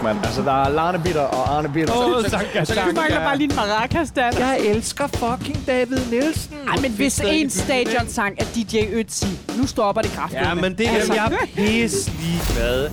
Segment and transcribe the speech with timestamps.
[0.00, 0.18] fuck, mand.
[0.24, 1.94] Altså, der er Larne Bitter og Arne Bitter.
[1.96, 2.90] Åh, Så- så- Sanka, Sanka.
[2.90, 4.38] Du mangler bare lige en maracas, Dan.
[4.38, 6.54] Jeg elsker fucking David Nielsen.
[6.68, 9.26] Ej, men hvis en stadionsang er DJ Ötzi,
[9.58, 10.42] nu stopper det kraftigt.
[10.42, 11.14] Ja, men det er Altså.
[11.14, 12.90] jeg pisse ligeglad.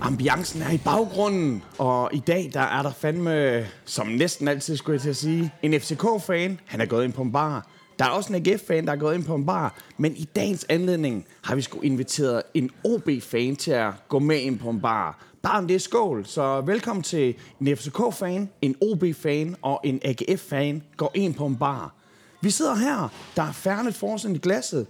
[0.00, 4.94] Ambiancen er i baggrunden, og i dag der er der fandme, som næsten altid skulle
[4.94, 6.60] jeg til at sige, en FCK-fan.
[6.66, 7.66] Han er gået ind på en bar.
[7.98, 9.74] Der er også en AGF-fan, der er gået ind på en bar.
[9.96, 14.58] Men i dagens anledning har vi sgu inviteret en OB-fan til at gå med ind
[14.58, 15.18] på en bar.
[15.48, 16.26] Bare om det er skål.
[16.26, 21.94] Så velkommen til en FCK-fan, en OB-fan og en AGF-fan går ind på en bar.
[22.40, 23.08] Vi sidder her.
[23.36, 24.86] Der er færdigt forsen i glasset.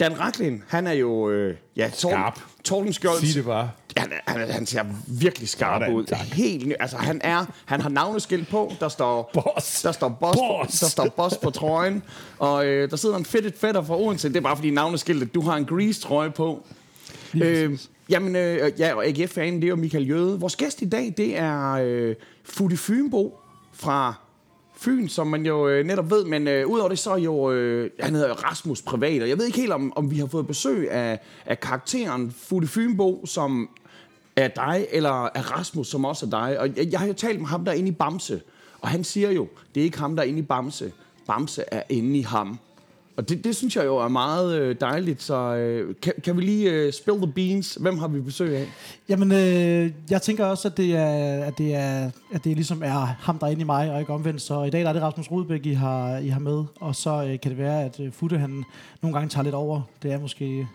[0.00, 1.30] Dan Raklin, han er jo...
[1.30, 2.40] Øh, ja, Skarp.
[2.64, 3.70] Torben Skjolds Sig det bare.
[3.96, 6.04] han, han, han ser virkelig skarp Sådan, ud.
[6.04, 6.18] tak.
[6.18, 6.72] Helt ny.
[6.80, 7.44] Altså, han er...
[7.64, 8.72] Han har navneskilt på.
[8.80, 9.30] Der står...
[9.34, 9.82] Boss.
[9.82, 10.80] Der står boss, Boss.
[10.80, 12.02] Der står boss på trøjen.
[12.38, 14.28] Og øh, der sidder en fedtet fætter fra Odense.
[14.28, 15.34] Det er bare fordi navneskiltet...
[15.34, 16.66] Du har en grease-trøje på.
[17.34, 20.40] Øh, jamen, øh, øh, ja, og AGF-fanen, det er jo Michael Jøde.
[20.40, 23.38] Vores gæst i dag, det er øh, Futte Fynbo
[23.72, 24.14] fra
[24.76, 27.90] Fyn, som man jo øh, netop ved, men øh, udover det, så er jo, øh,
[28.00, 30.90] han hedder Rasmus Privat, og jeg ved ikke helt, om, om vi har fået besøg
[30.90, 33.68] af, af karakteren Futte Fynbo, som
[34.36, 36.60] er dig, eller er Rasmus, som også er dig.
[36.60, 38.40] Og jeg, jeg har jo talt med ham, der er inde i Bamse,
[38.80, 40.92] og han siger jo, det er ikke ham, der er inde i Bamse.
[41.26, 42.58] Bamse er inde i ham.
[43.16, 46.42] Og det, det synes jeg jo er meget øh, dejligt, så øh, kan, kan vi
[46.42, 47.74] lige øh, spill the beans?
[47.74, 48.68] Hvem har vi besøg af?
[49.08, 53.06] Jamen, øh, jeg tænker også, at det, er, at, det er, at det ligesom er
[53.20, 54.42] ham, der er inde i mig, og ikke omvendt.
[54.42, 56.64] Så i dag der er det Rasmus Rudbæk, I har, I har med.
[56.80, 58.64] Og så øh, kan det være, at øh, Futte, han
[59.02, 59.80] nogle gange tager lidt over.
[60.02, 60.66] Det er måske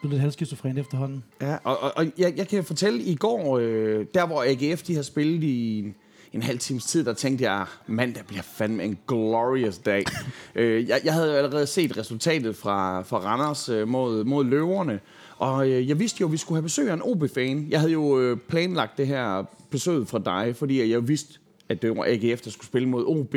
[0.00, 1.24] blevet lidt halvskizofren efterhånden.
[1.40, 4.94] Ja, og, og, og jeg, jeg kan fortælle, i går, øh, der hvor AGF de
[4.94, 5.92] har spillet i
[6.32, 10.04] en, halv times tid, der tænkte jeg, mand, der bliver fandme en glorious dag.
[10.54, 15.00] øh, jeg, jeg havde jo allerede set resultatet fra, fra Randers øh, mod, mod løverne,
[15.38, 17.66] og øh, jeg vidste jo, at vi skulle have besøg af en OB-fan.
[17.70, 21.34] Jeg havde jo øh, planlagt det her besøg fra dig, fordi jeg vidste,
[21.68, 23.34] at det var AGF, der skulle spille mod OB.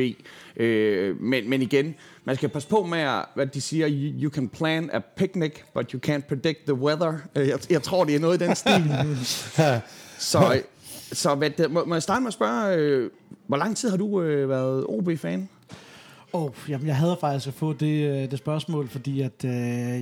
[0.57, 1.95] Øh, men, men igen,
[2.25, 5.51] man skal passe på med, at- hvad de siger, you, you can plan a picnic,
[5.73, 7.13] but you can't predict the weather.
[7.35, 8.83] Øh, jeg, jeg tror, det er noget i den stil.
[10.19, 10.61] så
[11.11, 13.09] så hvad, det, må, må jeg starte med at spørge, øh,
[13.47, 15.49] hvor lang tid har du øh, været OB-fan?
[16.33, 19.51] Oh, jamen, jeg havde faktisk at få det, øh, det spørgsmål, fordi at, øh,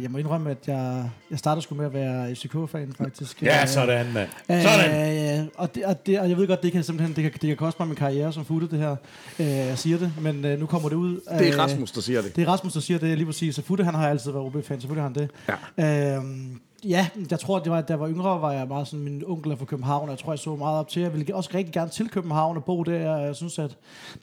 [0.03, 3.41] jeg må indrømme, at jeg, jeg startede sgu med at være FCK-fan, faktisk.
[3.43, 4.29] Ja, Øh, sådan, mand.
[4.47, 5.39] Sådan.
[5.41, 7.47] Øh, og, det, og, det, og jeg ved godt, det kan simpelthen det kan, det
[7.47, 8.95] kan koste mig min karriere som futte, det her.
[9.39, 11.15] Øh, jeg siger det, men øh, nu kommer det ud.
[11.39, 12.35] Det er Øh, Rasmus, der siger det.
[12.35, 13.55] Det er Rasmus, der siger det lige præcis.
[13.55, 15.29] Så Futte, han har altid været OB-fan, selvfølgelig har han det.
[15.77, 16.15] Ja.
[16.17, 19.23] Øhm, ja, jeg tror, det var, da jeg var yngre, var jeg meget sådan, min
[19.25, 21.01] onkel er fra København, og jeg tror, jeg så meget op til.
[21.01, 23.77] Jeg ville også rigtig gerne til København og bo der, og jeg synes, at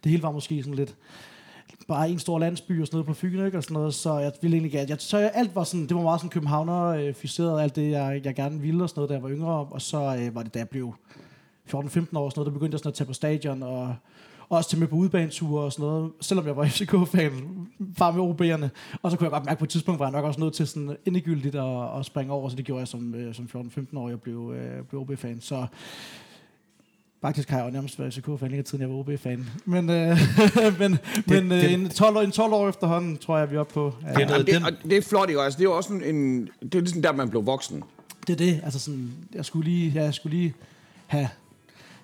[0.05, 0.97] det hele var måske sådan lidt
[1.89, 3.59] bare en stor landsby og sådan noget på Fyn, ikke?
[3.59, 5.97] Og sådan noget, så jeg ville egentlig gerne, jeg, så jeg, alt var sådan, det
[5.97, 9.15] var meget sådan københavner-ficeret, øh, alt det, jeg, jeg gerne ville og sådan noget, da
[9.15, 10.95] jeg var yngre, og så øh, var det, da jeg blev
[11.69, 13.95] 14-15 år og sådan noget, der begyndte jeg sådan at tage på stadion, og
[14.51, 17.33] også til med på udbaneture og sådan noget, selvom jeg var FCK-fan,
[17.99, 18.69] bare med OB'erne.
[19.03, 20.67] Og så kunne jeg godt mærke på et tidspunkt, var jeg nok også nødt til
[20.67, 23.49] sådan endegyldigt at, at springe over, så det gjorde jeg som, øh, som
[23.93, 25.41] 14-15 år, jeg blev, øh, blev OB-fan.
[25.41, 25.67] Så
[27.23, 29.47] faktisk har jeg jo nærmest været FCK-fan lige siden jeg var OB-fan.
[29.65, 30.19] Men, øh,
[30.81, 33.61] men, men øh, det- en, 12 år, en 12 år efterhånden, tror jeg, vi er
[33.61, 33.95] oppe på.
[34.07, 35.41] Ja, Det er noget, det, og det er flot, ikke?
[35.41, 36.49] Altså, det er jo også en, en...
[36.63, 37.83] Det er ligesom der, man blev voksen.
[38.27, 38.61] det er det.
[38.65, 40.55] Altså sådan, jeg skulle lige, ja, jeg skulle lige
[41.07, 41.29] have,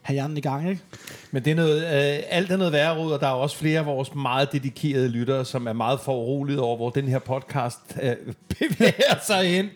[0.07, 0.83] have hjernen i gang, ikke?
[1.31, 3.79] Men det er noget, øh, alt er noget værre råd, og der er også flere
[3.79, 8.17] af vores meget dedikerede lyttere, som er meget foruroliget over, hvor den her podcast øh,
[8.59, 9.71] bevæger sig hen.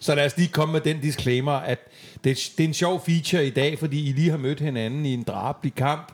[0.00, 1.78] Så lad os lige komme med den disclaimer, at
[2.26, 5.14] det, det er en sjov feature i dag, fordi I lige har mødt hinanden i
[5.14, 6.12] en drabelig kamp,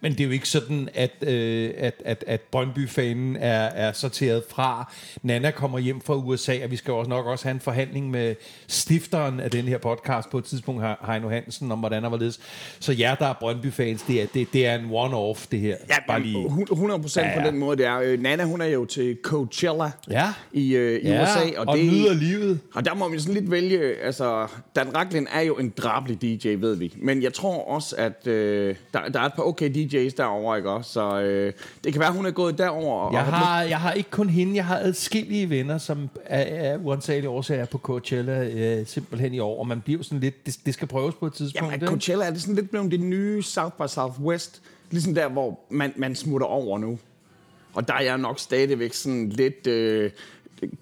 [0.00, 4.42] men det er jo ikke sådan, at, øh, at, at, at Brøndby-fanen er, er sorteret
[4.50, 4.92] fra.
[5.22, 8.34] Nana kommer hjem fra USA, og vi skal også nok også have en forhandling med
[8.68, 12.40] stifteren af den her podcast på et tidspunkt, Heino Hansen, om hvordan der var ledes.
[12.80, 15.76] Så jer, der er Brøndby-fans, det er, det, det er en one-off, det her.
[16.08, 16.46] Bare lige.
[16.72, 17.42] 100 procent Ja, ja, ja.
[17.44, 18.00] på den måde, det er.
[18.00, 20.32] Øh, Nana, hun er jo til Coachella Ja.
[20.52, 21.58] i, øh, i Ja, USA.
[21.60, 22.60] og, og det, nyder livet.
[22.74, 24.46] Og der må vi sådan lidt vælge, altså,
[24.76, 26.94] Dan Racklin er jo en drabelig DJ, ved vi.
[26.96, 30.70] Men jeg tror også, at øh, der, der er et par okay DJ's derovre, ikke
[30.70, 30.92] også?
[30.92, 31.52] Så øh,
[31.84, 33.12] det kan være, hun er gået derover.
[33.12, 36.78] Jeg og- har, jeg har ikke kun hende, jeg har adskillige venner, som af, af
[36.84, 40.74] uansagelige årsager på Coachella øh, simpelthen i år, og man bliver sådan lidt, det, det
[40.74, 41.62] skal prøves på et tidspunkt.
[41.62, 41.86] Jamen, ikke?
[41.86, 44.62] Coachella er det sådan lidt blevet det nye South by Southwest.
[44.90, 46.98] Ligesom der, hvor man, man smutter over nu.
[47.74, 50.10] Og der er jeg nok stadigvæk sådan lidt øh,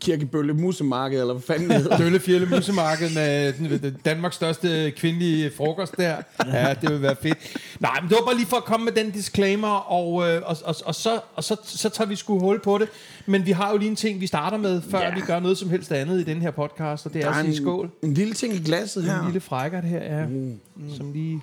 [0.01, 1.97] kirkebølle musemarked, eller hvad fanden det hedder.
[1.99, 6.17] Døllefjælde Musemarked med den- Danmarks største kvindelige frokost der.
[6.47, 7.39] Ja, det vil være fedt.
[7.81, 10.57] Nej, men det var bare lige for at komme med den disclaimer, og, øh, og,
[10.65, 12.89] og, og, så, og så, så tager vi sgu hul på det.
[13.27, 15.15] Men vi har jo lige en ting, vi starter med, før Ja.
[15.15, 17.41] vi gør noget som helst andet i den her podcast, og det er Der at
[17.47, 17.91] er sige skål.
[18.03, 19.25] en, en lille ting i glasset En her.
[19.25, 20.27] lille frækkert her, ja.
[20.27, 20.59] Mm.
[20.97, 21.41] Som lige...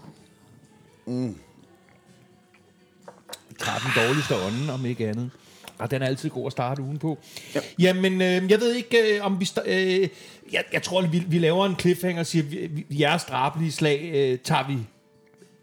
[3.60, 5.30] Tager den dårligste ånden, om ikke andet.
[5.80, 7.18] Og den er altid god at starte ugen på.
[7.56, 7.60] Ja.
[7.60, 7.66] Ja.
[7.88, 9.46] Jamen, øh, jeg ved ikke, øh, om vi...
[9.46, 10.08] sta- Øh,
[10.52, 14.12] jeg, jeg tror, vi, vi laver en cliffhanger og siger, vi, vi, jeres drabelige slag
[14.14, 14.78] øh, tager vi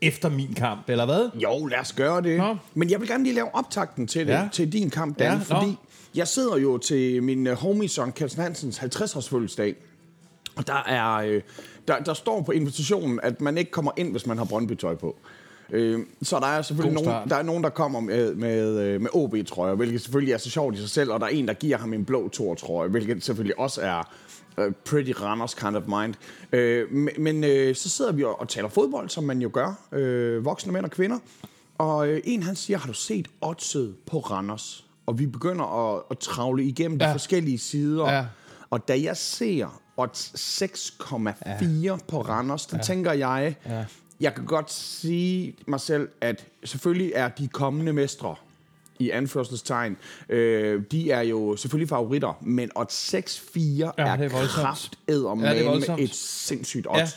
[0.02, 1.30] efter min kamp, eller hvad?
[1.42, 2.38] Jo, lad os gøre det.
[2.38, 2.56] Nå.
[2.74, 4.48] Men jeg vil gerne lige lave optakten til det, Ja.
[4.52, 5.44] til din kamp, Dan, Ja, ja, nå.
[5.44, 5.76] fordi
[6.14, 9.74] jeg sidder jo til min uh, homie Søren Kelsen Hansens 50-års fødselsdag,
[10.56, 11.42] og der, er, øh,
[11.88, 15.16] der, der står på invitationen, at man ikke kommer ind, hvis man har Brøndby-tøj på.
[15.70, 19.10] Øh, så der er selvfølgelig nogen, der er nogen, der kommer med, med, øh, med
[19.12, 21.78] OB-trøjer, hvilket selvfølgelig er så sjovt i sig selv, og der er en, der giver
[21.78, 24.12] ham en blå Thor-trøje, hvilket selvfølgelig også er
[24.58, 26.14] øh, pretty Randers kind of mind.
[26.52, 30.44] Øh, men øh, så sidder vi og, og taler fodbold, som man jo gør, øh,
[30.44, 31.18] voksne mænd og kvinder,
[31.78, 34.84] og øh, en han siger, har du set oddset på Randers?
[35.06, 37.04] Og vi begynder at, at travle igennem ja.
[37.04, 37.10] Ja.
[37.10, 38.24] de forskellige sider, Ja.
[38.70, 41.96] og da jeg ser odds 6,4 ja.
[42.08, 42.82] på Randers, der ja.
[42.82, 43.84] tænker jeg, ja.
[44.20, 48.34] Jeg kan godt sige mig selv, at selvfølgelig er de kommende mestre
[48.98, 49.96] i anførselstegn,
[50.28, 55.88] øh, de er jo selvfølgelig favoritter, men odds 6-4 ja, er, er krafteddermame Ja, det
[55.88, 56.96] er et sindssygt odds.
[56.98, 57.00] Ja.
[57.00, 57.08] Ja.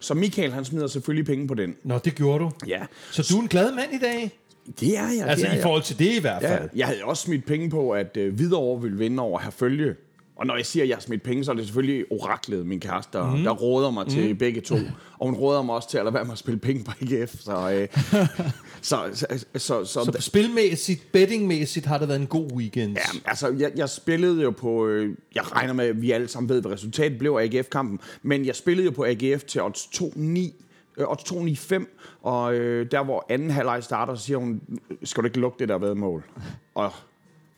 [0.00, 1.74] Så Michael, han smider selvfølgelig penge på den.
[1.84, 2.50] Nå, det gjorde du.
[2.66, 2.80] Ja,
[3.12, 4.38] Så du er en glad mand i dag?
[4.80, 5.26] det er jeg.
[5.28, 5.62] Altså er i jeg.
[5.62, 6.68] forhold til det i hvert Ja, fald.
[6.74, 9.94] jeg havde også smidt penge på, at øh, Hvidovre ville vinde over Herfølge.
[10.38, 12.80] Og når jeg siger, at jeg har smidt penge, så er det selvfølgelig oraklet, min
[12.80, 13.42] kæreste, der, mm.
[13.42, 14.76] der råder mig til begge to.
[15.18, 17.34] Og hun råder mig også til at lade være med at spille penge på IGF.
[17.40, 17.88] Så, øh,
[18.82, 22.96] så, så, så, så, Så spilmæssigt, bettingmæssigt har det været en god weekend.
[22.96, 24.86] Ja, altså, jeg, jeg spillede jo på...
[24.86, 28.00] Øh, jeg regner med, at vi alle sammen ved, hvad resultatet blev af AGF-kampen.
[28.22, 30.64] Men jeg spillede jo på AGF til odds 2-9.
[30.96, 32.18] Øh, odds 2-9-5.
[32.22, 34.60] Og øh, der, hvor anden halvleg starter, så siger hun,
[35.04, 36.24] skal du ikke lukke det der vedmål?
[36.74, 36.92] Og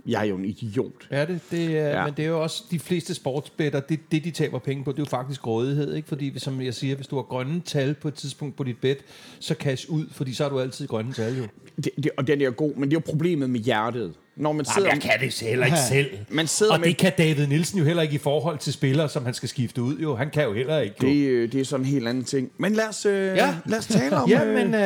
[0.07, 0.93] jeg er jo en idiot.
[1.11, 1.99] Ja, det, det er, Ja.
[1.99, 2.05] ja.
[2.05, 4.99] men det er jo også de fleste sportsbetter, det, det de taber penge på, det
[4.99, 6.09] er jo faktisk grådighed, ikke?
[6.09, 8.99] Fordi, som jeg siger, hvis du har grønne tal på et tidspunkt på dit bet,
[9.41, 11.45] så cash ud, fordi så har du altid grønne tal jo.
[11.77, 14.15] Det, det, og den er god, men det er jo problemet med hjertet.
[14.37, 14.89] Når man sidder...
[14.89, 16.07] Jamen, jeg kan det heller ikke selv.
[16.29, 19.09] Man sidder Og med- det kan David Nielsen jo heller ikke i forhold til spillere,
[19.09, 20.15] som han skal skifte ud jo.
[20.17, 20.95] Han kan jo heller ikke.
[21.03, 21.09] Jo.
[21.09, 22.51] Det, øh, det er sådan en helt anden ting.
[22.59, 23.35] Men lad os, øh, ja.
[23.35, 23.55] Ja.
[23.67, 24.31] lad os tale om...
[24.33, 24.81] Ja, øh, men øh,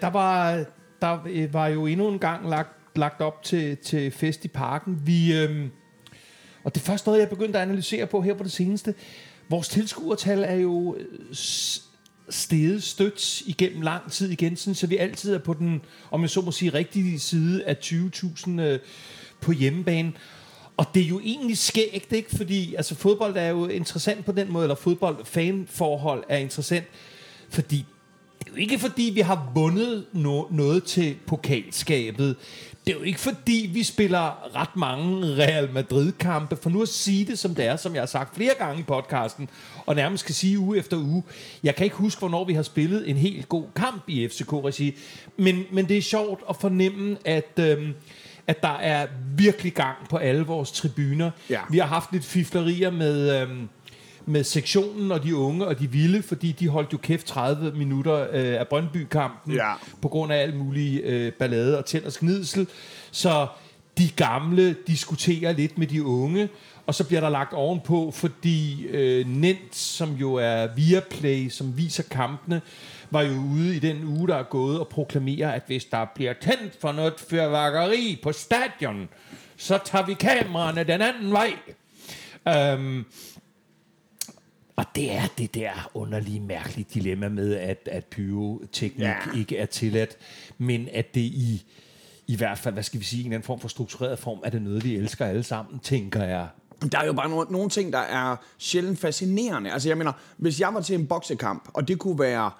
[0.00, 0.64] der, var,
[1.02, 5.00] der øh, var jo endnu en gang lagt, lagt op til, til fest i parken.
[5.04, 5.66] Vi, øh,
[6.64, 8.94] og det er først noget, jeg begyndte at analysere på her på det seneste.
[9.48, 11.34] Vores tilskuertal er jo øh,
[12.28, 16.30] steget stødt igennem lang tid igen, sådan, så vi altid er på den, om jeg
[16.30, 18.78] så må sige, rigtige side af 20.000 øh,
[19.40, 20.12] på hjemmebane.
[20.76, 22.36] Og det er jo egentlig skægt, ikke?
[22.36, 26.86] Fordi altså, fodbold er jo interessant på den måde, eller fodboldfanforhold er interessant,
[27.48, 27.86] fordi
[28.38, 32.36] det er jo ikke fordi, vi har vundet no- noget til pokalskabet.
[32.86, 36.56] Det er jo ikke fordi, vi spiller ret mange Real Madrid-kampe.
[36.56, 38.82] For nu at sige det, som det er, som jeg har sagt flere gange i
[38.82, 39.48] podcasten,
[39.86, 41.22] og nærmest kan sige uge efter uge.
[41.62, 44.94] Jeg kan ikke huske, hvornår vi har spillet en helt god kamp i FCK-regi.
[45.36, 47.58] Men, men det er sjovt at fornemme, at...
[47.60, 47.94] Øhm,
[48.48, 49.06] at der er
[49.36, 51.30] virkelig gang på alle vores tribuner.
[51.50, 51.60] Ja.
[51.70, 53.68] Vi har haft lidt fiflerier med, øhm,
[54.26, 58.26] med sektionen og de unge og de vilde, fordi de holdt jo kæft 30 minutter
[58.32, 59.72] øh, af Brøndby-kampen Ja.
[60.02, 62.66] på grund af alt muligt øh, ballade og tænd og sknidsel.
[63.10, 63.46] Så
[63.98, 66.48] de gamle diskuterer lidt med de unge,
[66.86, 72.02] og så bliver der lagt ovenpå, fordi øh, Nent, som jo er Viaplay, som viser
[72.02, 72.60] kampene,
[73.10, 76.32] var jo ude i den uge, der er gået og proklamerer, at hvis der bliver
[76.40, 79.08] tændt for noget fyrværkeri på stadion,
[79.56, 81.52] så tager vi kameraerne den anden vej.
[82.48, 83.04] Øhm,
[84.76, 89.16] og det er det der underlige, mærkelige dilemma med, at, at pyroteknik Ja.
[89.36, 90.16] ikke er tilladt,
[90.58, 91.64] men at det i,
[92.26, 94.50] i hvert fald, hvad skal vi sige, en eller anden form for struktureret form, er
[94.50, 96.48] det noget, vi elsker alle sammen, tænker jeg.
[96.92, 99.72] Der er jo bare nogle, nogle ting, der er sjældent fascinerende.
[99.72, 102.50] Altså, jeg mener, hvis jeg var til en boksekamp, og det kunne være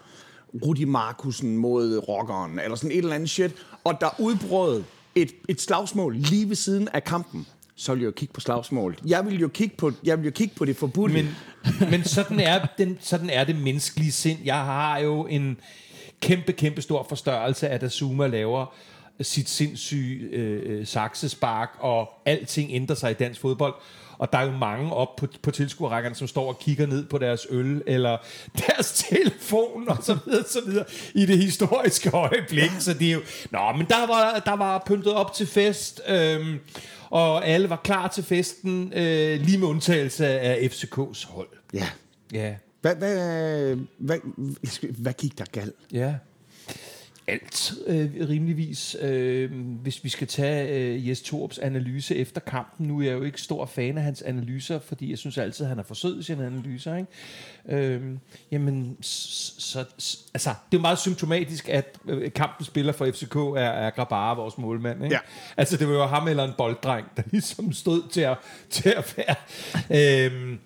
[0.67, 3.55] Rudi Markusen mod rockeren, eller sådan et eller andet shit,
[3.85, 4.83] og der udbrød
[5.15, 7.47] et, et slagsmål lige ved siden af kampen,
[7.77, 9.01] så vil jeg jo kigge på slagsmålet.
[9.07, 11.15] Jeg vil jo kigge på, jeg vil jo kigge på det forbudte.
[11.15, 11.29] Men,
[11.91, 14.39] men sådan, er den, sådan er det menneskelige sind.
[14.45, 15.57] Jeg har jo en
[16.21, 18.75] kæmpe, kæmpe stor forstørrelse af, Azuma laver
[19.21, 23.75] sit sindssyge øh, øh, saksespark, og alting ændrer sig i dansk fodbold.
[24.19, 27.19] Og der er jo mange op på, på tilskuerrækkerne, som står og kigger ned på
[27.19, 28.17] deres øl, eller
[28.67, 32.71] deres telefon, og så videre, så videre, i det historiske øjeblik.
[32.79, 33.21] Så det er jo...
[33.51, 36.59] Nå, men der var, der var pyntet op til fest, øhm,
[37.11, 41.49] og alle var klar til festen, øh, lige med undtagelse af FCK's hold.
[41.75, 41.89] ja.
[42.33, 42.55] Ja.
[42.81, 43.17] Hvad, hvad,
[43.99, 45.75] hvad, hvad, hvad gik der galt?
[45.93, 46.15] Ja.
[47.29, 48.97] Alt, øh, rimeligvis.
[49.01, 49.51] Øh,
[49.83, 53.41] hvis vi skal tage øh, Jes Torps analyse efter kampen, nu er jeg jo ikke
[53.41, 56.23] stor fan af hans analyser, fordi jeg synes altid, at han er for sød i
[56.23, 56.97] sine analyser.
[56.97, 57.87] Ikke?
[57.87, 58.03] Øh,
[58.51, 63.61] jamen, så, så, altså, det er meget symptomatisk, at øh, kampen spiller for FCK er,
[63.61, 65.05] er Grabara, vores målmand.
[65.05, 65.15] Ikke?
[65.15, 65.21] Ja.
[65.57, 68.37] Altså, det var jo ham eller en bolddreng, der ligesom stod til at,
[68.71, 69.35] til at være...
[69.91, 70.59] Øh,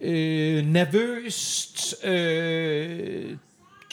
[0.00, 3.36] øh, nervøst, øh,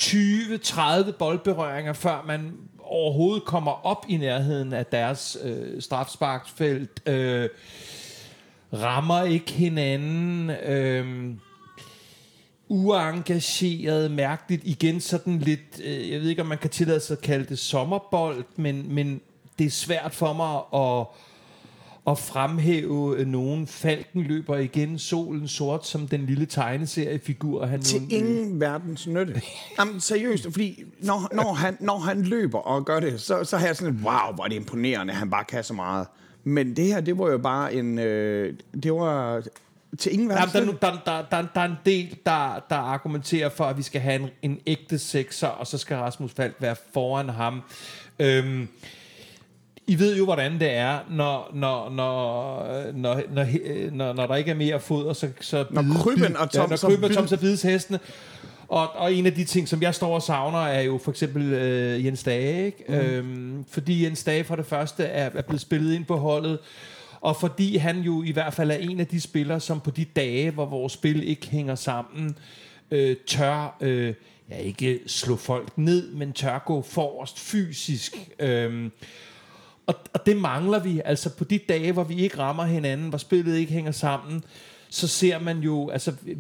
[0.02, 7.10] 20-30 boldberøringer, før man overhovedet kommer op i nærheden af deres øh, strafsparksfelt.
[7.10, 7.50] Øh,
[8.74, 10.50] rammer ikke hinanden.
[10.50, 11.36] Øh,
[12.68, 14.62] uengageret, mærkeligt.
[14.66, 17.60] Igen sådan lidt, øh, jeg ved ikke, om man kan tillade sig at kalde det
[17.60, 19.22] sommerbold, men, men
[19.60, 21.08] det er svært for mig at
[22.08, 23.68] at fremhæve øh, nogen.
[23.68, 27.66] Falken løber igen, solen sort som den lille tegneseriefigur.
[27.66, 29.42] Han Til nu, ingen verdens nytte.
[29.80, 33.66] Jamen, seriøst, fordi når, når, han, når han løber og gør det, så, så har
[33.68, 36.08] jeg sådan lidt, wow, hvor er det imponerende, at han bare kan så meget.
[36.44, 38.00] Men det her, det var jo bare en...
[38.00, 39.44] Øh, det var
[40.00, 40.86] til ingen Jamen, verdens der, er nu- nytte.
[40.86, 44.16] der, der, der, der er en del, der, der argumenterer for, at vi skal have
[44.22, 47.62] en, en ægte sekser, og så skal Rasmus Falk være foran ham.
[48.20, 48.68] Øhm,
[49.88, 54.52] I ved jo, hvordan det er, når, når, når, når, når, når, når der ikke
[54.52, 57.12] er mere foder, så, så Når bides- Krybben og Tom ja, når så Krybben og
[57.12, 58.00] Tom så bides hestene.
[58.68, 61.54] Og, og en af de ting, som jeg står og savner, er jo for eksempel
[61.54, 62.66] øh, Jens Dage.
[62.66, 62.84] Ikke?
[62.88, 62.94] Mm.
[62.96, 66.60] Øhm, fordi Jens Dage for det første er, er blevet spillet ind på holdet,
[67.22, 70.06] og fordi han jo i hvert fald er en af de spillere, som på de
[70.06, 72.36] dage, hvor vores spil ikke hænger sammen,
[72.92, 74.14] øh, tør, øh,
[74.50, 78.30] ja ikke slå folk ned, men tør gå forrest fysisk.
[78.40, 78.92] Øhm,
[79.88, 81.02] og, og det mangler vi.
[81.06, 84.44] Altså på de dage, hvor vi ikke rammer hinanden, hvor spillet ikke hænger sammen,
[84.90, 86.36] så ser man jo, altså vi,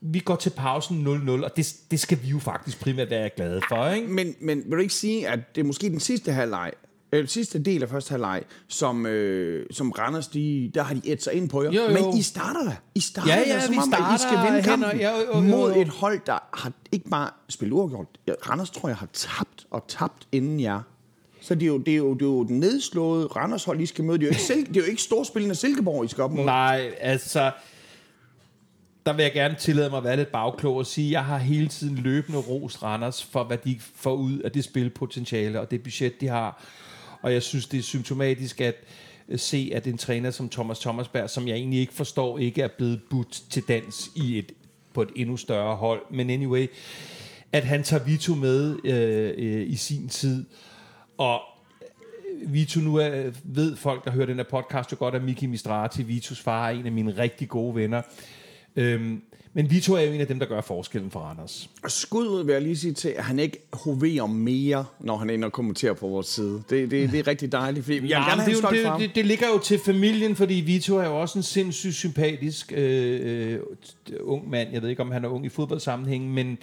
[0.00, 3.60] vi går til pausen 0-0, og det, det skal vi jo faktisk primært være glade
[3.68, 4.08] for, ikke?
[4.08, 6.72] Men, men vil du ikke sige, at det er måske den sidste halvleg,
[7.12, 11.22] eller sidste del af første halvleg, som, øh, som Randers, de, der har de et
[11.22, 11.72] sig ind på jer.
[11.72, 11.88] Jo, jo.
[11.88, 12.76] Men I starter da.
[12.94, 15.10] I starter Ja, da, ja, som vi om, at I skal starter vinde kampen ja,
[15.10, 18.06] jo, jo, jo, mod et hold, der har ikke bare spillet uafgjort.
[18.48, 20.80] Randers tror jeg har tabt og tabt inden jer.
[21.42, 23.86] Så det er jo, det er jo, det er jo den nedslåede Randers hold, I
[23.86, 24.18] skal møde.
[24.18, 26.44] Det er jo ikke, Sil- det er jo ikke storspillende Silkeborg, I skal op mod.
[26.44, 27.50] Nej, altså,
[29.06, 31.38] der vil jeg gerne tillade mig at være lidt bagklog og sige, at jeg har
[31.38, 35.82] hele tiden løbende rost Randers for, hvad de får ud af det spilpotentiale og det
[35.82, 36.64] budget, de har.
[37.22, 38.74] Og jeg synes, det er symptomatisk at
[39.28, 42.68] øh, se, at en træner som Thomas Thomasberg, som jeg egentlig ikke forstår, ikke er
[42.78, 44.52] blevet budt til dans i et,
[44.94, 46.00] på et endnu større hold.
[46.10, 46.66] Men anyway,
[47.52, 50.44] at han tager Vito med øh, øh, i sin tid.
[51.18, 51.40] Og
[52.46, 56.02] Vito nu er, ved folk, der hører den her podcast, jo godt, at Miki Mistrati,
[56.02, 58.02] Vitos far, er en af mine rigtig gode venner.
[58.76, 59.22] Øhm,
[59.54, 61.70] men Vito er jo en af dem, der gør forskellen for Randers.
[61.82, 65.30] Og skud ud vil jeg lige sige til, at han ikke hoverer mere, når han
[65.30, 66.62] er inde og kommenterer på vores side.
[66.70, 69.00] Det, det, det er rigtig dejligt, fordi jeg Ja, gerne det, ham.
[69.00, 72.72] det, det, det ligger jo til familien, fordi Vito er jo også en sindssygt sympatisk
[72.76, 73.60] øh, øh,
[74.20, 74.72] ung mand.
[74.72, 76.58] Jeg ved ikke, om han er ung i fodboldsammenhæng, men,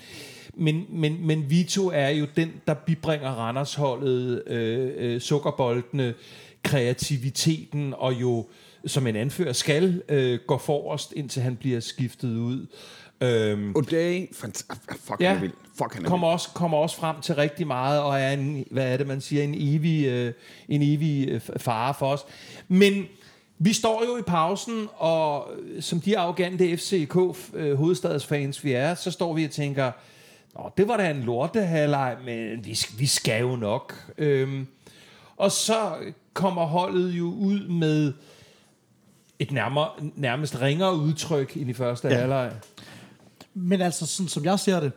[0.60, 6.14] men, men, men Vito er jo den, der bibringer Randersholdet øh, øh, sukkerboldene,
[6.64, 8.46] kreativiteten og jo
[8.86, 12.68] som en anfører skal øh, gå forrest, indtil han bliver skiftet ud.
[13.22, 15.28] Øhm, O'Day, fuck, Ja.
[15.28, 15.52] han er vild.
[15.78, 18.94] Fuck, han er kommer også, kommer også frem til rigtig meget, og er en, hvad
[18.94, 20.34] er det, man siger, en evig, øh,
[20.70, 22.26] en evig øh, fare for os.
[22.68, 23.06] Men
[23.60, 25.48] vi står jo i pausen, og
[25.80, 27.16] som de arrogante FCK
[27.54, 29.92] øh, hovedstadsfans vi er, så står vi og tænker,
[30.56, 34.12] Nå, det var da en lortehalej, men vi, vi skal jo nok.
[34.18, 34.68] Øhm,
[35.38, 35.96] og så
[36.34, 38.14] kommer holdet jo ud med
[39.40, 42.16] et nærmere, nærmest ringere udtryk end i første ja.
[42.16, 42.52] halvleg.
[43.54, 44.92] Men altså, sådan som jeg ser det,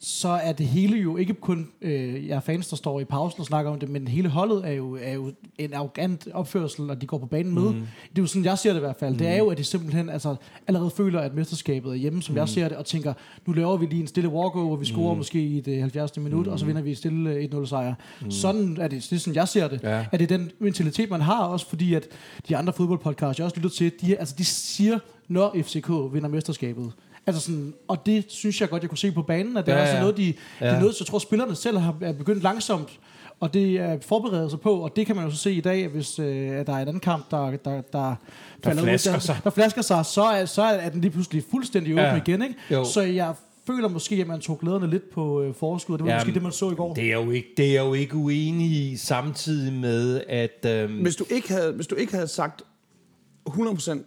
[0.00, 3.46] så er det hele jo ikke kun øh, jeg fans, der står i pausen og
[3.46, 7.06] snakker om det, men hele holdet er jo, er jo en arrogant opførsel, når de
[7.06, 7.62] går på banen med.
[7.62, 7.80] Mm.
[8.10, 9.12] Det er jo sådan, jeg ser det i hvert fald.
[9.12, 9.18] Mm.
[9.18, 10.36] Det er jo, at de simpelthen altså,
[10.66, 12.38] allerede føler, at mesterskabet er hjemme, som mm.
[12.38, 13.14] jeg ser det, og tænker,
[13.46, 15.18] nu laver vi lige en stille walkover, hvor vi scorer mm.
[15.18, 16.16] måske i det 70.
[16.16, 16.52] minut, mm.
[16.52, 17.94] og så vinder vi stille øh, 1-0 sejr.
[18.22, 18.30] Mm.
[18.30, 19.80] Sådan er det, det er sådan, jeg ser det.
[19.82, 20.06] Ja.
[20.12, 22.06] At det er den mentalitet, man har, også fordi at
[22.48, 24.98] de andre fodboldpodcasts, jeg også lytter til, de, altså, de siger,
[25.28, 26.92] når FCK vinder mesterskabet.
[27.26, 29.76] Altså sådan, og det synes jeg godt, jeg kunne se på banen, at det Ja,
[29.78, 30.00] er også ja.
[30.00, 30.66] noget, de, ja.
[30.66, 33.00] Det er noget, så jeg tror, spillerne selv har er begyndt langsomt,
[33.40, 35.88] og det er forberedt sig på, og det kan man jo så se i dag,
[35.88, 38.14] hvis øh, at der er en anden kamp, der, der, der,
[38.64, 39.36] falder flasker der, sig.
[39.44, 42.16] der flasker sig, så er, så er den lige pludselig fuldstændig åben Ja.
[42.16, 42.42] igen.
[42.42, 42.54] Ikke?
[42.70, 42.84] Jo.
[42.84, 43.34] Så jeg
[43.66, 46.42] føler måske, at man tog glæderne lidt på øh, forskud, det var Ja, måske det,
[46.42, 46.94] man så i går.
[46.94, 50.66] Det er jo ikke, det er jo ikke uenig i, samtidig med, at...
[50.66, 52.62] Øhm, Hvis du ikke havde, hvis du ikke havde sagt
[53.48, 53.98] 100%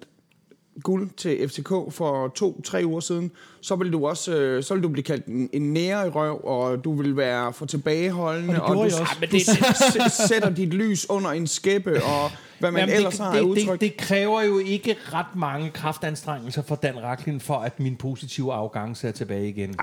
[0.83, 3.31] guld til FCK for to-tre uger siden,
[3.61, 6.41] så vil du også øh, så vil du blive kaldt en, en nære i røv,
[6.43, 9.01] og du vil være for tilbageholdende, Og og, du, også.
[9.01, 9.47] Ah, men det,
[9.95, 13.41] du sætter dit lys under en skæppe, og hvad man Jamen, ellers det, har det,
[13.41, 13.71] udtryk.
[13.71, 18.53] det, det kræver jo ikke ret mange kraftanstrengelser for Dan Raklin, for at min positive
[18.53, 19.75] afgang er tilbage igen.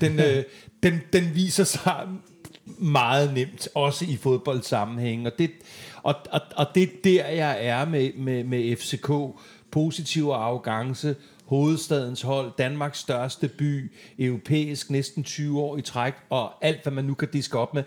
[0.00, 0.44] Den, øh,
[0.82, 2.08] den, den viser sig
[2.78, 5.26] meget nemt, også i fodboldsammenhæng.
[5.26, 5.50] Og det,
[6.02, 9.10] og, og, og det er der, jeg er med, med, med FCK.
[9.72, 16.82] Positiv arrogance, hovedstadens hold, Danmarks største by, europæisk, næsten 20 år i træk, og alt,
[16.82, 17.82] hvad man nu kan diske op med.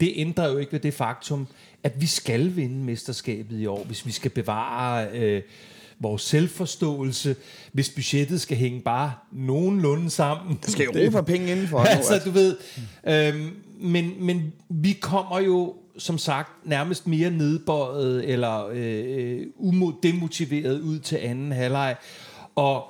[0.00, 1.46] Det ændrer jo ikke ved det faktum,
[1.82, 5.42] at vi skal vinde mesterskabet i år, hvis vi skal bevare øh,
[6.00, 7.36] vores selvforståelse,
[7.72, 10.58] hvis budgettet skal hænge bare nogenlunde sammen.
[10.62, 11.78] skal Europa penge indenfor.
[11.78, 12.56] nu, altså, du ved,
[13.08, 20.80] øhm, men, men vi kommer jo, som sagt, nærmest mere nedbøjet eller øh, umo- demotiveret
[20.80, 21.96] ud til anden halvleg.
[22.54, 22.84] Og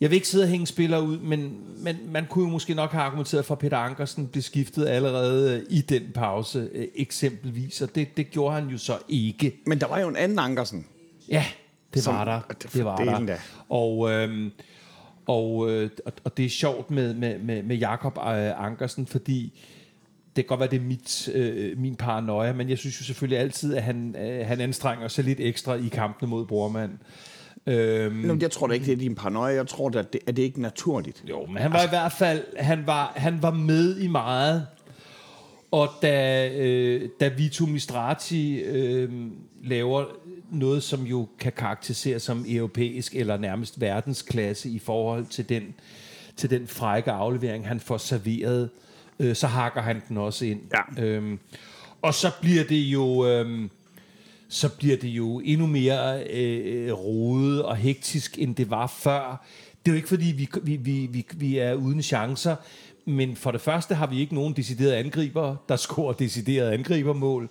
[0.00, 2.90] jeg vil ikke sidde og hænge spillere ud, men, men man kunne jo måske nok
[2.90, 7.82] have argumenteret for, at Peter Ankersen blev skiftet allerede øh, i den pause, øh, eksempelvis.
[7.82, 9.56] Og det, det gjorde han jo så ikke.
[9.66, 10.86] Men der var jo en anden Ankersen.
[11.28, 11.44] Ja,
[11.94, 12.40] det Som- var der.
[12.62, 13.26] det- Det var der.
[13.26, 13.38] da.
[13.68, 14.50] Og, øhm,
[15.26, 19.60] og, øh, og, og det er sjovt med, med, med, med Jakob øh, Ankersen, fordi
[20.36, 23.38] det kan godt være, det er mit, øh, min paranoia, men jeg synes jo selvfølgelig
[23.38, 26.92] altid, at han, øh, han anstrenger sig lidt ekstra i kampene mod Brormand.
[27.66, 29.54] Øhm, Nå, jeg tror da ikke, det er din paranoia.
[29.54, 31.24] Jeg tror da, at det, at det ikke er naturligt.
[31.28, 34.66] jo, men han var i hvert fald han var, han var med i meget.
[35.70, 39.10] Og da, øh, da Vito Mistrati øh,
[39.64, 40.04] laver
[40.50, 45.74] noget, som jo kan karakteriseres som europæisk eller nærmest verdensklasse i forhold til den,
[46.36, 48.87] til den frække aflevering, han får serveret, øh,
[49.34, 50.60] så hakker han den også ind.
[50.72, 51.02] Ja.
[51.04, 51.38] Øhm,
[52.02, 53.26] og så bliver det jo...
[53.26, 53.68] Øh,
[54.50, 59.44] så bliver det jo endnu mere øh, rodet og hektisk, end det var før.
[59.84, 62.56] Det er jo ikke, fordi vi, vi, vi, vi, vi er uden chancer,
[63.04, 67.48] men for det første har vi ikke nogen deciderede angriber, der scorer deciderede angribermål.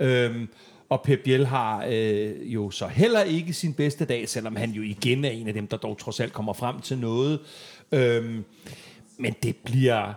[0.00, 0.48] Øhm,
[0.88, 4.82] og Pep Biel har øh, jo så heller ikke sin bedste dag, selvom han jo
[4.82, 7.40] igen er en af dem, der dog trods alt kommer frem til noget.
[7.92, 8.44] Øhm,
[9.18, 10.12] men det bliver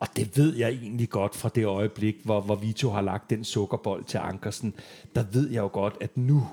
[0.00, 3.44] og det ved jeg egentlig godt fra det øjeblik, hvor, hvor Vito har lagt den
[3.44, 4.74] sukkerbold til Ankersen.
[5.14, 6.46] Der ved jeg jo godt, at nu,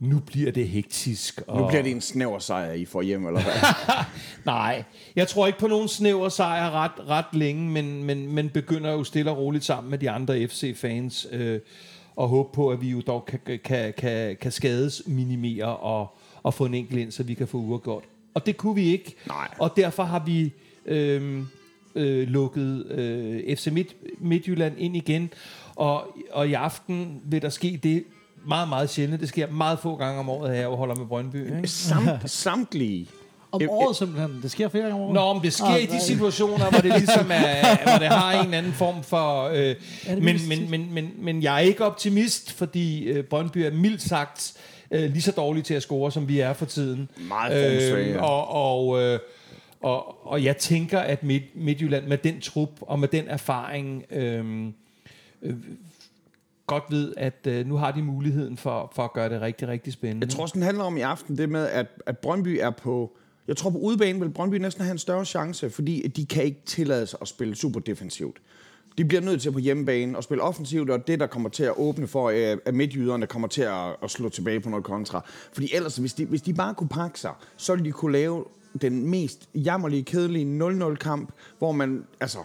[0.00, 1.42] nu bliver det hektisk.
[1.46, 1.60] Og...
[1.60, 3.52] Nu bliver det en snæver sejr, I får hjem, eller hvad?
[4.54, 4.84] Nej,
[5.16, 9.04] jeg tror ikke på nogen snæver sejr ret, ret længe, men, men, men begynder jo
[9.04, 11.60] stille og roligt sammen med de andre FC-fans øh,
[12.16, 16.54] og håbe på, at vi jo dog kan, kan, kan, kan skades minimere og, og
[16.54, 18.04] få en enkelt ind, så vi kan få uafgjort.
[18.34, 19.14] Og det kunne vi ikke.
[19.26, 19.48] Nej.
[19.58, 20.52] Og derfor har vi
[20.86, 21.42] øh,
[21.94, 25.30] øh, lukket øh, FC Midt, Midtjylland ind igen.
[25.76, 28.04] Og, og i aften vil der ske det
[28.46, 29.20] meget, meget sjældent.
[29.20, 31.56] Det sker meget få gange om året, at jeg holder med Brøndby.
[31.56, 31.68] Ikke?
[31.68, 33.06] Samt, samtlige.
[33.52, 34.42] Om Øh, året simpelthen.
[34.42, 35.14] Det sker flere gange om året.
[35.14, 35.98] Nå, men det sker Ah, i de nej.
[36.00, 39.48] situationer, hvor det ligesom er, hvor det har en anden form for...
[39.48, 39.74] Øh,
[40.08, 40.70] men, men, tit?
[40.70, 44.52] men, men, men jeg er ikke optimist, fordi øh, Brøndby er mildt sagt
[44.90, 47.08] øh, lige så dårlige til at score, som vi er for tiden.
[47.28, 47.92] Meget.
[47.92, 49.18] Øh, og, og, øh,
[49.82, 54.04] og, og jeg tænker, at Midt, Midtjylland med den trup og med den erfaring...
[54.10, 54.66] Øh,
[55.42, 55.56] øh,
[56.66, 59.92] godt ved, at øh, nu har de muligheden for, for at gøre det rigtig, rigtig
[59.92, 60.26] spændende.
[60.26, 63.16] Jeg tror også, den handler om i aften det med, at, at Brøndby er på...
[63.48, 66.60] Jeg tror på udebane vil Brøndby næsten have en større chance, fordi de kan ikke
[66.66, 68.36] tillade sig at spille super defensivt.
[68.98, 71.72] De bliver nødt til på hjemmebane at spille offensivt, og det, der kommer til at
[71.76, 75.24] åbne for, øh, at midtjyderne kommer til at, at slå tilbage på noget kontra.
[75.52, 78.44] Fordi ellers, hvis de, hvis de bare kunne pakke sig, så ville de kunne lave
[78.80, 82.38] den mest jammerlige, kedelige 0-0-kamp, hvor man, altså,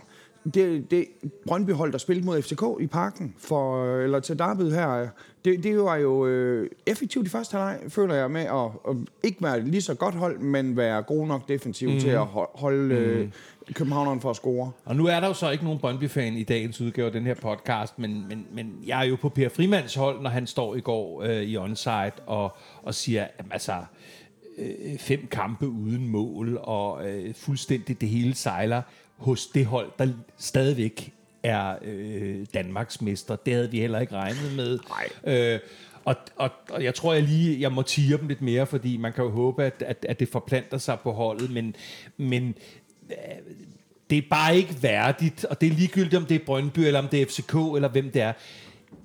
[0.54, 1.06] det, det
[1.48, 5.08] Brøndby hold, der spillede mod FCK i parken, for, eller til Derbyet her,
[5.46, 9.44] det, det var jo øh, effektivt i første halvleg, føler jeg, med at, at ikke
[9.44, 12.00] være lige så godt hold, men være god nok defensivt mm.
[12.00, 13.30] til at ho- holde øh,
[13.74, 14.72] københavneren for at score.
[14.86, 17.36] Og nu er der jo så ikke nogen Brøndby-fan i dagens udgave af den her
[17.36, 20.80] podcast, men, men, men jeg er jo på Per Frimands hold, når han står i
[20.80, 23.74] går øh, i onside og, og siger, jamen, altså,
[24.58, 28.82] øh, fem kampe uden mål, og øh, fuldstændig det hele sejler
[29.18, 33.36] hos det hold, der stadigvæk er øh, Danmarks mester.
[33.36, 34.80] Det havde vi heller ikke regnet med.
[34.90, 35.36] Nej.
[35.36, 35.60] Øh,
[36.06, 39.14] og, og, og jeg tror, jeg lige jeg må tige dem lidt mere, fordi man
[39.14, 41.76] kan jo håbe, at, at, at det forplanter sig på holdet, men,
[42.18, 42.56] men
[44.10, 47.08] det er bare ikke værdigt, og det er ligegyldigt, om det er Brøndby, eller om
[47.08, 48.34] det er FCK, eller hvem det er.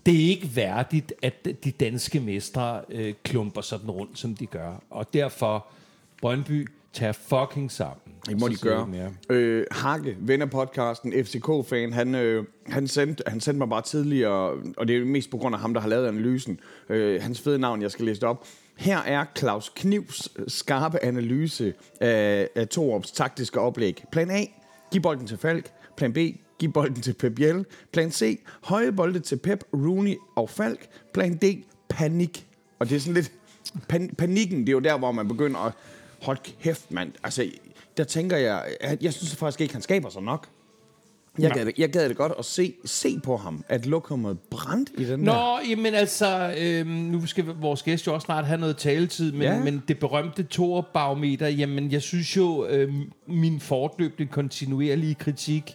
[0.07, 4.83] Det er ikke værdigt, at de danske mestre øh, klumper sådan rundt, som de gør.
[4.91, 5.67] Og derfor,
[6.21, 7.99] Brøndby, tage fucking sammen.
[8.27, 9.13] Det må de gøre.
[9.31, 14.57] Øh, Hakke, ven af podcasten, FCK-fan, han, øh, han, sendte, han sendte mig bare tidligere,
[14.77, 17.59] og det er mest på grund af ham, der har lavet analysen, øh, hans fede
[17.59, 18.47] navn, jeg skal læse op.
[18.77, 24.05] Her er Claus Knivs skarpe analyse af, af Torups taktiske oplæg.
[24.13, 24.45] Plan A,
[24.91, 25.71] giv bolden til Falk.
[25.97, 26.19] Plan B,
[26.63, 27.65] giv bolden til Pep Biel.
[27.93, 30.87] Plan C, høje bolde til Pep, Rooney og Falk.
[31.15, 32.47] Plan D, panik.
[32.79, 33.33] Og det er sådan lidt...
[33.89, 35.73] Pan, panikken, det er jo der, hvor man begynder at...
[36.23, 37.13] Hold kæft, mand.
[37.25, 37.51] Altså,
[37.97, 38.65] der tænker jeg...
[38.81, 40.49] at Jeg synes faktisk ikke, han skaber sig nok.
[41.39, 44.91] Jeg gad, det, jeg gad det godt at se, se på ham, at lokummet brændt
[44.99, 45.57] i den der.
[45.57, 49.43] Nå, jamen altså, øhm, nu skal vores gæst jo også snart have noget taletid, men,
[49.43, 49.61] Ja.
[49.61, 55.75] men det berømte Tor-barometer, jamen jeg synes jo, øhm, min fortløbende kontinuerlige kritik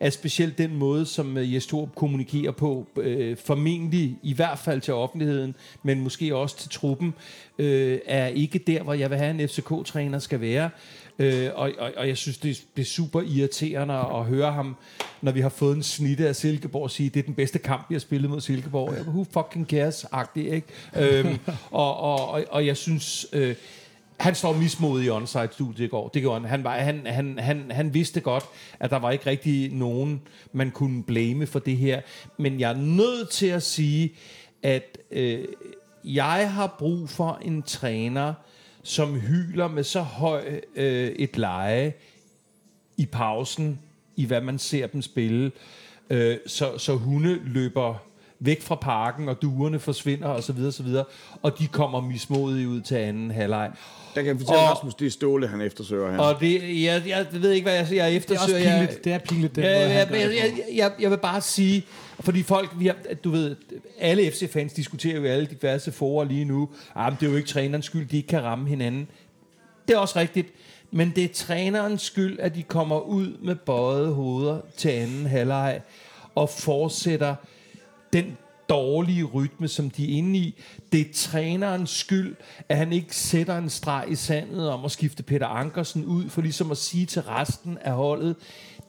[0.00, 4.80] at specielt den måde, som øh, Jes Torp kommunikerer på, øh, formentlig i hvert fald
[4.80, 7.14] til offentligheden, men måske også til truppen,
[7.58, 10.70] øh, er ikke der, hvor jeg vil have en FCK-træner skal være.
[11.18, 14.76] Øh, og, og, og jeg synes, det, det er super irriterende at høre ham,
[15.22, 17.94] når vi har fået en snitte af Silkeborg, sige, det er den bedste kamp, vi
[17.94, 18.94] har spillet mod Silkeborg.
[18.94, 20.66] Jeg, who fucking cares-agtig, ikke?
[20.96, 21.38] øhm,
[21.70, 23.26] og, og, og, og jeg synes...
[23.32, 23.54] Øh,
[24.18, 26.08] han står mismodig i onsite studiet i går.
[26.08, 26.48] Det gjorde han.
[26.48, 28.44] Han, var, han, han, han, han vidste godt,
[28.80, 32.00] at der var ikke rigtig nogen, man kunne blame for det her.
[32.36, 34.12] Men jeg er nødt til at sige,
[34.62, 35.44] at øh,
[36.04, 38.34] jeg har brug for en træner,
[38.82, 41.92] som hyler med så høj øh, et leje
[42.96, 43.80] i pausen,
[44.16, 45.52] i hvad man ser dem spille,
[46.10, 47.94] øh, så, så hunde løber
[48.40, 50.36] væk fra parken, og duerne forsvinder osv.
[50.36, 51.04] Og, så videre, så videre,
[51.42, 53.72] og de kommer mismodige ud til anden halvleg.
[54.18, 56.18] Der kan jeg fortælle Og- Rasmus, det er Ståle, han eftersøger her.
[56.18, 58.58] Og det, jeg, jeg ved ikke, hvad jeg, jeg Det er også eftersøger.
[58.58, 59.04] Jeg- pinligt.
[59.04, 60.58] Det er pinligt, den Ja, måde, jeg, det jeg, på.
[60.74, 61.86] jeg, jeg vil bare sige,
[62.20, 63.56] fordi folk, vi har, du ved,
[63.98, 67.36] alle FC-fans diskuterer jo i alle diverse forer lige nu, ah, men det er jo
[67.36, 69.08] ikke trænerens skyld, de ikke kan ramme hinanden.
[69.88, 70.48] Det er også rigtigt,
[70.90, 75.80] men det er trænerens skyld, at de kommer ud med bøjede hoveder til anden halvleg
[76.34, 77.34] og fortsætter
[78.12, 78.36] den
[78.68, 80.60] dårlige rytme, som de er inde i.
[80.92, 82.36] Det er trænerens skyld,
[82.68, 86.42] at han ikke sætter en streg i sandet om at skifte Peter Ankersen ud, for
[86.42, 88.36] ligesom at sige til resten af holdet,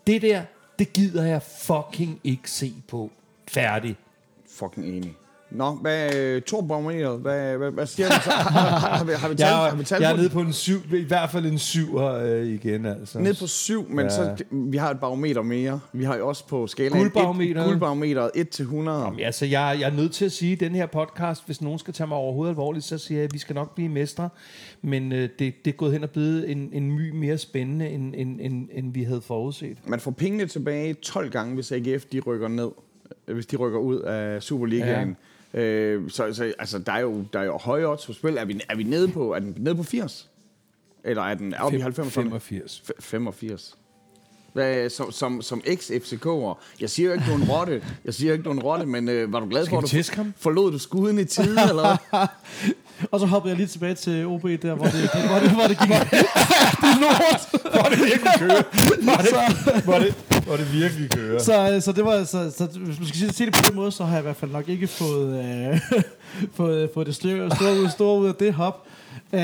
[0.08, 0.44] det der,
[0.80, 3.12] det gider jeg fucking ikke se på.
[3.48, 3.96] Færdig.
[4.50, 5.16] Fucking enig.
[5.52, 8.30] Nå, hvad, øh, to barometer, hvad, hvad, hvad siger du så?
[8.30, 10.54] Har, har, vi, har vi talt, Jeg, har vi talt jeg er nede på en
[10.54, 12.86] syv, i hvert fald en syver øh, igen.
[12.86, 13.20] Altså.
[13.20, 14.10] Ned på syv, men Ja.
[14.10, 15.80] så, vi har et barometer mere.
[15.94, 17.64] Vi har jo også på skalaen Guldbarometeret.
[17.66, 19.00] et- guldbarometeret 1 til 100.
[19.04, 21.80] Jamen, altså, jeg, jeg er nødt til at sige, at den her podcast, hvis nogen
[21.80, 24.30] skal tage mig overhovedet alvorligt, så siger jeg, at vi skal nok blive mestre.
[24.82, 28.14] Men øh, det, det er gået hen og blevet en, en my mere spændende, end,
[28.18, 29.78] end, end, end vi havde forudset.
[29.88, 32.70] Man får pengene tilbage 12 gange, hvis AGF de rykker ned.
[33.28, 35.08] øh, Hvis de rykker ud af Superligaen.
[35.10, 35.14] Ja.
[35.54, 38.38] Øh, så, så altså, der er jo, der er jo høje odds på spil.
[38.38, 40.30] Er vi, er vi nede på, er den nede på 80?
[41.04, 42.14] Eller er den oppe i 90?
[42.14, 42.84] 85.
[42.88, 43.76] F- 85.
[44.54, 46.58] Hvad, som, som, som ex-FCK'er.
[46.82, 47.84] Jeg siger jo ikke, du er en rotte.
[48.06, 50.26] Jeg siger ikke, du er en rotte, men øh, var du glad for, at du
[50.38, 51.98] forlod du skuden i tide, eller?
[53.12, 55.80] Og så hoppede jeg lige tilbage til OB der, hvor det, hvor det, hvor det
[55.80, 55.90] gik.
[56.82, 57.74] det er lort.
[57.74, 58.64] Var det virkelig køre?
[59.06, 60.16] Var det, var det,
[60.50, 61.40] var det virkelig køre?
[61.40, 64.04] Så, så det var, så, så hvis man skal sige- det på den måde, så
[64.04, 65.80] har jeg i hvert fald nok ikke fået, øh,
[66.58, 68.86] fået, fået det store, store, ud, store ud af det hop.
[69.34, 69.40] Øh,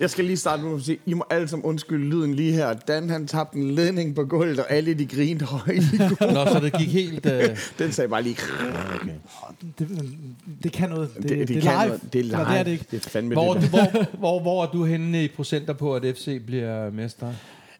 [0.00, 2.72] Jeg skal lige starte med at sige, I må alle sammen undskylde lyden lige her.
[2.72, 5.98] Dan han tabte en ledning på gulvet, og alle de grinte højt i.
[6.20, 7.26] Nå, så det gik helt...
[7.26, 8.36] Øh, Den sagde bare lige...
[9.78, 9.88] det,
[10.62, 11.10] det kan noget.
[11.14, 11.86] Det, Det, det, det, kan live.
[11.86, 12.00] noget.
[12.12, 12.32] Det er live.
[12.34, 12.84] Eller det er det ikke.
[12.90, 13.68] Det er fandme hvor, det.
[13.68, 17.32] hvor, hvor, hvor er du henne i procenter på, at FC bliver mester?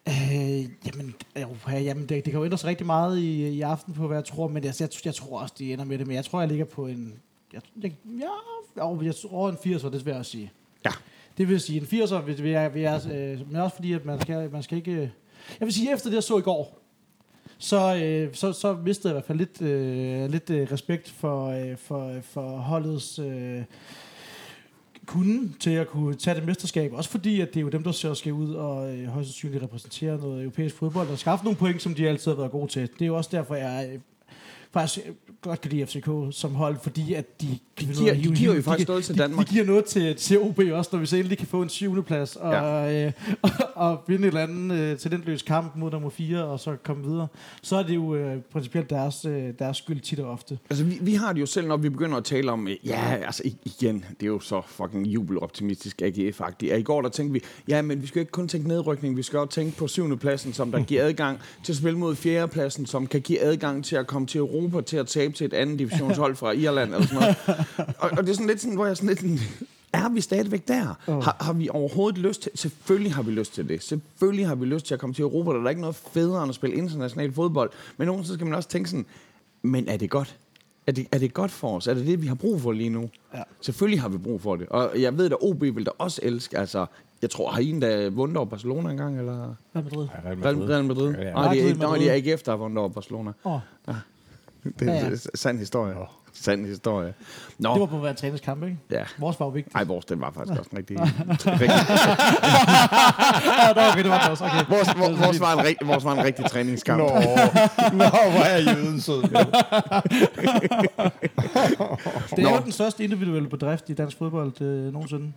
[0.08, 3.60] Øh, jamen, jo, ja, jamen det, det kan jo ændre sig rigtig meget i, i
[3.60, 6.06] aften på, hvad jeg tror, men jeg, jeg, jeg tror også, de ender med det.
[6.06, 7.14] Men jeg tror, jeg ligger på en...
[7.52, 10.52] Jeg, jeg, ja, jo, jeg tror en 80'er, det vil jeg også sige.
[10.84, 10.90] Ja.
[11.38, 14.04] Det vil sige, en 80'er vil, vil jeg, vil jeg øh, men også fordi, at
[14.04, 14.90] man skal, man skal ikke...
[14.92, 15.08] øh,
[15.60, 16.78] Jeg vil sige, efter det, jeg så i går,
[17.58, 21.46] så, øh, så, så mistede jeg i hvert fald lidt, øh, lidt øh, respekt for,
[21.46, 23.62] øh, for, for holdets øh,
[25.06, 26.92] kunne til at kunne tage det mesterskab.
[26.92, 29.62] Også fordi, at det er jo dem, der så skal ud og øh, højst sandsynligt
[29.62, 32.82] repræsentere noget europæisk fodbold og skaffe nogle point, som de altid har været gode til.
[32.82, 34.00] Det er jo også derfor, jeg øh,
[34.80, 37.46] faktisk øh, godt kan lide FCK som hold, fordi at de,
[37.80, 39.46] de, giver- de giver jo faktisk noget til de, Danmark.
[39.48, 42.02] De giver noget til, til OB også, når vi så endelig kan få en syvende
[42.02, 43.06] plads og, ja.
[43.06, 43.12] øh,
[43.42, 47.04] og, og vinde et eller andet øh, talentløs kamp mod nummer 4 og så komme
[47.04, 47.26] videre.
[47.62, 50.58] Så er det jo øh, principielt deres, øh, deres skyld tit og ofte.
[50.70, 53.16] Altså, vi, vi har det jo selv, når vi begynder at tale om, øh, ja,
[53.26, 56.72] altså igen, det er jo så fucking jubeloptimistisk AGF-agtigt.
[56.72, 59.22] At I går der tænkte vi, ja, men vi skal ikke kun tænke nedrykning, vi
[59.22, 62.48] skal også tænke på syvende pladsen, som der giver adgang til at spille mod fjerde
[62.48, 65.52] pladsen, som kan give adgang til at komme til Europa, til at tabe til et
[65.52, 67.36] andet divisionshold fra Irland eller sådan noget.
[67.98, 69.38] Og, og det er sådan lidt sådan, hvor jeg sådan lidt sådan,
[69.92, 70.98] er vi stadigvæk der?
[71.06, 71.22] Oh.
[71.22, 72.52] Har, har vi overhovedet lyst til...
[72.54, 73.82] Selvfølgelig har vi lyst til det.
[73.82, 75.50] Selvfølgelig har vi lyst til at komme til Europa.
[75.50, 77.70] Der er ikke noget federe end at spille international fodbold.
[77.96, 79.06] Men nogen så skal man også tænke sådan,
[79.62, 80.36] men er det godt?
[80.86, 81.86] Er det, er det godt for os?
[81.86, 83.10] Er det det, vi har brug for lige nu?
[83.34, 83.42] Ja.
[83.60, 84.68] Selvfølgelig har vi brug for det.
[84.68, 86.58] Og jeg ved, at OB vil da også elske.
[86.58, 86.86] Altså,
[87.22, 89.18] jeg tror, har I en, der vundet over Barcelona engang?
[89.18, 89.54] Eller?
[89.74, 90.08] Real Madrid.
[90.24, 91.14] Real Real, Real Madrid?
[91.14, 91.32] Ja, ja.
[91.32, 92.00] Nej, det er, Real nej, Madrid.
[92.00, 93.32] det er AGF, der har vundet over Barcelona.
[93.44, 93.58] Åh,
[94.78, 95.04] Det, Ja, ja.
[95.10, 95.94] det er sand historie.
[96.32, 97.14] Sand historie.
[97.58, 98.76] Nå, det var på hver træningskamp, ikke?
[98.90, 99.04] ja.
[99.18, 99.76] Vores var jo vigtigt.
[99.76, 100.96] Ej, vores, den var faktisk også en rigtig...
[101.00, 101.70] rigtig
[103.76, 104.44] Ja, okay, det var det også.
[104.44, 104.64] Okay.
[104.68, 106.98] vores, vores, vores, var en, rig- vores var en rigtig træningskamp.
[106.98, 107.06] Nå,
[107.92, 109.22] Nå, hvor er jøden sød.
[109.22, 109.34] Det
[112.38, 112.50] er Nå.
[112.50, 115.32] jo den største individuelle bedrift i dansk fodbold øh, nogensinde.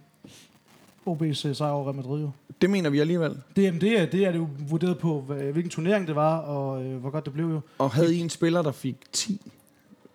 [1.14, 2.30] OB's øh, sejr over Real Madrid jo.
[2.62, 3.38] Det mener vi alligevel.
[3.56, 6.86] Det, jamen, det, er, det er det jo vurderet på, hvilken turnering det var, og
[6.86, 7.60] øh, hvor godt det blev jo.
[7.78, 9.52] Og havde I en spiller, der fik 10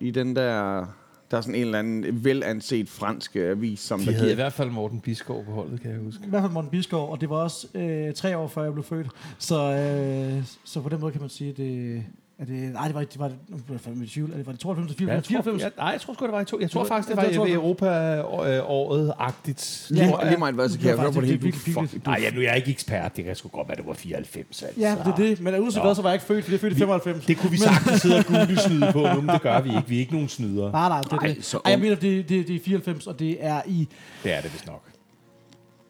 [0.01, 0.87] i den der...
[1.31, 4.35] Der er sådan en eller anden velanset fransk avis, som De der havde i giver...
[4.35, 6.21] hvert fald Morten Biskov på holdet, kan jeg huske.
[6.27, 8.85] I hvert fald Morten Biskov, og det var også øh, tre år før jeg blev
[8.85, 9.07] født.
[9.39, 12.03] Så, øh, så på den måde kan man sige, det...
[12.39, 14.33] Er det, nej, det var, det var, nu bliver jeg fandme i tvivl.
[14.33, 15.63] Er det, var det 92 eller Ja, jeg 94?
[15.63, 16.61] tror, ja, nej, jeg tror sgu, det var i to.
[16.61, 17.57] Jeg tror Det var- faktisk, det var det var i 92.
[17.57, 19.87] Europa-året-agtigt.
[19.91, 20.29] Lige, Ja.
[20.29, 21.43] lige meget hvad, så kan Det jeg høre på det hele.
[21.43, 23.17] det er fuck, Nej, ja, nu er jeg ikke ekspert.
[23.17, 24.63] Det kan sgu godt være, det var 94.
[24.63, 24.81] Altså.
[24.81, 25.41] Ja, det er det.
[25.41, 27.27] Men uanset hvad, så var jeg ikke født, fordi jeg er født i 95.
[27.27, 29.89] Det kunne vi sagtens sidde og google-snyde på nu, men det gør vi ikke.
[29.89, 30.73] Vi er ikke nogen snyder.
[30.73, 31.45] Nej, nej, det er det.
[31.45, 33.89] så Ej, jeg mener, det, det, det er 94, og det er i
[34.25, 34.83] Det er det vist nok.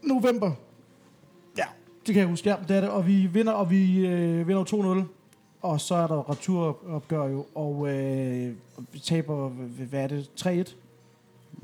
[0.03, 0.51] november.
[1.59, 1.65] Ja,
[2.07, 2.49] det kan jeg huske.
[2.51, 2.91] Ja, det er det.
[2.91, 5.05] Og vi vinder, og vi øh, vinder jo 2-0.
[5.65, 8.53] Og så er der returopgør jo, og øh,
[8.93, 9.49] vi taber,
[9.91, 10.75] hvad er det, 3-1?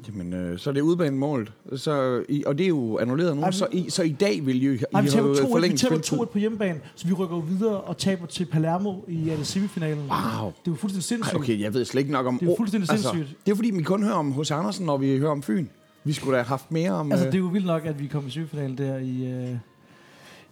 [0.09, 1.53] Jamen, øh, så er det udbanemålet.
[1.77, 3.43] Så, i, og det er jo annulleret nu.
[3.43, 5.77] Ej, så, i, så i dag vil I, I Nej, vi have taber 2-1, vi
[5.77, 6.19] taber spilletid.
[6.19, 9.99] 2-1 på hjemmebane, så vi rykker jo videre og taber til Palermo i det semifinalen.
[9.99, 10.09] Wow.
[10.09, 11.35] Det er jo fuldstændig sindssygt.
[11.35, 12.39] Ej, okay, jeg ved slet ikke nok om...
[12.39, 13.39] Det er jo fuldstændig altså, sindssygt.
[13.47, 15.67] Det er fordi, vi kun hører om hos Andersen, når vi hører om Fyn.
[16.05, 17.13] Vi skulle da have haft mere om...
[17.13, 19.25] Altså, øh, det er jo vildt nok, at vi kom i semifinalen der i...
[19.25, 19.57] Øh,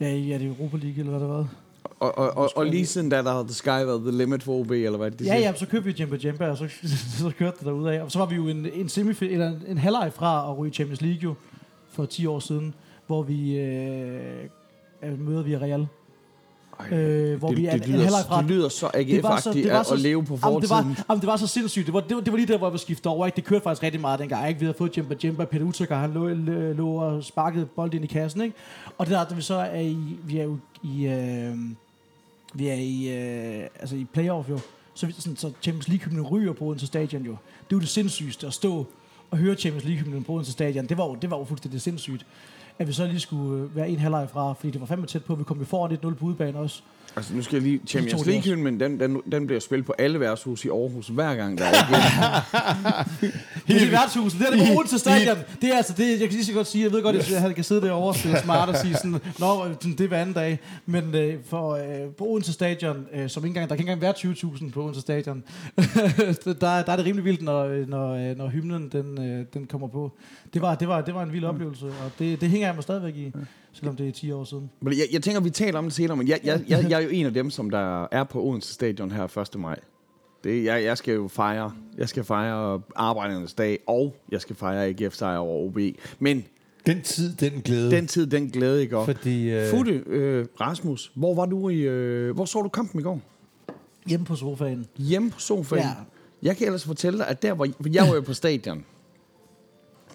[0.00, 1.48] ja, i er det Europa League, eller hvad det var?
[2.00, 4.52] Og, og, og, og lige siden da, der havde The Sky været the limit for
[4.60, 5.38] OB, eller hvad det Ja, siger.
[5.38, 6.68] ja, så købte vi Jemba Jemba, og så,
[7.20, 7.92] så kørte det derudad.
[7.94, 8.02] af.
[8.02, 10.72] Og så var vi jo en, en, semif- eller en, en halvleg fra at ryge
[10.72, 11.34] Champions League jo,
[11.90, 12.74] for 10 år siden,
[13.06, 15.86] hvor vi øh, møder vi Real.
[16.80, 18.40] Ej, Øh, hvor det, vi er det, en, en fra.
[18.42, 20.96] det lyder så AGF-agtigt at, at leve på Jamen, det, fortiden.
[20.98, 21.86] var, jamen, det var så sindssygt.
[21.86, 23.26] Det var, det, var, det var lige der, hvor vi skiftede over.
[23.26, 23.36] Ikke?
[23.36, 24.48] Det kørte faktisk rigtig meget dengang.
[24.48, 24.60] Ikke?
[24.60, 26.28] Vi havde fået Jemba Jemba, Peter Utzøkker, han lå,
[26.72, 28.40] lå, og sparkede bold ind i kassen.
[28.40, 28.54] Ikke?
[28.98, 31.54] Og det der, da vi så er i, vi er jo i, øh,
[32.54, 34.58] vi er i, øh, altså i playoff jo,
[34.94, 37.30] så, sådan, så Champions League-hymnen ryger på Odense Stadion jo.
[37.30, 38.86] Det er jo det sindssygste at stå
[39.30, 40.86] og høre Champions League-hymnen på Odense Stadion.
[40.86, 42.26] Det var jo, det var jo fuldstændig sindssygt.
[42.78, 45.24] At vi så lige skulle øh, være en halvleg fra, fordi det var fandme tæt
[45.24, 45.34] på.
[45.34, 46.82] Vi kom jo foran 1-0 på udebane også.
[47.18, 47.80] Altså, nu skal jeg lige...
[47.86, 48.48] Champions tog de også.
[48.48, 51.64] League, men den, den, den bliver spillet på alle værtshus i Aarhus hver gang, der
[51.64, 51.70] er
[53.68, 54.40] er værtshuset.
[54.40, 55.36] Det er det på Odense Stadion.
[55.62, 56.84] Det er altså det, jeg kan lige så godt sige.
[56.84, 59.68] Jeg ved godt, at han kan sidde derovre og spille smart og sige sådan, Nå,
[59.82, 60.58] det er hver anden dag.
[60.86, 64.00] Men øh, for, øh, på Odense Stadion, øh, som ikke engang, der kan ikke engang
[64.00, 65.44] være 20.000 på Odense Stadion,
[66.44, 69.66] der, der er det rimelig vildt, når, øh, når, øh, når hymnen den, øh, den
[69.66, 70.12] kommer på.
[70.54, 72.82] Det var, det var, det var en vild oplevelse, og det, det hænger jeg mig
[72.82, 73.32] stadigvæk i,
[73.72, 74.70] selvom det er 10 år siden.
[74.84, 77.26] Jeg, jeg tænker, vi taler om det senere, men jeg, jeg, jeg, jeg jo en
[77.26, 79.60] af dem, som der er på Odense Stadion her 1.
[79.60, 79.78] maj.
[80.44, 81.72] Det, jeg, jeg skal jo fejre.
[81.98, 85.78] Jeg skal fejre arbejdernes dag, og jeg skal fejre AGF sejr over OB.
[86.18, 86.44] Men
[86.86, 87.90] Den tid, den glæde.
[87.90, 88.96] den tid, den glæde, ikke?
[88.98, 91.76] Og Fordi, øh, Futte, øh, Rasmus, hvor var du i...
[91.80, 93.20] Øh, hvor så du kampen i går?
[94.06, 94.86] Hjemme på sofaen.
[94.96, 95.82] Hjemme på sofaen.
[95.82, 95.88] Ja.
[96.42, 98.84] Jeg kan ellers fortælle dig, at der hvor for jeg var jo på stadion.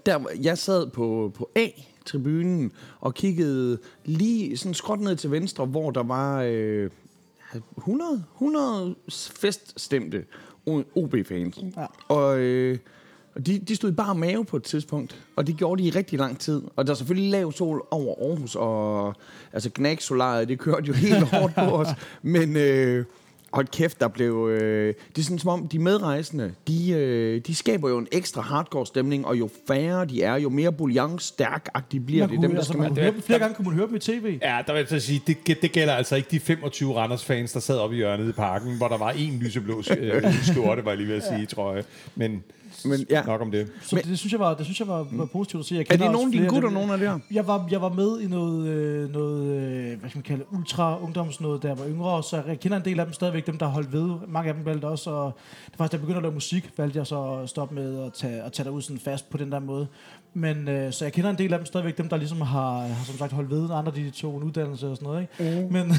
[0.05, 1.49] Der, jeg sad på, på
[2.03, 6.89] A-tribunen og kiggede lige sådan skråt ned til venstre, hvor der var øh,
[7.77, 8.95] 100, 100
[9.35, 10.25] feststemte
[10.95, 11.59] OB-fans.
[11.77, 11.85] Ja.
[12.07, 12.77] Og, øh,
[13.35, 15.91] og de, de stod i bare mave på et tidspunkt, og det gjorde de i
[15.91, 16.61] rigtig lang tid.
[16.75, 19.15] Og der er selvfølgelig lav sol over Aarhus, og
[19.53, 21.87] altså Gnag-solariet, det kørte jo helt hårdt på os.
[22.21, 23.05] Men øh,
[23.53, 24.49] hold kæft, der blev...
[24.51, 28.41] Øh, det er sådan som om, de medrejsende, de, øh, de skaber jo en ekstra
[28.41, 32.35] hardcore stemning, og jo færre de er, jo mere bouillon-stærk-agtige bliver Man det.
[32.37, 33.99] kunne, Dem, der altså, skal man kunne høre, flere gange kunne man høre dem i
[33.99, 34.39] tv.
[34.41, 37.59] Ja, der vil jeg så sige, det, det gælder altså ikke de 25 Randers-fans, der
[37.59, 40.97] sad oppe i hjørnet i parken, hvor der var en lyseblå øh, skjorte, var jeg
[40.97, 41.83] lige ved at sige, tror jeg.
[42.15, 42.43] Men,
[42.85, 43.71] Men ja, nok om det.
[43.81, 45.75] Så det, det synes jeg var, det synes jeg var, var positivt at se.
[45.75, 47.19] Jeg er det nogle af dine gutter, nogle af det her?
[47.31, 51.63] Jeg var, jeg var med i noget, øh, noget øh, hvad skal man kalde, ultra-ungdomsnået,
[51.63, 53.93] da jeg var yngre, så jeg kender en del af dem stadigvæk, dem der holdt
[53.93, 54.09] ved.
[54.27, 55.33] Mange af dem valgte også, og
[55.65, 58.05] det var faktisk, da jeg begyndte at lave musik, valgte jeg så at stoppe med
[58.05, 59.87] at tage, at tage derud sådan fast på den der måde.
[60.33, 63.05] Men øh, så jeg kender en del af dem stadigvæk, dem der ligesom har, har
[63.05, 65.65] som sagt holdt ved, andre de tog en uddannelse og sådan noget, ikke?
[65.65, 65.73] Mm.
[65.73, 65.89] Men,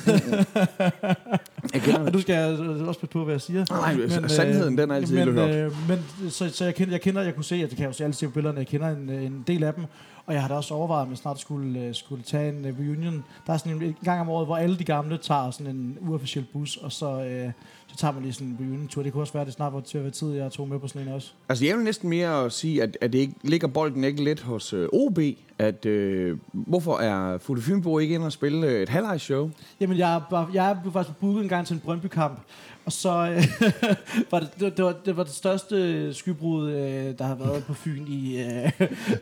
[1.74, 2.06] Jeg kender det.
[2.08, 3.64] Og du skal jeg også passe på, hvad jeg siger.
[3.70, 7.22] Nej, men, sandheden, den er altid men, øh, men så, så jeg, kender, jeg kender,
[7.22, 8.88] jeg kunne se, at det kan jeg jo se alle se på billederne, jeg kender
[8.88, 9.84] en, en del af dem,
[10.26, 12.78] og jeg har da også overvejet, at man snart skulle, øh, skulle tage en øh,
[12.78, 13.24] reunion.
[13.46, 15.98] Der er sådan en, en gang om året, hvor alle de gamle tager sådan en
[16.00, 17.50] uofficiel bus, og så, øh,
[17.94, 19.02] så tager man lige sådan en reunion-tur.
[19.02, 20.78] Det kunne også være, at det snart var til at være tid, jeg tog med
[20.78, 21.32] på sådan en også.
[21.48, 24.72] Altså, jeg vil næsten mere sige, at, at det ikke ligger bolden ikke lidt hos
[24.72, 25.18] øh, OB,
[25.58, 29.50] at øh, hvorfor er Futte Fynbo ikke inde og spille øh, et halvlejsshow?
[29.80, 32.40] Jamen, jeg, var, jeg blev faktisk booket en gang til en Brøndby-kamp,
[32.86, 33.44] og så øh,
[34.30, 37.74] var det, det, det, var, det var det største skybrud, øh, der har været på
[37.74, 38.72] Fyn i, øh,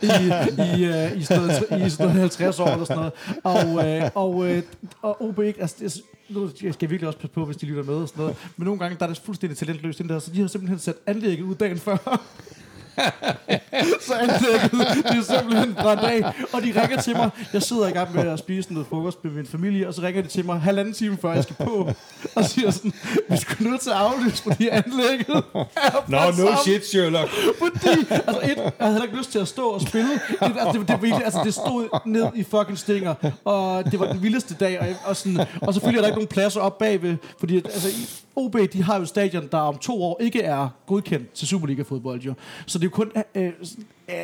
[0.03, 0.07] i,
[0.81, 3.13] i, øh, i, sådan noget, i sådan noget 50 år eller sådan noget.
[3.45, 4.63] Og, øh, og, øh,
[5.03, 7.95] og OB, ikke- altså, nu skal jeg virkelig også passe på, hvis de lytter med
[7.95, 10.41] og sådan noget, men nogle gange der er det fuldstændig talentløst, den der, så de
[10.41, 12.23] har simpelthen sat anlægget ud dagen før.
[14.07, 14.71] så anlægget,
[15.05, 16.23] det er simpelthen brændt af.
[16.53, 17.31] Og de ringer til mig.
[17.53, 20.23] Jeg sidder i gang med at spise noget frokost med min familie, og så ringer
[20.23, 21.91] de til mig halvanden time før jeg skal på.
[22.35, 22.93] Og siger sådan,
[23.29, 27.31] vi skulle nødt til at aflyse, fordi anlægget er Nå, brændt no sammen." shit, Sherlock.
[27.59, 30.11] Fordi, altså et, jeg havde heller ikke lyst til at stå og spille.
[30.13, 34.13] Det, altså, det, det, virkelig, altså, det stod ned i fucking stinger, og det var
[34.13, 34.81] den vildeste dag.
[34.81, 37.89] Og, og, sådan, og selvfølgelig er der ikke nogen pladser op bagved, fordi altså,
[38.37, 42.35] OB, de har jo stadion, der om to år ikke er godkendt til Superliga-fodbold, jo.
[42.67, 43.53] Så det er jo kun øh,
[44.09, 44.15] øh,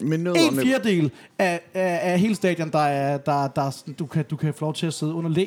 [0.00, 4.36] en fjerdedel af, af, af hele stadion, der er, der, der er du, kan, du
[4.36, 5.46] kan få lov til at sidde under læ.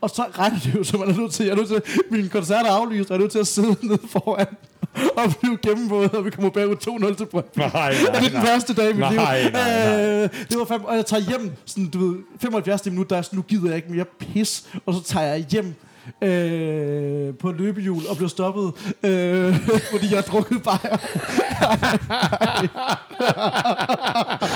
[0.00, 2.28] Og så regner det jo, så man er nødt til, jeg er nødt til, min
[2.28, 4.46] koncert er aflyst, og jeg er nødt til at sidde nede foran
[5.16, 6.76] og blive gennemvåget, og vi kommer bagud
[7.12, 7.58] 2-0 til Brøndby.
[7.58, 8.44] Nej, nej, Ja, det er den nej.
[8.44, 9.20] værste dag i mit Nej, liv.
[9.20, 10.22] nej, nej.
[10.24, 13.22] Øh, det var fandme, og jeg tager hjem, sådan, du ved, 75 minutter, der er
[13.22, 15.74] sådan, nu gider jeg ikke mere pis, og så tager jeg hjem
[16.22, 19.54] øh, på løbehjul og blev stoppet, øh,
[19.92, 20.96] fordi jeg har drukket bajer.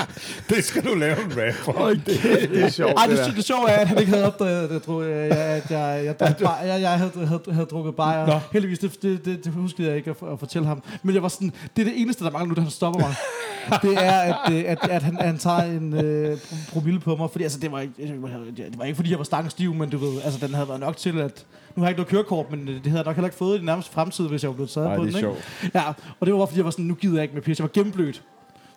[0.49, 1.87] Det skal du lave en rap for.
[1.89, 4.63] Det, det er sjovt, Ej, det det, det, sjove er, at han ikke havde opdaget,
[4.69, 8.25] at jeg, øh, jeg, at jeg, jeg, drak jeg, jeg havde, havde, havde drukket bajer.
[8.27, 8.39] Nå.
[8.53, 10.83] Heldigvis, det, det, det, det huskede jeg ikke at, at fortælle ham.
[11.03, 13.15] Men jeg var sådan, det er det eneste, der mangler nu, da han stopper mig.
[13.91, 17.31] det er, at, øh, at, at han, han tager en øh, pro- promille på mig.
[17.31, 20.21] Fordi altså, det var, ikke, det var ikke, fordi jeg var stangstiv, men du ved,
[20.23, 21.45] altså, den havde været nok til, at...
[21.75, 23.55] Nu har jeg ikke noget kørekort, men øh, det havde jeg nok heller ikke fået
[23.55, 25.25] i den nærmeste fremtid, hvis jeg var blevet taget Ej, på det den.
[25.25, 25.29] er
[25.63, 25.79] Ikke?
[25.79, 25.87] Ja,
[26.19, 27.59] og det var fordi jeg var sådan, nu gider jeg ikke med pis.
[27.59, 28.21] Jeg var gennemblødt.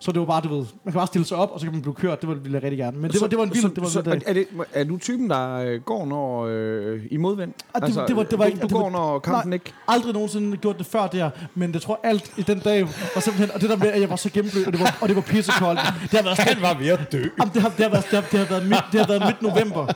[0.05, 1.73] Så det var bare, du ved, man kan bare stille sig op, og så kan
[1.73, 2.21] man blive kørt.
[2.21, 2.97] Det var- ville jeg rigtig gerne.
[2.97, 4.29] Men det var, det var en vild, så, det var en så, vild dag.
[4.29, 7.53] er, det, er du typen, der øh, går når øh, i modvind?
[7.73, 8.57] Ah, det, det, var, det var ikke...
[8.57, 9.73] du, det du var, går, når kampen nej, ikke...
[9.87, 12.83] aldrig nogensinde gjort det før der, men jeg tror alt i den dag
[13.15, 15.07] var simpelthen, og det der med, at jeg var så gennemblødt, og det var, og
[15.07, 15.79] det var pissekoldt.
[16.01, 17.23] Det har været Han var ved at dø.
[17.39, 19.21] Jamen, det har, det har været, det har, det har været, midt, det har været
[19.25, 19.87] midt november,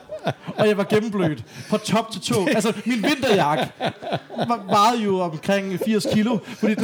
[0.58, 2.46] og jeg var gennemblødt fra top til tå.
[2.56, 3.72] Altså, min vinterjakke
[4.48, 6.76] var, vejede jo omkring 80 kilo, fordi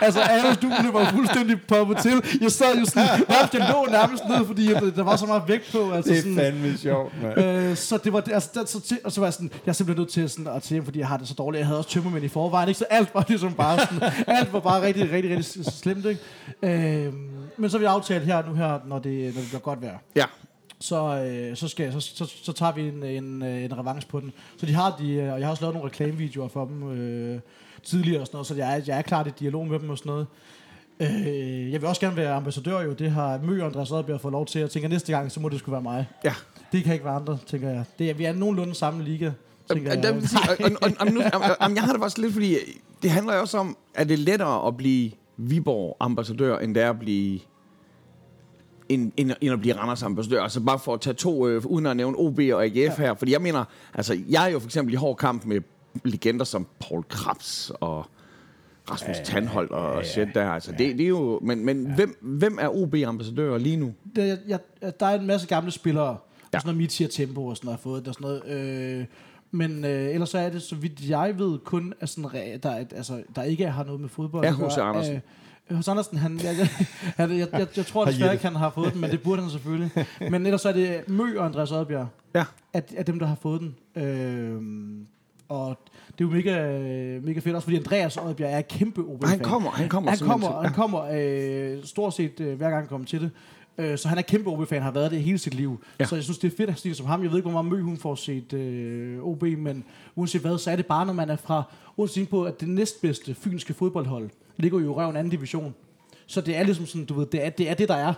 [0.00, 2.38] altså, alle duene var fuldstændig poppet til.
[2.40, 5.42] Jeg sad jo sådan, nærmest, jeg lå nærmest ned, fordi jeg, der var så meget
[5.48, 5.92] vægt på.
[5.92, 7.38] Altså, Det er sådan, fandme sjovt, mand.
[7.40, 9.70] Øh, så det var det, altså, der, så til, og så var jeg sådan, jeg
[9.70, 11.58] er simpelthen nødt til sådan, at til, fordi jeg har det så dårligt.
[11.58, 12.78] Jeg havde også tømmermænd i forvejen, ikke?
[12.78, 16.20] Så alt var ligesom bare sådan, alt var bare rigtig, rigtig, rigtig slemt, ikke?
[16.62, 17.12] Øh,
[17.58, 19.98] men så har vi aftalt her nu her, når det, når det bliver godt vejr.
[20.16, 20.24] Ja.
[20.80, 24.20] Så, øh, så, skal, så, så, så tager vi en, en, øh, en revanche på
[24.20, 24.32] den.
[24.56, 27.40] Så de har de, øh, og jeg har også lavet nogle reklamevideoer for dem øh,
[27.82, 29.98] tidligere og sådan noget, så jeg er, jeg er klart i dialog med dem og
[29.98, 30.26] sådan noget.
[31.00, 34.32] Øh, jeg vil også gerne være ambassadør jo, det har Mø og Andreas Rødberg fået
[34.32, 34.60] lov til.
[34.60, 36.06] Jeg tænker, næste gang, så må det skulle være mig.
[36.24, 36.34] Ja.
[36.72, 37.84] Det kan ikke være andre, tænker jeg.
[37.98, 39.30] Det er, vi er nogenlunde samme liga,
[39.70, 40.02] tænker jeg.
[41.76, 42.56] jeg har det faktisk lidt, fordi
[43.02, 46.90] det handler jo også om, at det er lettere at blive Viborg-ambassadør, end det er
[46.90, 47.40] at blive
[48.88, 50.42] end, end, end at blive Randers ambassadør.
[50.42, 52.92] Altså bare for at tage to, øh, uden at nævne OB og AGF ja.
[52.96, 53.14] her.
[53.14, 55.60] Fordi jeg mener, altså jeg er jo for eksempel i hård kamp med
[56.04, 58.06] legender som Paul Krabs og
[58.90, 60.50] Rasmus ja, Tandhold og ja, shit der.
[60.50, 61.94] Altså, det, det er jo, men men ja.
[61.94, 63.92] hvem, hvem er OB-ambassadører lige nu?
[64.16, 66.12] Det, jeg, jeg, der er en masse gamle spillere, ja.
[66.12, 66.16] Ja.
[66.56, 68.98] og sådan noget Mitia Tempo og sådan noget, har fået det og sådan noget.
[69.00, 69.04] Øh,
[69.50, 72.30] men øh, ellers så er det, så vidt jeg ved, kun at sådan,
[72.62, 74.52] der, er, altså, der ikke har noget med fodbold Ja.
[74.52, 74.78] H.C.
[74.78, 75.14] Andersen.
[75.14, 75.20] Øh,
[75.70, 76.68] hos Andersen, han, jeg, jeg,
[77.18, 79.50] jeg, jeg, jeg, jeg tror desværre ikke, han har fået den, men det burde han
[79.50, 79.90] selvfølgelig.
[80.30, 82.44] Men ellers så er det Mø og Andreas Oddbjerg, Ja.
[82.72, 83.74] at, at dem, der har fået den.
[84.04, 84.62] Øh,
[85.48, 85.78] og
[86.18, 86.78] det er jo mega,
[87.20, 90.62] mega fedt, også fordi Andreas Oddbjerg er kæmpe Og han kommer, han kommer han kommer,
[90.62, 93.30] han kommer øh, stort set øh, hver gang han kommer til det.
[93.78, 95.80] Øh, så han er kæmpe OB-fan, har været det hele sit liv.
[96.00, 96.04] Ja.
[96.04, 97.22] Så jeg synes, det er fedt at det som ham.
[97.22, 99.84] Jeg ved ikke, hvor meget mø hun får set øh, OB, men
[100.16, 101.62] uanset hvad, så er det bare, når man er fra...
[101.96, 105.74] Uanset på, at det næstbedste fynske fodboldhold ligger jo i røven anden division.
[106.26, 108.14] Så det er ligesom sådan, du ved, det er det, er det der er.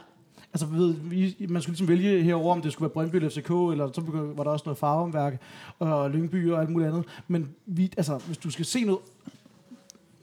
[0.52, 3.50] Altså, ved, vi, man skulle ligesom vælge herover, om det skulle være Brøndby eller FCK,
[3.50, 4.02] eller så
[4.36, 5.40] var der også noget farvemværk,
[5.78, 7.04] og Lyngby og alt muligt andet.
[7.28, 9.00] Men vi, altså, hvis du skal se noget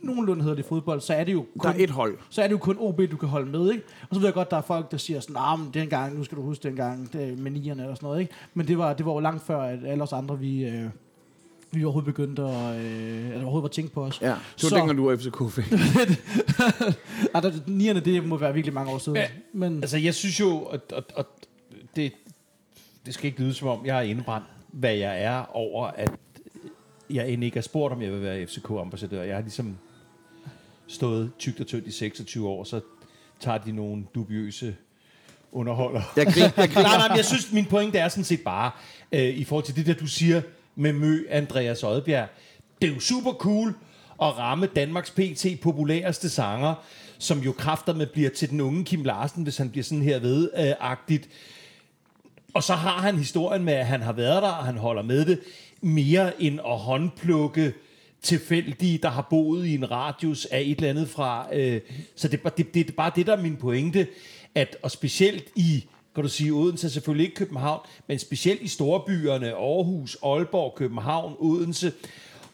[0.01, 2.17] nogenlunde hedder det fodbold, så er det jo Der kun, er et hold.
[2.29, 3.83] så er det jo kun OB, du kan holde med, ikke?
[4.01, 6.23] Og så ved jeg godt, der er folk, der siger sådan, nah, men dengang, nu
[6.23, 8.33] skal du huske dengang, det med nierne og sådan noget, ikke?
[8.53, 10.85] Men det var, det var jo langt før, at alle os andre, vi, øh,
[11.71, 14.21] vi overhovedet begyndte at, øh, eller overhovedet var tænkt på os.
[14.21, 15.63] Ja, det var Så- dengang, du var FCK-fan.
[17.35, 19.15] Ej, der, nierne, det må være virkelig mange år siden.
[19.17, 21.25] Ja, Men Altså, jeg synes jo, at, at, at
[21.95, 22.11] det,
[23.05, 26.11] det skal ikke lyde som om, jeg er indbrændt, hvad jeg er over, at
[27.09, 29.23] jeg end ikke har spurgt, om jeg vil være FCK-ambassadør.
[29.23, 29.77] Jeg har ligesom
[30.87, 32.79] stået tygt og tyndt i 26 år, så
[33.39, 34.75] tager de nogle dubiøse
[35.51, 36.01] underholder.
[36.15, 36.87] Jeg griner, jeg griner.
[36.89, 38.71] nej, nej, men jeg synes, min pointe er sådan set bare,
[39.11, 40.41] øh, i forhold til det der, du siger
[40.77, 42.27] med Mø Andreas Odbjerg.
[42.81, 43.73] Det er jo super cool
[44.21, 46.73] at ramme Danmarks PT populæreste sanger,
[47.17, 50.19] som jo kræfter med bliver til den unge Kim Larsen, hvis han bliver sådan her
[50.19, 51.25] ved-agtigt.
[51.25, 51.31] Øh,
[52.53, 55.25] og så har han historien med, at han har været der, og han holder med
[55.25, 55.39] det,
[55.81, 57.73] mere end at håndplukke
[58.21, 61.47] tilfældige, der har boet i en radius af et eller andet fra...
[61.53, 61.81] Øh,
[62.15, 64.07] så det, det, det er bare det, der er min pointe,
[64.55, 65.85] at, og specielt i,
[66.17, 71.93] kan du sige, Odense, selvfølgelig ikke København, men specielt i storbyerne, Aarhus, Aalborg, København, Odense,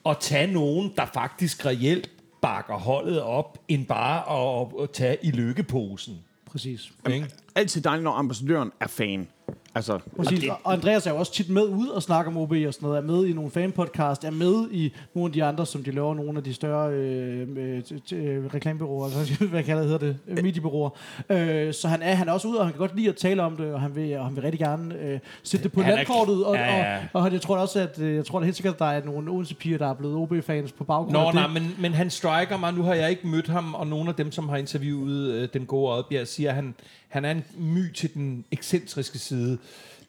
[0.06, 2.10] at tage nogen, der faktisk reelt
[2.42, 4.20] bakker holdet op, end bare
[4.62, 6.20] at, at tage i lykkeposen.
[6.52, 6.92] præcis.
[7.10, 7.30] Ikke?
[7.56, 9.28] Altid dejligt, når ambassadøren er fan.
[9.76, 10.40] Altså, Præcis.
[10.40, 12.88] det- Og, Andreas er jo også tit med ud og snakker om OB og sådan
[12.88, 15.92] noget, er med i nogle fanpodcast, er med i nogle af de andre, som de
[15.92, 17.82] laver, nogle af de større øh, øh,
[18.14, 20.90] øh, reklamebyråer, altså, hvad kalder det, hedder det, øh, mediebyråer.
[21.30, 23.42] Øh, så han er, han er også ude, og han kan godt lide at tale
[23.44, 25.92] om det, og han vil, og han vil rigtig gerne øh, sætte det på Han
[25.92, 26.98] er- landkortet, og, Ja, ja.
[27.14, 29.04] og, og, jeg tror også, at øh, jeg tror da helt sikkert, at der er
[29.06, 31.36] nogle Odense-piger, der er blevet OB-fans på baggrund Nå, af det.
[31.42, 32.74] nej, men, men han striker mig.
[32.74, 35.66] Nu har jeg ikke mødt ham, og nogle af dem, som har interviewet øh, den
[35.66, 36.76] gode Oddbjerg, siger, at han,
[37.08, 39.58] han er en my til den ekscentriske side.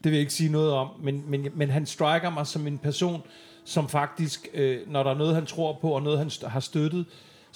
[0.05, 2.79] Det vil jeg ikke sige noget om, men, men, men han striker mig som en
[2.79, 3.23] person,
[3.65, 6.61] som faktisk, øh, når der er noget, han tror på, og noget, han st- har
[6.61, 7.05] støttet,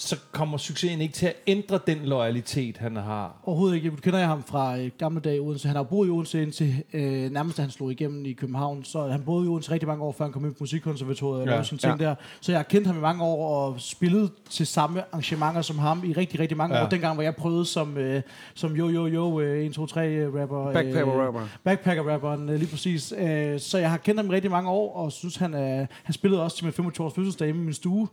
[0.00, 3.36] så kommer succesen ikke til at ændre den loyalitet, han har.
[3.44, 3.90] Overhovedet ikke.
[3.94, 5.68] Jeg kender jeg ham fra øh, gamle dage i Odense.
[5.68, 8.84] Han har boet i Odense indtil øh, nærmest, da han slog igennem i København.
[8.84, 11.46] Så han boede i Odense rigtig mange år, før han kom ind på musikkonservatoriet og
[11.46, 11.50] Ja.
[11.50, 12.14] lavede sine ting der.
[12.40, 16.02] Så jeg har kendt ham i mange år og spillet til samme arrangementer som ham
[16.04, 16.84] i rigtig, rigtig mange Ja.
[16.84, 16.88] år.
[16.88, 18.22] Dengang, hvor jeg prøvede som, øh,
[18.54, 20.72] som jo, jo, jo, øh, 1, 2, 3 øh, rapper.
[20.72, 21.40] Backpacker rapper.
[21.64, 23.14] Backpacker rapperen, øh, lige præcis.
[23.18, 26.12] Øh, så jeg har kendt ham i rigtig mange år, og synes, han, er, han
[26.12, 28.08] spillede også til min 25 års fødselsdag hjemme i min stue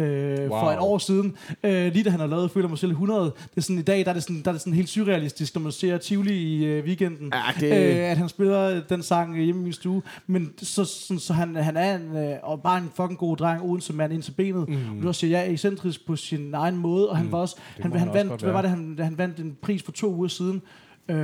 [0.00, 0.60] øh, wow.
[0.60, 1.36] for et år siden.
[1.64, 3.24] Øh, lige da han har lavet Føler mig selv i 100.
[3.24, 5.54] Det er sådan, I dag der er, det sådan, der er det sådan helt surrealistisk,
[5.54, 7.32] når man ser Tivoli i øh, weekenden.
[7.34, 10.02] Ja, det- Øh, at han spiller den sang hjemme i min stue.
[10.26, 13.62] Men så, sådan, så han, han er en, øh, og bare en fucking god dreng,
[13.62, 14.68] uden som mand ind til benet.
[14.68, 15.00] Mm.
[15.02, 18.00] Du også siger, er ekscentrisk på sin egen måde, og han var også, han, han,
[18.00, 20.62] han også vandt, hvad var det, han, han vandt en pris for to uger siden.
[21.08, 21.16] Øh,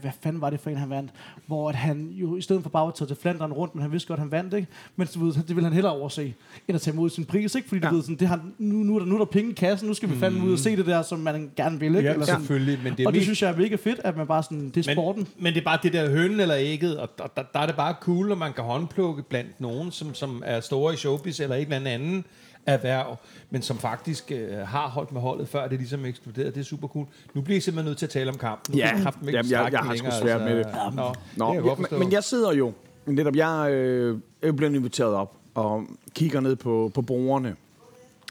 [0.00, 1.10] hvad fanden var det for en, han vandt?
[1.46, 3.92] Hvor at han jo i stedet for bare at tage til Flandern rundt, men han
[3.92, 4.68] vidste godt, at han vandt, ikke?
[4.96, 6.34] Men du ved, det ville han hellere overse,
[6.68, 7.68] end at tage imod sin pris, ikke?
[7.68, 7.92] Fordi du Ja.
[7.94, 9.94] ved, sådan, det har, nu, nu, er der, nu er der penge i kassen, nu
[9.94, 12.00] skal vi fandme ud og se det der, som man gerne vil, ikke?
[12.08, 12.40] Ja, Eller sådan.
[12.40, 14.70] selvfølgelig, men det er og det synes jeg er mega fedt, at man bare sådan,
[14.70, 15.22] det er sporten.
[15.36, 17.66] Men, men det er bare det der hønen eller ægget, og der, der, der er
[17.66, 21.40] det bare cool, når man kan håndplukke blandt nogen, som, som er store i showbiz
[21.40, 22.24] eller et eller andet anden
[22.72, 23.16] erhverv,
[23.50, 26.50] men som faktisk øh, har holdt med holdet, før det ligesom eksploderede.
[26.50, 27.06] Det er super cool.
[27.34, 28.74] Nu bliver I simpelthen nødt til at tale om kampen.
[28.74, 30.66] Nu Ja, kan jeg kraftedeme ikke jamen, jeg- snakke jeg har sgu svært med det.
[30.94, 31.02] Nå,
[31.36, 32.72] Nå, det kan jeg men, men jeg sidder jo,
[33.06, 37.56] netop jeg øh, er blevet inviteret op og kigger ned på, på brugerne.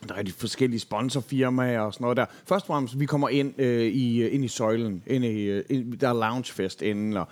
[0.07, 2.25] Der er de forskellige sponsorfirmaer og sådan noget der.
[2.45, 5.03] Først og fremmest, vi kommer ind, øh, i, ind i søjlen.
[5.07, 5.63] Ind i, øh,
[6.01, 7.27] der er loungefest inden, og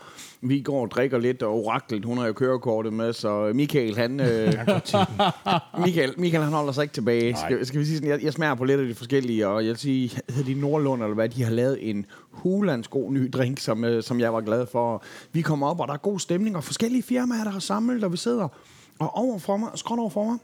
[0.50, 4.20] vi går og drikker lidt, og oraklet, hun har jo kørekortet med, så Michael, han...
[4.20, 4.54] Øh,
[5.86, 7.36] Michael, Michael, han holder sig ikke tilbage.
[7.46, 9.70] Skal, skal vi sige sådan, jeg, jeg smager på lidt af de forskellige, og jeg
[9.70, 13.60] vil sige, hedder de Nordlund, eller hvad, de har lavet en hulans god ny drink,
[13.60, 15.04] som, øh, som jeg var glad for.
[15.32, 18.12] Vi kommer op, og der er god stemning, og forskellige firmaer, der har samlet, og
[18.12, 18.48] vi sidder.
[19.00, 20.38] Og over for mig, skråt over for mig,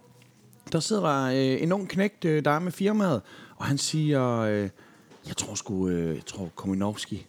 [0.72, 3.22] der sidder der øh, en ung knægt, øh, der er med firmaet,
[3.56, 4.70] og han siger, øh,
[5.28, 7.28] jeg tror sgu, øh, jeg tror Kominovski.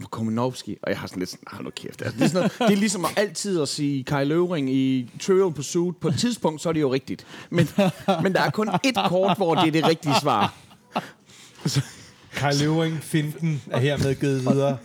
[0.00, 0.76] På Kominovski.
[0.82, 2.02] Og jeg har sådan lidt sådan, hold nu kæft.
[2.02, 5.10] Altså, det, er sådan noget, det er ligesom at altid at sige Kai Løvring i
[5.20, 5.96] Trivial Pursuit.
[5.96, 7.26] På et tidspunkt, så er det jo rigtigt.
[7.50, 7.68] Men,
[8.22, 10.54] men der er kun ét kort, hvor det er det rigtige svar.
[12.32, 14.76] Kai Løvring, Finten, er hermed givet videre.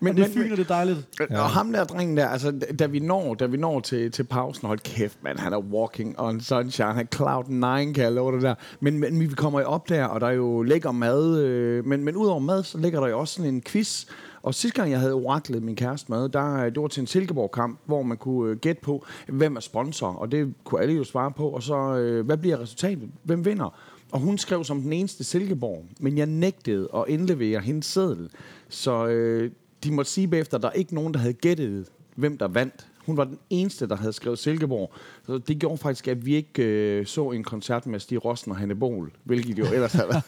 [0.00, 0.98] Men, det er og det dejligt.
[1.30, 1.40] Ja.
[1.40, 4.24] Og ham der drengen der, altså, da- da vi når, da vi når til, til
[4.24, 8.12] pausen, hold kæft, man, han er walking on sunshine, han er cloud nine, kan jeg
[8.12, 8.54] love det der.
[8.80, 12.04] Men, men vi kommer jo op der, og der er jo lækker mad, øh, men,
[12.04, 14.04] men udover mad, så ligger der jo også sådan en quiz.
[14.44, 17.06] Og sidste gang, jeg havde oraklet min kæreste med, der, øh, det var til en
[17.06, 21.04] Silkeborg-kamp, hvor man kunne øh, gætte på, hvem er sponsor, og det kunne alle jo
[21.04, 21.48] svare på.
[21.48, 23.10] Og så, øh, hvad bliver resultatet?
[23.22, 23.78] Hvem vinder?
[24.12, 28.30] Og hun skrev som den eneste Silkeborg, men jeg nægtede at indlevere hendes seddel.
[28.68, 29.50] Så øh,
[29.84, 31.86] de måtte sige bagefter, at der er ikke nogen, der havde gættet,
[32.16, 32.86] hvem der vandt.
[33.06, 34.92] Hun var den eneste, der havde skrevet Silkeborg.
[35.26, 38.58] Så det gjorde faktisk, at vi ikke øh, så en koncert med Stig Rossen og
[38.58, 40.24] Hanne Bol, hvilket jo ellers havde været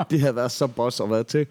[0.10, 1.46] det havde været så boss at være til.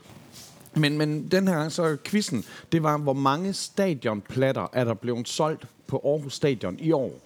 [0.75, 5.27] Men, men den her gang så quizzen, det var, hvor mange stadionplatter er der blevet
[5.27, 7.19] solgt på Aarhus Stadion i år.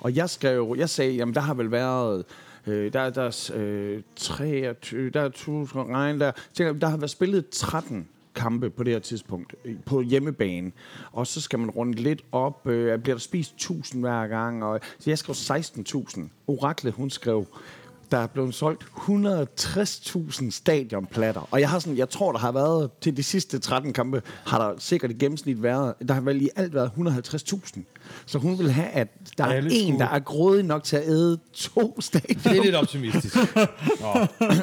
[0.00, 2.24] Og jeg skrev, jeg sagde, jamen der har vel været,
[2.66, 6.32] øh, der, der, er, øh, 23, der er 1000 regn der.
[6.54, 10.72] Tænker, der har været spillet 13 kampe på det her tidspunkt øh, på hjemmebane.
[11.12, 12.66] Og så skal man runde lidt op.
[12.66, 14.64] Øh, bliver der spist 1000 hver gang?
[14.64, 16.20] Og, så jeg skrev 16.000.
[16.46, 17.46] Oraklet, hun skrev,
[18.12, 21.48] der er blevet solgt 160.000 stadionplatter.
[21.50, 24.58] Og jeg har sådan, jeg tror, der har været til de sidste 13 kampe, har
[24.68, 27.80] der sikkert i gennemsnit været, der har vel i alt været 150.000.
[28.26, 29.08] Så hun vil have, at
[29.38, 32.38] der er Alle en, skulle- der er grådig nok til at æde to stadion.
[32.44, 33.36] Det er lidt optimistisk.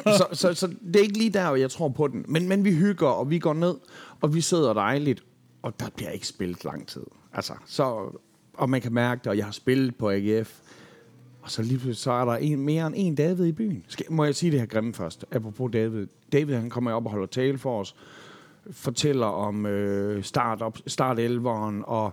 [0.06, 2.24] Så, så, så det er ikke lige der, jeg tror på den.
[2.28, 3.74] Men, men vi hygger, og vi går ned,
[4.20, 5.22] og vi sidder dejligt,
[5.62, 7.02] og der bliver ikke spillet lang tid.
[7.34, 8.16] Altså, så,
[8.54, 10.50] og man kan mærke det, og jeg har spillet på AGF,
[11.42, 13.84] og så lige pludselig, så er der en, mere end en David i byen.
[13.88, 16.06] Skal, må jeg sige det her grimme først, apropos David.
[16.32, 17.94] David, han kommer op og holder tale for os,
[18.70, 22.12] fortæller om øh, start, op, start 11'eren, og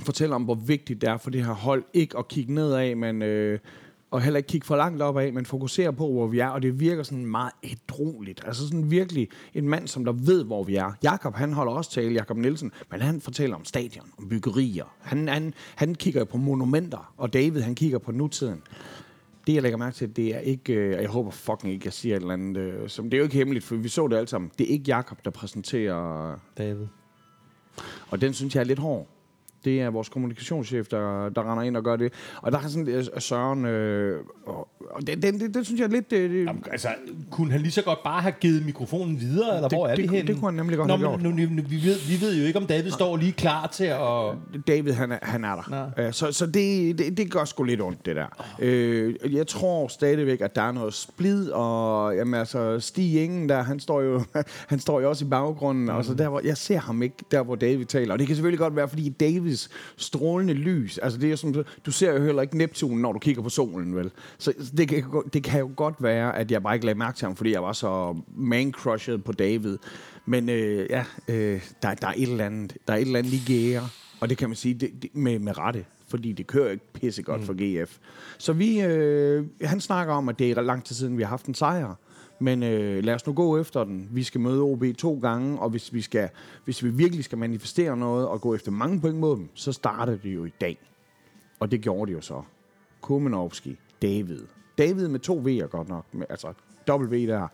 [0.00, 3.22] fortæller om, hvor vigtigt det er for det her hold ikke at kigge nedad, men,
[3.22, 3.58] øh,
[4.10, 6.80] og heller ikke kigge for langt opad, men fokusere på, hvor vi er, og det
[6.80, 8.42] virker sådan meget ædroligt.
[8.46, 10.92] Altså sådan virkelig en mand, som der ved, hvor vi er.
[11.02, 14.94] Jakob, han holder også tale, Jakob Nielsen, men han fortæller om stadion, om byggerier.
[15.00, 18.62] Han, han, han kigger på monumenter, og David, han kigger på nutiden.
[19.46, 21.92] Det, jeg lægger mærke til, det er ikke, øh, og jeg håber fucking ikke, jeg
[21.92, 24.16] siger et eller andet, øh, som det er jo ikke hemmeligt, for vi så det
[24.16, 24.50] alle sammen.
[24.58, 26.86] Det er ikke Jakob, der præsenterer David.
[28.10, 29.19] og den synes jeg er lidt hård.
[29.64, 32.12] Det er vores kommunikationschef, der, der render ind og gør det.
[32.42, 33.64] Og der er sådan øh, Søren...
[33.64, 36.12] Øh, og den, den, den, den synes jeg er lidt...
[36.12, 36.88] Øh, Jamen, altså,
[37.30, 40.10] kunne han lige så godt bare have givet mikrofonen videre, eller Det- hvor er det
[40.10, 40.32] vi henne?
[40.32, 42.44] det kunne han nemlig godt Nå, have men, nu, nu, vi, ved, vi ved jo
[42.46, 44.34] ikke, om David står lige klar til at...
[44.66, 45.90] David, han er, han er der.
[45.96, 46.02] Nå.
[46.04, 48.26] Øh, så så det, det, det gør sgu lidt ondt, det der.
[48.58, 53.62] Øh, jeg tror stadigvæk, at der er noget splid, og jamen, altså, Stig Ingen der,
[53.62, 54.22] han står jo,
[54.68, 55.88] han står jo også i baggrunden, mm.
[55.90, 58.12] og så der, hvor, jeg ser ham ikke der, hvor David taler.
[58.12, 59.08] Og det kan selvfølgelig godt være, fordi
[59.50, 61.54] Davids strålende lys, altså det er som,
[61.86, 64.10] du ser jo heller ikke Neptun, når du kigger på solen, vel?
[64.38, 67.18] Så så det kan, det kan jo godt være, at jeg bare ikke lagde mærke
[67.18, 69.78] til ham, fordi jeg var så man-crushed på David.
[70.26, 73.32] Men øh, ja, øh, der, der, er et eller andet, der er et eller andet
[73.32, 73.88] i gære,
[74.20, 77.40] og det kan man sige det, det, med, med rette, fordi det kører ikke pissegodt
[77.40, 77.46] mm.
[77.46, 77.98] for GF.
[78.38, 81.46] Så vi, øh, han snakker om, at det er lang tid siden, vi har haft
[81.46, 81.94] en sejr.
[82.42, 84.08] Men øh, lad os nu gå efter den.
[84.10, 86.28] Vi skal møde OB to gange, og hvis vi, skal,
[86.64, 90.16] hvis vi virkelig skal manifestere noget og gå efter mange point mod dem, så starter
[90.16, 90.78] det jo i dag.
[91.60, 92.42] Og det gjorde de jo så.
[93.00, 94.40] Kumenovski, David.
[94.78, 96.14] David med to V'er godt nok.
[96.14, 96.52] Med, altså
[96.90, 97.48] W der.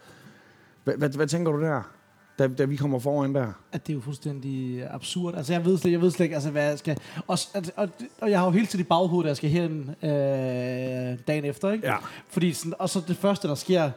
[0.85, 1.83] Hvad, tænker du der,
[2.39, 3.53] da, da vi kommer foran der?
[3.73, 5.35] at det er jo fuldstændig absurd.
[5.35, 6.99] Altså, jeg ved slet, jeg ved slet ikke, altså, hvad jeg skal...
[7.27, 7.89] Og, og, og,
[8.21, 11.73] og jeg har jo hele tiden i baghovedet, at jeg skal hen øh, dagen efter,
[11.73, 11.87] ikke?
[11.87, 11.97] Ja.
[12.29, 13.91] Fordi sådan, og så det første, der sker,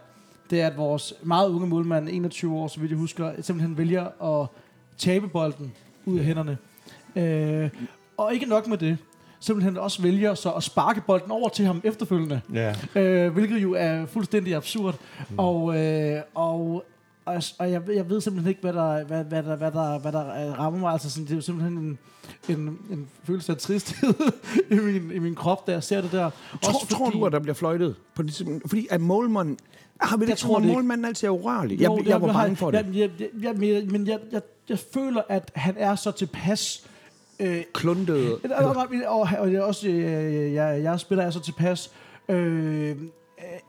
[0.49, 4.41] det er, at vores meget unge målmand, 21 år, så vidt jeg husker, simpelthen vælger
[4.41, 4.47] at
[4.97, 5.73] tabe bolden
[6.05, 6.57] ud af hænderne.
[7.15, 7.69] Øh,
[8.17, 8.97] og ikke nok med det,
[9.39, 12.41] simpelthen også vælger så at sparke bolden over til ham efterfølgende.
[12.53, 12.75] Ja.
[12.95, 14.95] Øh, hvilket jo er fuldstændig absurd.
[15.29, 15.39] Mm.
[15.39, 16.83] Og, øh, og,
[17.29, 19.71] og, jeg- og jeg, ved- jeg ved simpelthen ikke, hvad der, hvad, hvad der, hvad
[19.71, 20.91] der, hvad der øh, rammer mig.
[20.91, 21.97] Altså, sådan, det er jo simpelthen en,
[22.49, 22.57] en,
[22.91, 24.13] en følelse af tristhed
[24.71, 26.29] i, min, i min krop, da jeg ser det der.
[26.61, 27.95] Tror, tror du, at der bliver fløjtet?
[28.15, 29.57] På det, fordi at målmanden...
[30.01, 31.81] Har vi det Jeg tror at målmanden altid er urørlig?
[31.81, 32.77] Jo, Jeg, jeg, jeg var bange for det.
[32.85, 33.09] Jeg, jeg,
[33.41, 36.85] jeg, jeg, men jeg, jeg, jeg føler, at han er så tilpas...
[37.39, 38.31] Øh, Kluntet.
[38.33, 41.91] Og, og, og, og jeg, også, øh, jeg, jeg spiller er så tilpas
[42.29, 42.95] øh,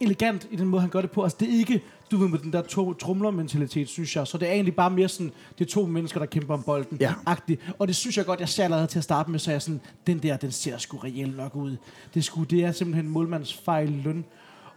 [0.00, 1.22] elegant i den måde, han gør det på.
[1.22, 4.26] Altså, det er ikke, du ved, med den der to trumler-mentalitet, synes jeg.
[4.26, 6.98] Så det er egentlig bare mere sådan, det er to mennesker, der kæmper om bolden.
[7.00, 7.14] Ja.
[7.26, 7.60] Agtigt.
[7.78, 9.80] Og det synes jeg godt, jeg ser allerede til at starte med, så jeg sådan,
[10.06, 11.76] den der, den ser sgu reelt nok ud.
[12.14, 14.24] Det, sgu, det er simpelthen målmands fejl løn.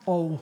[0.05, 0.41] Og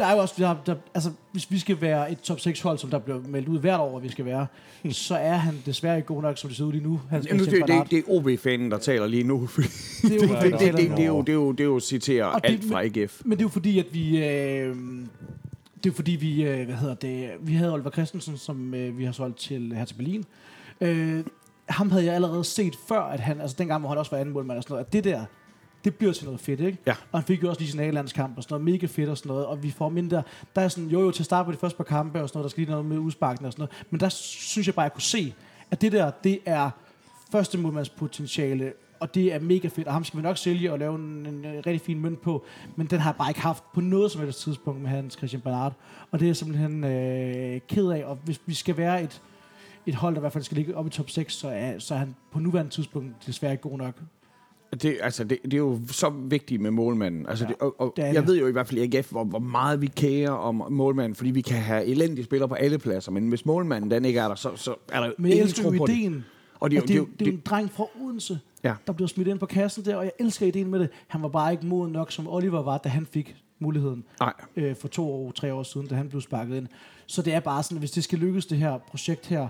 [0.00, 2.78] der er jo også, der, der, altså, hvis vi skal være et top 6 hold,
[2.78, 4.46] som der bliver meldt ud hvert år, at vi skal være,
[4.90, 7.00] så er han desværre ikke god nok, som det ser ud lige nu.
[7.10, 9.48] Hans Jamen, det, det, det, det er OB-fanen, der taler lige nu.
[10.02, 10.32] Det er jo,
[10.92, 11.62] det, er jo, det, er jo, det
[12.44, 13.22] alt fra AGF.
[13.24, 14.24] Men det er jo fordi, at vi...
[14.24, 14.76] Øh,
[15.84, 19.04] det er fordi, vi, øh, hvad hedder det, vi havde Oliver Christensen, som øh, vi
[19.04, 20.24] har solgt til her til Berlin.
[20.80, 21.24] Øh,
[21.68, 24.32] ham havde jeg allerede set før, at han, altså dengang, hvor han også var anden
[24.32, 25.24] målmand og sådan noget, at det der,
[25.84, 26.78] det bliver til noget fedt, ikke?
[26.86, 26.94] Ja.
[27.12, 29.28] Og han fik jo også lige sin A-landskamp og sådan noget, mega fedt og sådan
[29.28, 30.22] noget, og vi får mindre,
[30.56, 32.38] der er sådan, jo jo, til at starte på de første par kampe og sådan
[32.38, 34.82] noget, der skal lige noget med udsparkene og sådan noget, men der synes jeg bare,
[34.82, 35.34] jeg kunne se,
[35.70, 36.70] at det der, det er
[37.32, 40.94] første målmandspotentiale, og det er mega fedt, og ham skal vi nok sælge og lave
[40.94, 42.44] en, en, en rigtig fin mønt på,
[42.76, 45.40] men den har jeg bare ikke haft på noget som helst tidspunkt med Hans Christian
[45.42, 45.72] Bernard,
[46.10, 49.22] og det er jeg simpelthen øh, ked af, og hvis vi skal være et,
[49.86, 51.94] et hold, der i hvert fald skal ligge op i top 6, så er, så
[51.94, 53.94] er han på nuværende tidspunkt desværre ikke god nok.
[54.82, 57.26] Det, altså, det, det er jo så vigtigt med målmanden.
[57.28, 58.26] Altså, Ja, det, og, og det jeg det.
[58.26, 61.30] ved jo i hvert fald i AGF, hvor, hvor meget vi kærer om målmanden, fordi
[61.30, 64.34] vi kan have elendige spillere på alle pladser, men hvis målmanden den ikke er der,
[64.34, 65.92] så, så er der Men jeg elsker jo det.
[65.92, 66.24] ideen.
[66.60, 67.84] Og det, er Og det, er det, er jo- det er det, en dreng fra
[68.02, 68.74] Odense, Ja.
[68.86, 70.88] der blev smidt ind på kassen der, og jeg elsker ideen med det.
[71.08, 74.76] Han var bare ikke moden nok, som Oliver var, da han fik muligheden nej, øh,
[74.76, 76.66] for to år, tre år siden, da han blev sparket ind.
[77.06, 79.48] Så det er bare sådan, at hvis det skal lykkes, det her projekt her,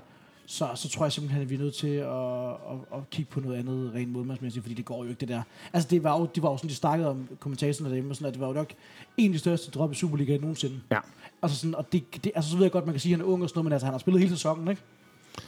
[0.51, 3.40] så, så tror jeg simpelthen, at vi er nødt til at, at, at kigge på
[3.40, 5.42] noget andet rent modmandsmæssigt, fordi det går jo ikke, det der.
[5.72, 8.28] Altså, det var jo, det var jo sådan, de snakkede om kommentatorerne derhjemme, og sådan,
[8.28, 8.72] at det var jo nok
[9.16, 10.80] en af de største drop i Superligaen nogensinde.
[10.90, 10.98] ja.
[11.42, 13.26] Altså sådan, og det, det, altså så ved jeg godt, man kan sige, at han
[13.26, 14.82] er ung og sådan noget, men altså han har spillet hele sæsonen, ikke?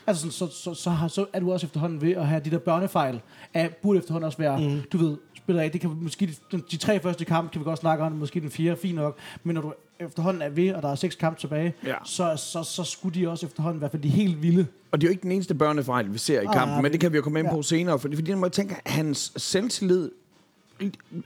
[0.06, 2.50] Altså sådan, så, så, så, har, så er du også efterhånden ved at have de
[2.50, 3.20] der børnefejl,
[3.54, 4.80] af, burde efterhånden også være, mm.
[4.92, 7.78] du ved, spiller af, det kan måske, de, de tre første kampe kan vi godt
[7.78, 9.72] snakke om, måske den fjerde, fint nok, men når du
[10.06, 11.94] efterhånden er ved, og der er seks kampe tilbage, Ja.
[12.04, 14.66] så, så, så skulle de også efterhånden i hvert fald de helt vilde.
[14.90, 17.00] Og det er jo ikke den eneste børnefejl, vi ser i kampen, nej, men det
[17.00, 17.54] kan vi jo komme ind ja.
[17.54, 20.10] på senere, fordi, fordi når jeg tænker, hans selvtillid,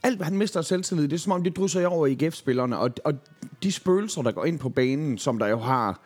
[0.02, 2.78] alt hvad han mister af selvtillid, det er som om, det drysser over i IGF-spillerne,
[2.78, 3.14] og, og
[3.62, 6.00] de spøgelser, der går ind på banen, som der jo har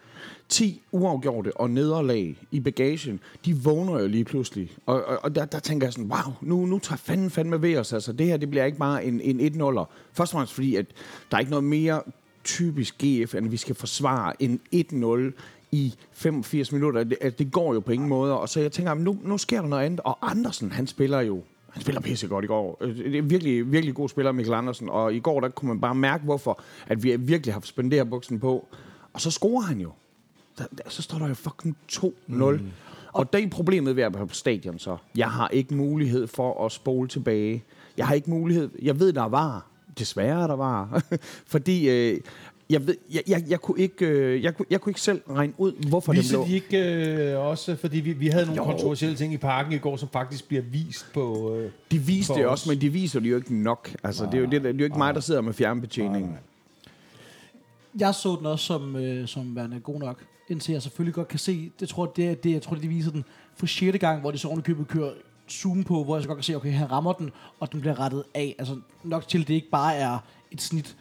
[0.48, 4.72] 10 uafgjorte og nederlag i bagagen, de vågner jo lige pludselig.
[4.86, 7.76] Og, og, og der, der tænker jeg sådan, wow, nu, nu tager fanden fandme ved
[7.76, 7.92] os.
[7.92, 9.84] Altså, det her, det bliver ikke bare en, en 1-0'er.
[10.12, 10.86] Først og fremmest fordi, at
[11.30, 12.02] der er ikke noget mere
[12.44, 15.32] typisk GF, end vi skal forsvare en 1-0
[15.72, 17.04] i 85 minutter.
[17.04, 18.40] Det, at det går jo på ingen måde.
[18.40, 20.00] Og så jeg tænker, nu, nu sker der noget andet.
[20.00, 22.78] Og Andersen, han spiller jo han spiller pisse godt i går.
[22.80, 24.88] Øh, Det er virkelig, virkelig god spiller, Mikkel Andersen.
[24.88, 28.40] Og i går, der kunne man bare mærke, hvorfor at vi virkelig har spenderet buksen
[28.40, 28.68] på.
[29.12, 29.90] Og så scorer han jo.
[30.58, 32.04] Der, der, så står der jo fucking 2-0.
[32.28, 32.70] Mm.
[33.12, 34.96] Og det er problemet ved at være på stadion så.
[35.16, 37.64] Jeg har ikke mulighed for at spole tilbage.
[37.96, 38.70] Jeg har ikke mulighed...
[38.82, 39.66] Jeg ved, der var.
[39.98, 41.02] Desværre, der var.
[41.52, 41.88] Fordi...
[41.88, 42.20] Øh,
[42.70, 45.52] jeg, ved, jeg, jeg, jeg, kunne ikke, øh, jeg, kunne, jeg kunne ikke selv regne
[45.58, 46.46] ud, hvorfor det blev...
[46.46, 46.78] de ikke
[47.32, 48.66] øh, også, fordi vi, vi havde nogle Jo.
[48.70, 51.54] kontroversielle ting i parken i går, som faktisk bliver vist på...
[51.56, 53.90] Øh, De viste det også, men de viser det jo ikke nok.
[54.04, 56.34] Altså, det er jo, det, det er jo ikke mig, der sidder med fjernbetjeningen.
[57.98, 61.38] Jeg så den også som, øh, som værende god nok, indtil jeg selvfølgelig godt kan
[61.38, 63.24] se, det tror jeg, det, er- det, jeg tror, det, de viser den
[63.56, 65.10] for sjette gang, hvor de så ovenikøbet kører
[65.52, 67.30] zoom på, hvor jeg så godt kan se, okay, han rammer den,
[67.60, 68.54] og den bliver rettet af.
[68.58, 70.18] Altså nok til, at det ikke bare er
[70.50, 70.96] et snit,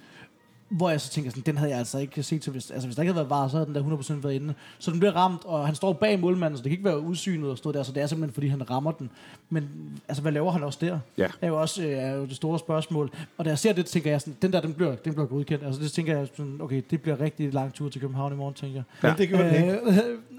[0.70, 2.96] hvor jeg så tænker sådan, den havde jeg altså ikke set til, hvis, altså hvis
[2.96, 4.54] der ikke havde været var, så havde den der 100% været inde.
[4.80, 7.50] Så den bliver ramt, og han står bag målmanden, så det kan ikke være udsynet
[7.50, 9.10] og stå der, så det er simpelthen, fordi han rammer den.
[9.50, 9.70] Men
[10.08, 11.00] altså, hvad laver han også der?
[11.18, 11.28] Ja.
[11.42, 13.12] er jo også øh, er jo det store spørgsmål.
[13.38, 15.64] Og da jeg ser det, tænker jeg sådan, den der, den bliver, den bliver godkendt.
[15.66, 18.54] Altså det tænker jeg sådan, okay, det bliver rigtig lang tur til København i morgen,
[18.54, 19.10] tænker jeg.
[19.10, 19.16] ja.
[19.18, 19.80] Det gjorde den ikke.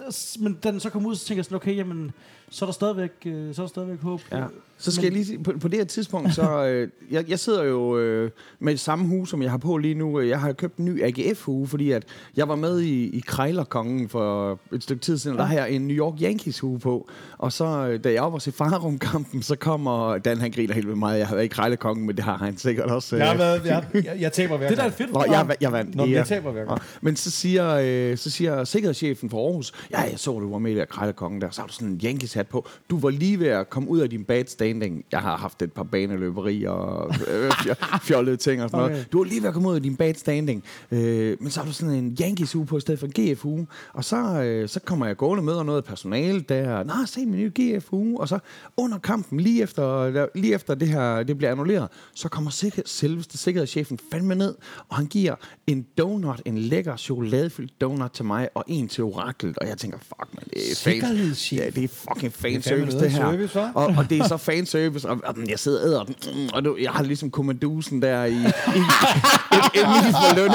[0.00, 2.12] Øh, men da den så kom ud, så tænker jeg sådan, okay, jamen,
[2.50, 4.20] så er der stadigvæk, øh, så er der stadigvæk håb.
[4.32, 4.44] Ja.
[4.78, 7.98] Så skal jeg lige på, på det her tidspunkt, så øh, jeg, jeg sidder jo
[7.98, 10.20] øh, med det samme hue, som jeg har på lige nu.
[10.20, 12.04] Jeg har købt en ny AGF-hue, fordi at
[12.36, 15.70] jeg var med i, i Krejlerkongen for et stykke tid siden, og der har jeg
[15.70, 17.08] en New York Yankees-hue på.
[17.38, 20.94] Og så, øh, da jeg var til Farum-kampen, så kommer Dan, han griner helt ved
[20.96, 21.18] mig.
[21.18, 23.16] Jeg har været i Krejlerkongen, men det har han sikkert også.
[23.16, 24.98] Jeg, har Øh, været, jeg, jeg, jeg taber hver Det der er gang.
[24.98, 25.12] fedt.
[25.12, 25.94] Nå, jeg, jeg vandt.
[25.94, 26.18] Nå, men Ja.
[26.18, 26.80] jeg taber hver gang.
[27.00, 30.72] Men så siger, øh, så siger sikkerhedschefen for Aarhus, ja, jeg så, du var med
[30.72, 32.68] i der krejlerkongen der, så har du sådan en Yankees hat på.
[32.90, 35.04] Du var lige ved at komme ud af din bad standing.
[35.12, 38.92] Jeg har haft et par baneløberier og øh, fj- fjollede ting og sådan okay.
[38.92, 39.12] Noget.
[39.12, 40.64] Du var lige ved at komme ud af din bad standing.
[40.90, 43.44] Øh, men så har du sådan en Yankees uge på i stedet for en GF
[43.44, 43.66] uge.
[43.92, 46.82] Og så, øh, så kommer jeg gående med og noget personale der.
[46.84, 48.20] Nå, se min nye GF uge.
[48.20, 48.38] Og så
[48.76, 53.38] under kampen, lige efter, lige efter det her det bliver annulleret, så kommer sikker, selveste
[53.38, 54.54] sikkerhedschefen fandme ned,
[54.88, 55.34] og han giver
[55.66, 59.58] en donut, en lækker chokoladefyldt donut til mig, og en til oraklet.
[59.58, 60.74] Og jeg tænker, fuck man, det er.
[60.74, 61.58] Sikkerhedschef.
[61.60, 63.30] Ja, det er fucking fandme fanservice, noget det her.
[63.30, 63.72] service, hva'?
[63.74, 66.64] og, og det er så fanservice, og, og jeg sidder og æder den, mm, og
[66.64, 69.80] du, jeg har ligesom kommandusen der i, i, i
[70.12, 70.54] for Lønne.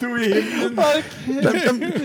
[0.00, 0.78] Du er i himlen.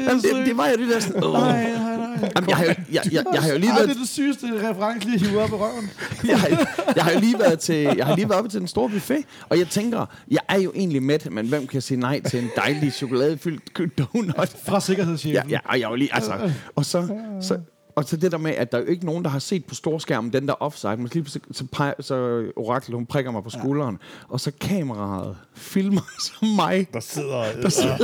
[0.08, 1.34] Jamen, det, det var jo det der sådan, åh.
[1.34, 2.14] Nej, nej, nej.
[2.36, 4.10] Jamen, jeg, har jo, jeg, jeg, jeg har jo lige Ej, det været, er det
[4.10, 5.92] sygeste reference lige hive op i røven.
[6.28, 6.48] jeg, har,
[6.96, 9.24] jeg har jo lige været til, jeg har lige været oppe til den store buffet,
[9.50, 12.50] og jeg tænker, jeg er jo egentlig med, men hvem kan sige nej til en
[12.56, 14.56] dejlig chokoladefyldt donut?
[14.66, 15.34] Fra sikkerhedschefen.
[15.34, 17.08] Ja, ja, og jeg var lige, altså, og så,
[17.42, 17.60] så,
[17.96, 19.76] og så det der med, at der er jo ikke nogen, der har set på
[19.76, 23.50] storskærmen den der offside, men lige pludselig, så, peger, så Orakel, hun prikker mig på
[23.50, 23.98] skulderen,
[24.30, 26.02] og så kameraet filmer
[26.40, 27.98] som mig, Der sidder der sidder,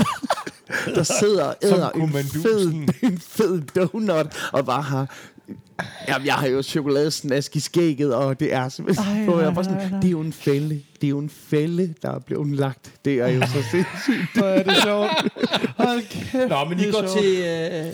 [0.95, 2.72] der sidder æder en fed,
[3.03, 5.15] en fed donut, og bare har...
[6.07, 9.07] Jamen, jeg har jo chokoladesnask i skægget, og det er simpelthen...
[9.07, 9.99] Ej, jeg nej, bare sådan, nej, nej.
[9.99, 10.82] det er jo en fælde.
[11.01, 12.91] Det er jo en fælde, der er blevet lagt.
[13.05, 14.34] Det er jo så sindssygt.
[14.36, 15.09] Hvor er det sjovt.
[15.78, 17.09] Hold kæft, Nå, men I går sjovt.
[17.09, 17.86] til, øh,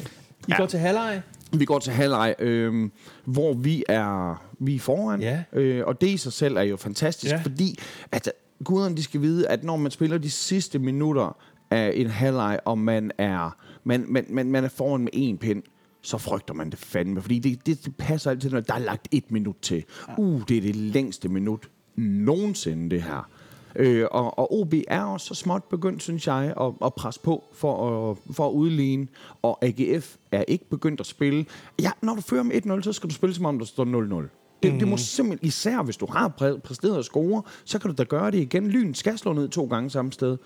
[0.47, 0.57] I Ja.
[0.57, 1.21] går til halvleg.
[1.53, 2.89] Vi går til halvleg, øh,
[3.25, 5.21] hvor vi er, vi er foran.
[5.21, 5.43] Ja.
[5.53, 7.37] Øh, og det i sig selv er jo fantastisk, Ja.
[7.37, 7.43] ja.
[7.43, 7.79] fordi
[8.11, 8.31] at
[8.63, 11.37] guderne de skal vide, at når man spiller de sidste minutter
[11.71, 15.63] af en halvleg, og man er, man, man, man, man er foran med en pind,
[16.01, 17.21] så frygter man det fandme.
[17.21, 19.83] Fordi det, det, det passer altid, når der er lagt et minut til.
[20.17, 23.29] Uh, det er det længste minut nogensinde, det her.
[23.76, 27.43] Øh, og, og OB er også så småt begyndt, synes jeg, at, at presse på
[27.53, 29.07] for at, for at udligne.
[29.41, 31.45] Og AGF er ikke begyndt at spille.
[31.82, 34.30] Ja, når du fører med 1-0, så skal du spille, som om der står 0-0.
[34.63, 34.80] Det, mm.
[34.80, 38.03] det må simpelthen, især hvis du har præ- præsteret at score, så kan du da
[38.03, 38.67] gøre det igen.
[38.67, 40.38] Lyn skal slå ned to gange samme sted.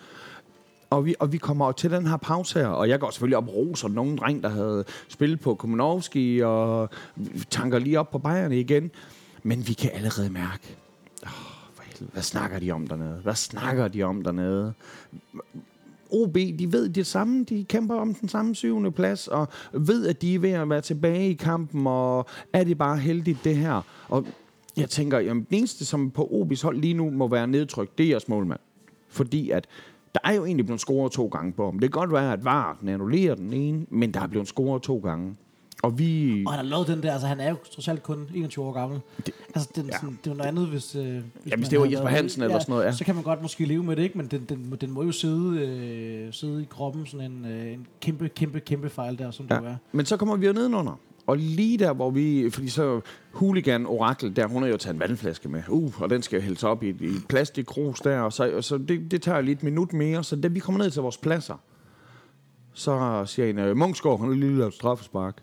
[0.89, 3.37] Og vi, og vi kommer jo til den her pause her, og jeg går selvfølgelig
[3.37, 6.89] op og roser nogen dreng, der havde spillet på Komunovski, og
[7.49, 8.91] tanker lige op på Bayern igen.
[9.43, 10.77] Men vi kan allerede mærke,
[12.13, 13.19] hvad snakker de om dernede?
[13.23, 14.73] Hvad snakker de om dernede?
[16.11, 20.21] OB, de ved det samme, de kæmper om den samme syvende plads, og ved, at
[20.21, 23.81] de er ved at være tilbage i kampen, og er det bare heldigt det her?
[24.09, 24.25] Og
[24.77, 28.05] jeg tænker, jamen, det eneste, som på OB's hold lige nu må være nedtrykt, det
[28.05, 28.59] er jeres målmand.
[29.07, 29.67] Fordi at
[30.13, 31.79] der er jo egentlig blevet scoret to gange på ham.
[31.79, 34.81] Det kan godt være, at VAR den annullerer den ene, men der er blevet scoret
[34.81, 35.35] to gange.
[35.83, 36.43] Og vi...
[36.45, 38.71] Og han har lavet den der, altså han er jo trods alt kun 21 år
[38.71, 38.99] gammel.
[39.25, 39.91] Det, altså den, ja.
[39.91, 40.95] sådan, det er jo noget andet, hvis...
[40.95, 42.91] Øh, hvis hvis man det var Jesper Hansen eller sådan noget, ja.
[42.91, 44.17] Så kan man godt måske leve med det, ikke?
[44.17, 47.87] Men den, den, den må jo sidde, øh, sidde i kroppen, sådan en, øh, en
[48.01, 49.55] kæmpe, kæmpe, kæmpe fejl der, som ja.
[49.55, 49.75] det er.
[49.91, 50.99] Men så kommer vi jo nedenunder.
[51.27, 52.49] Og lige der, hvor vi...
[52.49, 53.01] Fordi så
[53.31, 55.63] hooligan Orakel, der hun har jo taget en vandflaske med.
[55.67, 58.19] Uh, og den skal jo hældes op i et, i plastikkrus der.
[58.19, 60.23] Og så, og så det, det tager lige et minut mere.
[60.23, 61.61] Så da vi kommer ned til vores pladser,
[62.73, 65.35] så siger en, øh, Munksgaard, han har lige lavet straffespark.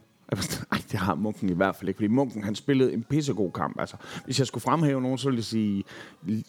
[0.72, 3.81] Ej, det har Munken i hvert fald ikke, fordi Munken, han spillede en pissegod kamp.
[3.81, 5.85] Altså, hvis jeg skulle fremhæve nogen, så ville jeg sige,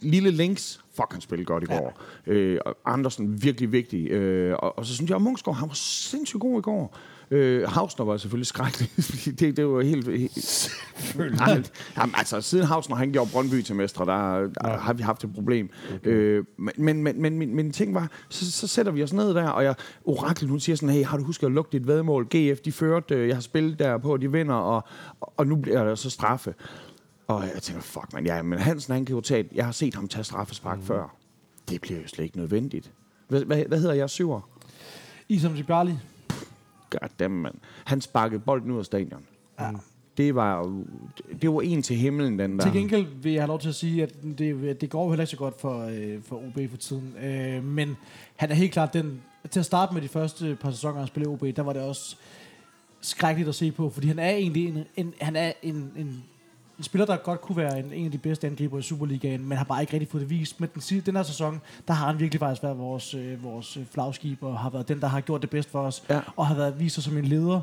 [0.01, 2.01] Lille Links, fuck, han spillede godt i går.
[2.27, 4.09] Øh, og Andersen, virkelig vigtig.
[4.11, 6.97] Øh, og, og, så synes jeg, at Munksgaard, han var sindssygt god i går.
[7.31, 8.89] Øh, Hausner var selvfølgelig skrækkelig,
[9.39, 10.07] det, det var helt...
[10.07, 10.71] helt
[11.39, 11.63] Nej,
[11.97, 15.33] jamen, altså, siden Hausner, han gjorde Brøndby til mestre, der, der har vi haft et
[15.33, 15.69] problem.
[15.95, 16.09] Okay.
[16.09, 19.33] Øh, men, men, men, men min, min ting var, så, så sætter vi os ned
[19.33, 19.75] der, og jeg,
[20.05, 22.27] Orakel, hun siger sådan, hey, har du husket at lukke dit vedmål?
[22.35, 24.83] GF, de førte, øh, jeg har spillet der på, de vinder, og,
[25.19, 26.53] og nu bliver der så straffe.
[27.27, 29.95] Og jeg tænker, fuck man, ja, men Hansen, han kan jo tage, jeg har set
[29.95, 30.85] ham tage straffespark mm.
[30.85, 31.15] før.
[31.69, 32.91] Det bliver jo slet ikke nødvendigt.
[33.27, 34.41] Hvad, hvad, hvad hedder jeg, syver?
[35.29, 35.97] Isam Djibali.
[36.89, 37.55] Goddammit, mand.
[37.85, 39.23] Han sparkede bolden ud af stadion.
[39.59, 39.71] Ja.
[40.17, 40.85] Det var jo-
[41.41, 42.63] det var en til himlen, den der.
[42.63, 45.23] Til gengæld vil jeg have lov til at sige, at det, det går jo heller
[45.23, 47.15] ikke så godt for, øh, for OB for tiden.
[47.23, 47.97] Øh, men
[48.35, 49.21] han er helt klart den...
[49.51, 52.15] Til at starte med de første par sæsoner, han spillede OB, der var det også
[53.01, 56.23] skrækkeligt at se på, fordi han er egentlig en, en, han er en, en,
[56.77, 59.57] en spiller, der godt kunne være en, en af de bedste angriber i Superligaen, men
[59.57, 60.59] har bare ikke rigtig fået det vist.
[60.61, 63.83] Men den, den her sæson, der har han virkelig faktisk været vores, øh, vores øh,
[63.91, 66.19] flagskib, og har været den, der har gjort det bedst for os, Ja.
[66.35, 67.61] og har været vist sig som en leder.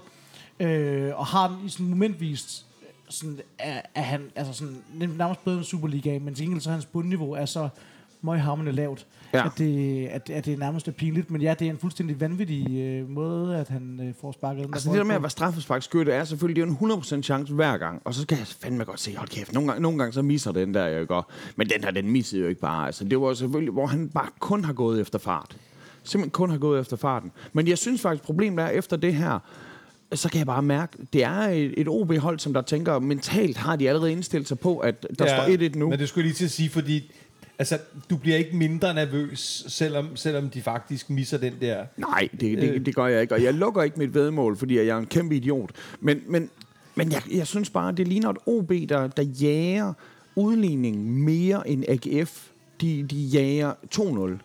[0.60, 2.66] Øh, og har i sådan momentvis
[3.08, 6.86] sådan er, er han altså sådan nærmest bedre end Superligaen, men til gengæld så hans
[6.86, 7.68] bundniveau er så
[8.24, 9.46] møghamrende lavt, Ja.
[9.46, 11.30] at, det, at, at det nærmest er pinligt.
[11.30, 14.74] Men ja, det er en fuldstændig vanvittig øh, måde, at han øh, får sparket den
[14.74, 17.54] Altså det der med at være straffesparkskytte er selvfølgelig, det er jo en 100% chance
[17.54, 18.02] hver gang.
[18.04, 20.52] Og så kan jeg fandme godt se, hold kæft, nogle gange, nogle gange så misser
[20.52, 21.30] den der, jeg gør.
[21.56, 22.86] Men den her, den missede jo ikke bare.
[22.86, 25.56] Altså det var selvfølgelig, hvor han bare kun har gået efter fart.
[26.02, 27.32] Simpelthen kun har gået efter farten.
[27.52, 29.38] Men jeg synes faktisk, problemet er, efter det her,
[30.12, 33.76] så kan jeg bare mærke, det er et, et OB-hold, som der tænker, mentalt har
[33.76, 35.90] de allerede indstillet sig på, at der ja, står 1-1 nu.
[35.90, 37.12] Men det skulle jeg lige til at sige, fordi
[37.58, 37.78] altså,
[38.10, 41.84] du bliver ikke mindre nervøs, selvom, selvom de faktisk misser den der.
[41.96, 42.86] Nej, det, det, Øh.
[42.86, 43.34] det gør jeg ikke.
[43.34, 45.70] Og jeg lukker ikke mit vedmål, fordi jeg er en kæmpe idiot.
[46.00, 46.50] Men, men,
[46.94, 49.92] men jeg, jeg synes bare, det ligner et OB, der, der jager
[50.36, 52.46] udligningen mere end AGF.
[52.80, 54.02] De, de jager 2-0.
[54.12, 54.38] Men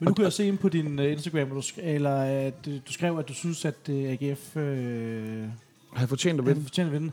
[0.00, 2.74] nu kan jeg se ind på din uh, Instagram, hvor du, sk- eller, at, uh,
[2.86, 6.62] du skrev, at du synes, at uh, AGF uh, Har jeg fortjent at vinde?
[6.62, 7.12] fortjent at vinde.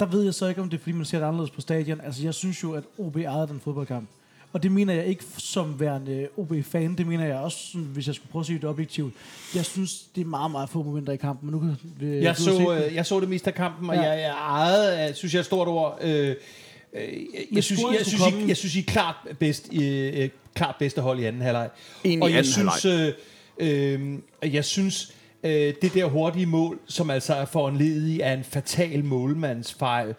[0.00, 2.00] Der ved jeg så ikke, om det er, fordi man ser det anderledes på stadion.
[2.00, 4.08] Altså, jeg synes jo, at OB ejede den fodboldkamp.
[4.56, 6.94] Og det mener jeg ikke som værende OB-fan.
[6.94, 9.14] Det mener jeg også, sådan, hvis jeg skulle prøve at sige det objektivt.
[9.54, 11.50] Jeg synes, det er meget, meget få momenter i kampen.
[11.50, 14.02] Men nu kan, øh, Jeg så, øh, jeg så det meste af kampen, og Ja.
[14.02, 15.98] jeg, jeg ejede, synes jeg er et stort ord.
[16.02, 16.34] Øh, øh,
[16.94, 17.06] jeg,
[17.52, 20.74] jeg, synes, jeg, synes, I, komme- jeg synes, I er klart, bedst, øh, øh, klart
[20.78, 21.68] bedste hold i anden halvleg.
[22.20, 23.12] Og jeg synes, øh,
[23.58, 24.18] øh,
[24.54, 25.12] jeg synes,
[25.44, 30.14] øh, det der hurtige mål, som altså er foranledet af en fatal målmandsfejl,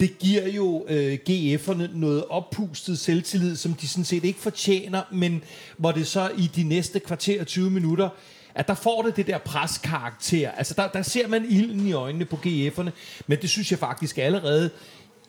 [0.00, 5.42] det giver jo øh, GF'erne noget oppustet selvtillid, som de sådan set ikke fortjener, men
[5.76, 8.08] hvor det så i de næste kvarter 20 minutter,
[8.54, 10.50] at der får det det der preskarakter.
[10.50, 12.90] Altså der, der ser man ilden i øjnene på GF'erne,
[13.26, 14.70] men det synes jeg faktisk allerede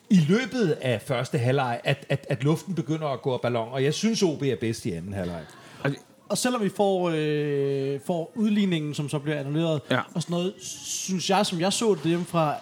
[0.10, 3.84] i løbet af første halvleg, at, at, at luften begynder at gå af ballon, og
[3.84, 5.42] jeg synes OB er bedst i anden halvleg.
[6.30, 10.00] Og selvom vi får, øh, får udligningen, som så bliver annulleret, Ja.
[10.14, 10.54] og sådan noget,
[10.86, 12.56] synes jeg, som jeg så det hjemmefra,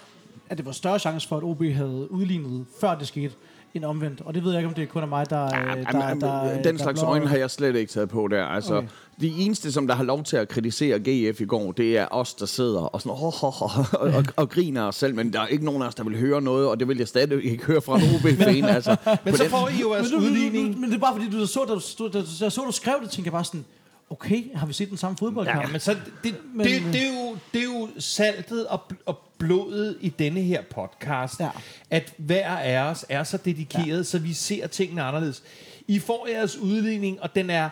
[0.49, 3.33] at det var større chance for, at OB havde udlignet, før det skete,
[3.73, 4.21] end omvendt.
[4.25, 6.43] Og det ved jeg ikke, om det kun er mig, der, Ja, der, jamen, der,
[6.43, 8.45] der den der slags blår- øjne har jeg slet ikke taget på der.
[8.45, 8.87] Altså, Okay.
[9.21, 12.33] De eneste, som der har lov til at kritisere GF i går, det er os,
[12.33, 15.41] der sidder og, sådan, oh, oh, oh, og, og, og griner os selv, men der
[15.41, 17.65] er ikke nogen af os, der vil høre noget, og det vil jeg stadig ikke
[17.65, 18.63] høre fra en OB-fan.
[18.65, 20.73] altså, Men så den- får I jo jeres men, udligning.
[20.73, 21.73] du, men det er bare fordi, du så, da,
[22.03, 23.65] du, da, da, jeg så, du skrev det, tænkte jeg bare sådan,
[24.09, 25.61] okay, har vi set den samme fodboldkamp?
[25.61, 29.19] Ja, men så det, Men- det, det, er jo, det er jo saltet og, og
[29.37, 31.49] blodet i denne her podcast, Ja.
[31.89, 34.03] at hver af os er så dedikeret, ja.
[34.03, 35.43] så vi ser tingene anderledes.
[35.87, 37.69] I får jeres udligning, og den er,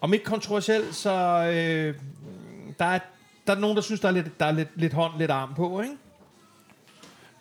[0.00, 1.10] om ikke kontroversiel, så
[1.54, 1.94] øh,
[2.78, 2.98] der, er,
[3.46, 5.54] der er nogen, der synes, der er lidt, der er lidt, lidt hånd, lidt arm
[5.54, 5.94] på, ikke?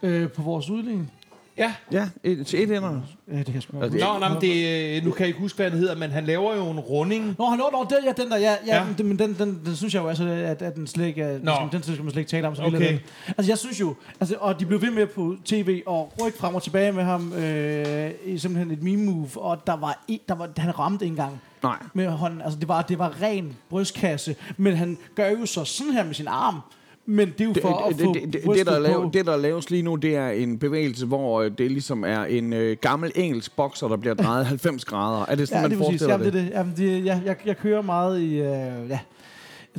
[0.03, 1.11] Øh, på vores udligning.
[1.57, 1.73] Ja.
[1.91, 3.01] Ja, et, til et ender.
[3.31, 5.39] Ja, det kan jeg sgu det- Nå, nej, men det, øh, nu kan jeg ikke
[5.39, 7.35] huske, hvad den hedder, men han laver jo en runding.
[7.37, 8.85] Nå, han nå, den, ja, den der, ja, ja, Ja.
[9.03, 11.47] Men, den, den, den, synes jeg jo altså, at, at den slet ikke, er- den,
[11.71, 12.55] den skal man slet ikke tale om.
[12.55, 12.87] Så Okay.
[12.87, 12.99] den.
[13.37, 16.55] Altså, jeg synes jo, altså, og de blev ved med på tv og rykke frem
[16.55, 20.35] og tilbage med ham, øh, i simpelthen et meme move, og der var, i, der
[20.35, 21.77] var han ramte ikke engang Nej.
[21.93, 22.41] med hånden.
[22.41, 26.13] Altså, det var, det var ren brystkasse, men han gør jo så sådan her med
[26.13, 26.59] sin arm,
[27.05, 29.69] men det er jo for det, at få det, det, det, der det, der laves
[29.69, 33.55] lige nu, det er en bevægelse, hvor øh, det ligesom er en øh, gammel engelsk
[33.55, 35.25] bokser, der bliver drejet 90 grader.
[35.25, 36.33] Er det sådan, Ja, man det er forestiller Jamen, det?
[36.33, 36.51] det, det.
[36.51, 38.33] Jamen, det, ja, jeg, jeg kører meget i...
[38.33, 38.99] Øh, ja,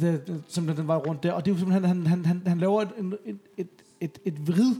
[0.00, 1.32] det, simpelthen den vej rundt der.
[1.32, 2.88] Og det er jo simpelthen, han, han, han, han laver et,
[3.26, 3.68] et, et,
[4.00, 4.74] et, et vrid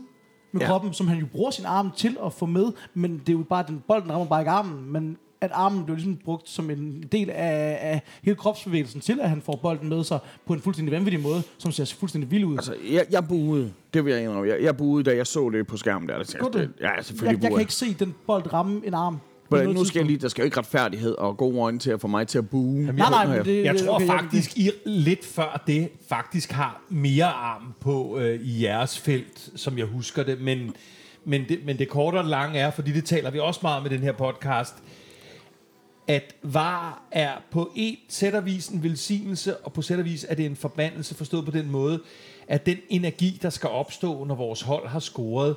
[0.52, 0.66] med ja.
[0.66, 3.44] kroppen, som han jo bruger sin arm til at få med, men det er jo
[3.48, 5.16] bare, den bolden rammer bare ikke armen, men
[5.46, 9.42] at armen bliver ligesom brugt som en del af, af hele kropsbevægelsen til, at han
[9.42, 12.56] får bolden med sig på en fuldstændig vanvittig måde, som ser fuldstændig vild ud.
[12.56, 13.72] Altså, jeg, jeg buede.
[13.94, 14.50] Det vil jeg indrømme.
[14.50, 16.18] Jeg, jeg buede, da jeg så det på skærmen der.
[16.18, 19.18] Det, det, ja, jeg, selvfølgelig jeg buede kan ikke se den bold ramme en arm.
[19.50, 22.00] Men nu skal jeg lige, der skal jo ikke retfærdighed og gode øjne til at
[22.00, 22.82] få mig til at bue.
[22.82, 27.24] Nej, nej, men det, Jeg tror okay, faktisk, I lidt før det faktisk har mere
[27.24, 30.40] arm på øh, i jeres felt, som jeg husker det.
[30.40, 30.74] Men,
[31.24, 33.92] men, det, men det korte og det lange er, fordi det taler vi også meget
[33.92, 34.74] i den her podcast,
[36.08, 40.26] at var er på et sæt og vis en velsignelse, og på sæt og vis
[40.28, 42.00] er det en forbandelse, forstået på den måde,
[42.48, 45.56] at den energi, der skal opstå, når vores hold har scoret,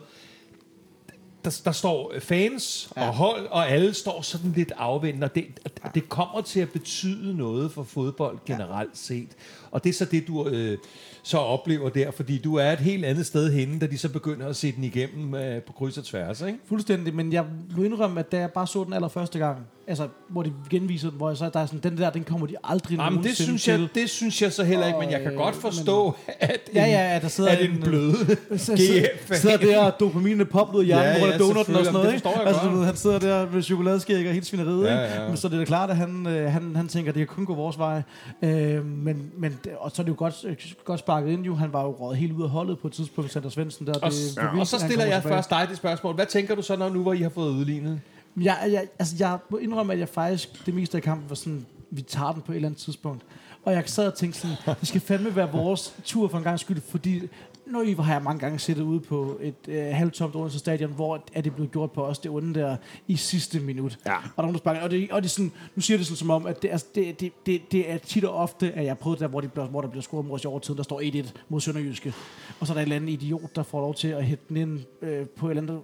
[1.46, 3.08] der, der står fans ja.
[3.08, 5.46] og hold, og alle står sådan lidt afvendende, og det,
[5.84, 5.90] ja.
[5.94, 9.30] det kommer til at betyde noget for fodbold generelt set.
[9.72, 10.78] Og det er så det, du øh,
[11.24, 14.48] så oplever der, fordi du er et helt andet sted henne, da de så begynder
[14.48, 16.60] at se den igennem øh, på kryds og tværs, ikke?
[16.70, 17.46] Fuldstændig, men jeg
[17.78, 19.58] må indrømme, at da jeg bare så den allerførste gang,
[19.88, 22.48] altså, hvor de genviser den, hvor jeg så, der er sådan, den der, den kommer
[22.48, 23.80] de aldrig Jamen, det nogensinde synes, til.
[23.80, 26.60] jeg, det synes jeg så heller ikke, men jeg kan Og, godt øh, forstå, at
[26.72, 28.16] en, Ja, ja, at der sidder at en en, bløde
[28.58, 28.74] Så
[29.28, 31.40] GF sidder der, og dopaminen er poppet ud af hjernen, Ja, ja, hvor ja, der
[31.40, 32.30] donutten og sådan noget, Det ikke?
[32.46, 32.86] Altså, godt.
[32.86, 35.16] han sidder der med chokoladeskæg og helt svineriet, Ja, ikke?
[35.22, 35.28] ja.
[35.28, 37.36] Men så er det da klart, at han, øh, han, han tænker, at det kan
[37.36, 38.02] kun gå vores vej.
[38.42, 40.56] Øh, men, men, det- og så er det jo godt, øh,
[40.86, 41.56] godt sparket ind, jo.
[41.56, 43.94] Han var jo røget helt ud af holdet på et tidspunkt, Sander Svendsen der.
[43.94, 44.60] Og, det, ja.
[44.60, 45.36] og så stiller jeg tilbage.
[45.36, 46.16] først dig det spørgsmål.
[46.16, 48.02] Hvad tænker du så, når nu hvor I har fået udlignet?
[48.42, 51.66] Jeg, jeg, altså, jeg må indrømme, at jeg faktisk, det meste af kampen var sådan,
[51.92, 53.24] vi tager den på et eller andet tidspunkt.
[53.66, 56.60] Og jeg sad og tænkte sådan, det skal fandme være vores tur for en gang
[56.60, 57.22] skyld, fordi
[57.70, 61.42] I har jeg mange gange siddet ude på et øh, halvtomt Odense Stadion, hvor er
[61.42, 64.00] det blevet gjort på os, det onde der, i sidste minut.
[64.06, 64.16] Ja.
[64.16, 66.06] Og der er nogen, der sparker, og, det, og det er sådan, nu siger det
[66.06, 68.84] sådan som om, at det, altså, det, det, det, det er tit og ofte, at
[68.84, 70.78] jeg har prøvet der, hvor, de bliver, hvor der bliver scoret mod os i overtiden,
[70.78, 72.14] der står 1-1 mod Sønderjyske.
[72.60, 74.58] Og så er der en eller anden idiot, der får lov til at hætte den
[74.58, 75.82] ind øh, på et eller andet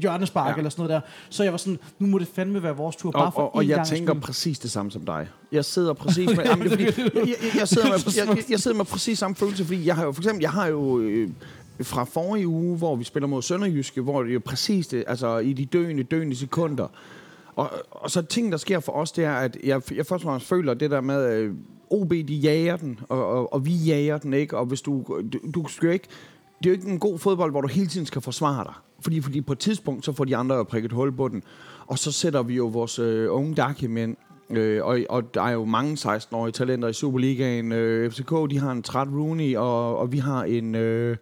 [0.00, 0.56] hjørnespark Ja.
[0.56, 1.10] eller sådan noget der.
[1.30, 3.54] Så jeg var sådan, nu må det fandme være vores tur, bare Og, for og,
[3.54, 4.22] og jeg gangs tænker skyld.
[4.22, 5.28] præcis det samme som dig.
[5.52, 8.60] Jeg sidder præcis med, jamen, det er fordi, jeg, jeg, jeg, sidder med, jeg, jeg,
[8.60, 11.30] sidder med præcis samme følelse, fordi jeg har jo for eksempel, jeg har jo øh,
[11.82, 15.38] fra forrige uge, hvor vi spiller mod Sønderjyske, hvor det er jo præcis det, altså
[15.38, 16.86] i de døende, døende sekunder.
[17.56, 20.20] Og, og så ting, der sker for os, det er, at jeg, jeg først og
[20.28, 21.54] fremmest føler det der med, øh,
[21.90, 24.58] OB, de jager den, og, og, og vi jager den, ikke?
[24.58, 26.08] Og hvis du, du, du skal ikke,
[26.58, 28.74] det er jo ikke en god fodbold, hvor du hele tiden skal forsvare dig.
[29.00, 31.42] Fordi, fordi på et tidspunkt, så får de andre jo prikket hul på den.
[31.86, 34.16] Og så sætter vi jo vores øh, unge Daki-mænd,
[34.50, 37.72] øh, og, og der er jo mange 16-årige talenter i Superligaen.
[37.72, 40.74] Øh, FCK, de har en træt Rooney, og, og vi har en...
[40.74, 41.16] Øh,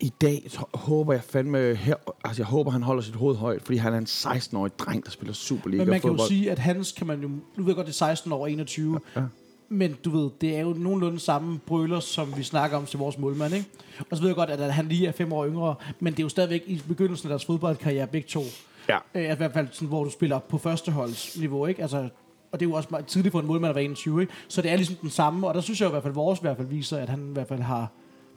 [0.00, 3.78] i dag håber jeg fandme, her, altså jeg håber, han holder sit hoved højt, fordi
[3.78, 6.28] han er en 16-årig dreng, der spiller Superliga Men man kan jo fodbold.
[6.28, 7.28] sige, at hans kan man jo...
[7.28, 9.00] Nu ved jeg godt, det er 16 år 21.
[9.16, 9.22] Ja.
[9.68, 13.18] Men du ved, det er jo nogenlunde samme brøler, som vi snakker om til vores
[13.18, 13.68] målmand, ikke?
[14.10, 16.22] Og så ved jeg godt, at han lige er fem år yngre, men det er
[16.24, 18.42] jo stadigvæk i begyndelsen af deres fodboldkarriere, begge to.
[18.88, 18.98] Ja.
[19.14, 21.82] Øh, I hvert fald sådan, hvor du spiller på førsteholdsniveau, ikke?
[21.82, 22.08] Altså,
[22.52, 24.32] og det er jo også meget tidligt for en målmand at være 21, ikke?
[24.48, 26.42] Så det er ligesom den samme, og der synes jeg i hvert fald, vores i
[26.42, 27.88] hvert fald viser, at han i hvert fald har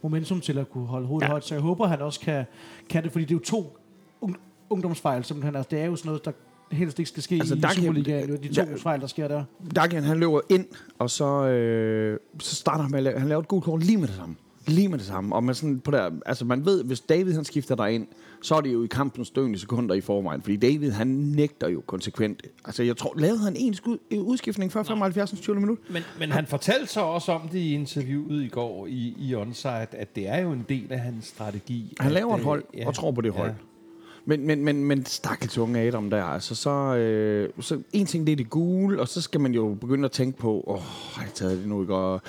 [0.01, 1.31] momentum til at kunne holde hovedet Ja.
[1.31, 1.45] højt.
[1.45, 2.45] Så jeg håber, han også kan,
[2.89, 3.77] kan det, fordi det er jo to
[4.21, 4.37] ung,
[4.69, 5.55] ungdomsfejl, simpelthen.
[5.55, 6.31] Altså, det er jo sådan noget, der
[6.71, 8.29] helst ikke skal ske Altså, i der kan- Superligaen.
[8.43, 9.43] De to der- fejl, der sker der.
[9.75, 10.65] Dagian, han løber ind,
[10.99, 13.97] og så, øh, så starter han med at lave, han laver et gult kort lige
[13.97, 14.35] med det samme.
[14.67, 15.35] Lige med det samme.
[15.35, 18.07] Og man, sådan på der, altså man ved, hvis David han skifter dig ind,
[18.41, 20.41] så er det jo i kampens døende sekunder i forvejen.
[20.41, 22.43] Fordi David, han nægter jo konsekvent.
[22.65, 25.31] Altså jeg tror, lavede han en skud, udskiftning før 75.
[25.41, 25.55] 20.
[25.55, 25.77] minut?
[25.89, 29.69] Men, men han fortalte så også om det i interviewet i går i, i Onsite,
[29.91, 31.93] at det er jo en del af hans strategi.
[31.99, 33.51] Han at, laver et øh, hold, og tror på det hold.
[34.29, 38.31] Men, men, men, men stakkels unge Adam der, altså så, øh, så en ting det
[38.31, 40.81] er det gule, og så skal man jo begynde at tænke på, åh,
[41.13, 42.21] har jeg taget det nu ikke, og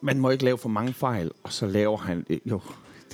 [0.00, 2.60] man må ikke lave for mange fejl, og så laver han, øh, jo,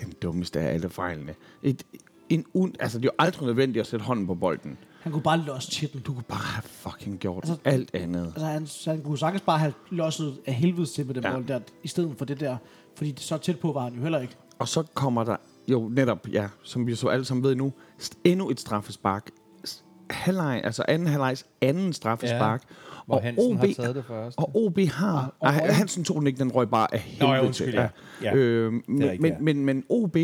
[0.00, 1.34] den dummeste af alle fejlene.
[1.62, 1.82] Et,
[2.28, 4.78] en un, altså det er jo aldrig nødvendigt at sætte hånden på bolden.
[5.00, 6.00] Han kunne bare losse til den.
[6.00, 8.26] Du kunne bare have fucking gjort Altså- alt andet.
[8.26, 8.66] Altså, han,
[8.96, 11.32] han kunne sagtens bare have losset af helvedes til med den Ja.
[11.32, 12.56] bold der, i stedet for det der.
[12.96, 14.36] Fordi så tæt på var han jo heller ikke.
[14.58, 15.36] Og så kommer der
[15.68, 17.72] jo netop, ja, som vi så alle sammen ved nu,
[18.24, 19.30] endnu et straffespark.
[20.10, 22.62] Halvleg, altså anden halvlejs anden straffespark.
[23.06, 24.38] Hvor og Hansen har OB taget det først.
[24.38, 25.18] Og OB har...
[25.40, 27.66] og Og, Højen- Hansen tog den ikke, den røg bare af Nå, ja, helvede undskyld,
[27.66, 27.74] til.
[27.74, 27.88] ja.
[28.22, 28.34] Ja.
[28.34, 29.38] Øh, men, rigtigt, men, ja.
[29.40, 30.16] men, men OB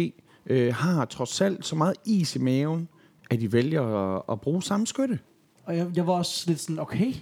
[0.47, 2.89] øh, har trods alt så meget is i maven,
[3.31, 3.83] at de vælger
[4.17, 5.19] at, at bruge samme skytte.
[5.65, 7.15] Og jeg, jeg var også lidt sådan, okay,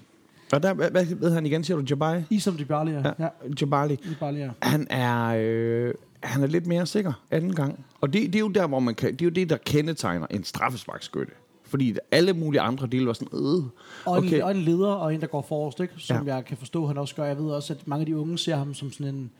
[0.52, 1.84] Og der, hvad, hvad ved han igen, siger du?
[1.90, 2.22] Jabari?
[2.30, 3.02] I som de Barley er.
[3.04, 3.24] Ja, Ja.
[3.24, 3.28] ja.
[3.60, 3.92] Jabali.
[3.94, 4.50] I Barley er.
[4.62, 7.84] Han er, øh, han er lidt mere sikker anden gang.
[8.00, 10.26] Og det, det er jo der, hvor man kan, det er jo det, der kendetegner
[10.30, 11.32] en straffesparkskytte.
[11.64, 13.70] Fordi alle mulige andre dele var sådan, øh, Og,
[14.04, 14.36] okay.
[14.36, 15.94] en, og en leder, og en, der går forrest, ikke?
[15.98, 16.34] som Ja.
[16.34, 17.24] jeg kan forstå, han også gør.
[17.24, 19.30] Jeg ved også, at mange af de unge ser ham som sådan en,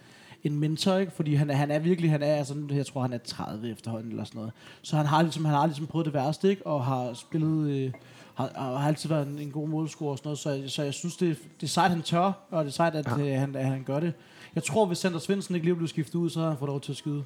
[0.44, 1.12] en mentor, ikke?
[1.16, 4.10] fordi han, er- han er virkelig, han er, altså, jeg tror, han er 30 efterhånden,
[4.10, 4.52] eller sådan noget.
[4.82, 6.66] Så han har ligesom, han har ligesom prøvet det værste, ikke?
[6.66, 7.92] og har spillet, øh,
[8.34, 10.94] har, har altid været en, en god målscorer og sådan noget, så, jeg- så jeg
[10.94, 13.26] synes, det, det er sejt, han tør, og det er sejt, at, ja.
[13.34, 14.12] øh, han, at han gør det.
[14.54, 16.80] Jeg tror, hvis Sander Svendsen ikke lige blev skiftet ud, så havde han fået lov
[16.80, 17.24] til at skyde.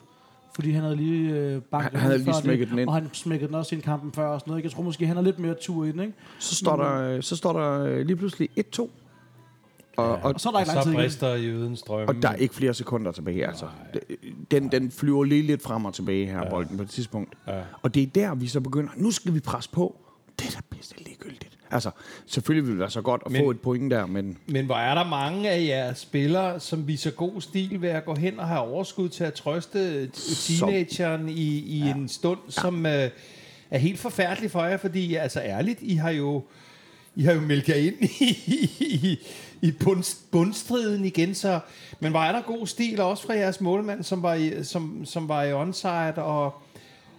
[0.55, 2.89] Fordi han havde lige øh, banket Han- han havde lige smækket det, den ind.
[2.89, 4.59] Og han smækkede den også ind i kampen før og sådan noget.
[4.59, 4.67] ikke?
[4.67, 6.13] Jeg tror måske, han har lidt mere tur i den, ikke?
[6.39, 8.49] så, står der, øh, så står der øh, lige pludselig
[8.79, 8.89] 1-2.
[9.97, 11.03] Og, og, Og så er der Og så tid igen.
[11.03, 12.09] brister drømme.
[12.09, 13.47] og der er ikke flere sekunder tilbage.
[13.47, 13.67] Altså.
[14.51, 16.51] Den, den flyver lige lidt frem og tilbage her, ja.
[16.51, 17.35] bolden på et tidspunkt.
[17.49, 17.61] Ja.
[17.83, 19.97] Og det er der, vi så begynder, nu skal vi presse på.
[20.39, 21.52] Det er da bedste ligegyldigt.
[21.73, 21.91] Altså,
[22.27, 24.75] selvfølgelig ville det være så godt at Men- få et point der, men Men hvor
[24.77, 28.49] er der mange af jeres spillere, som viser god stil ved at gå hen og
[28.49, 31.95] have overskud til at trøste teenageren i, i ja.
[31.95, 33.11] en stund, som øh,
[33.71, 36.43] er helt forfærdelig for jer, fordi altså ærligt, I har jo
[37.17, 38.39] I har jo meldt jer ind i,
[38.79, 39.19] i,
[39.63, 41.61] i bund, bundstriden igen, så,
[42.01, 45.29] men hvor er der god stil også fra jeres målmand, som var i, som, som
[45.29, 46.55] var i onside, og,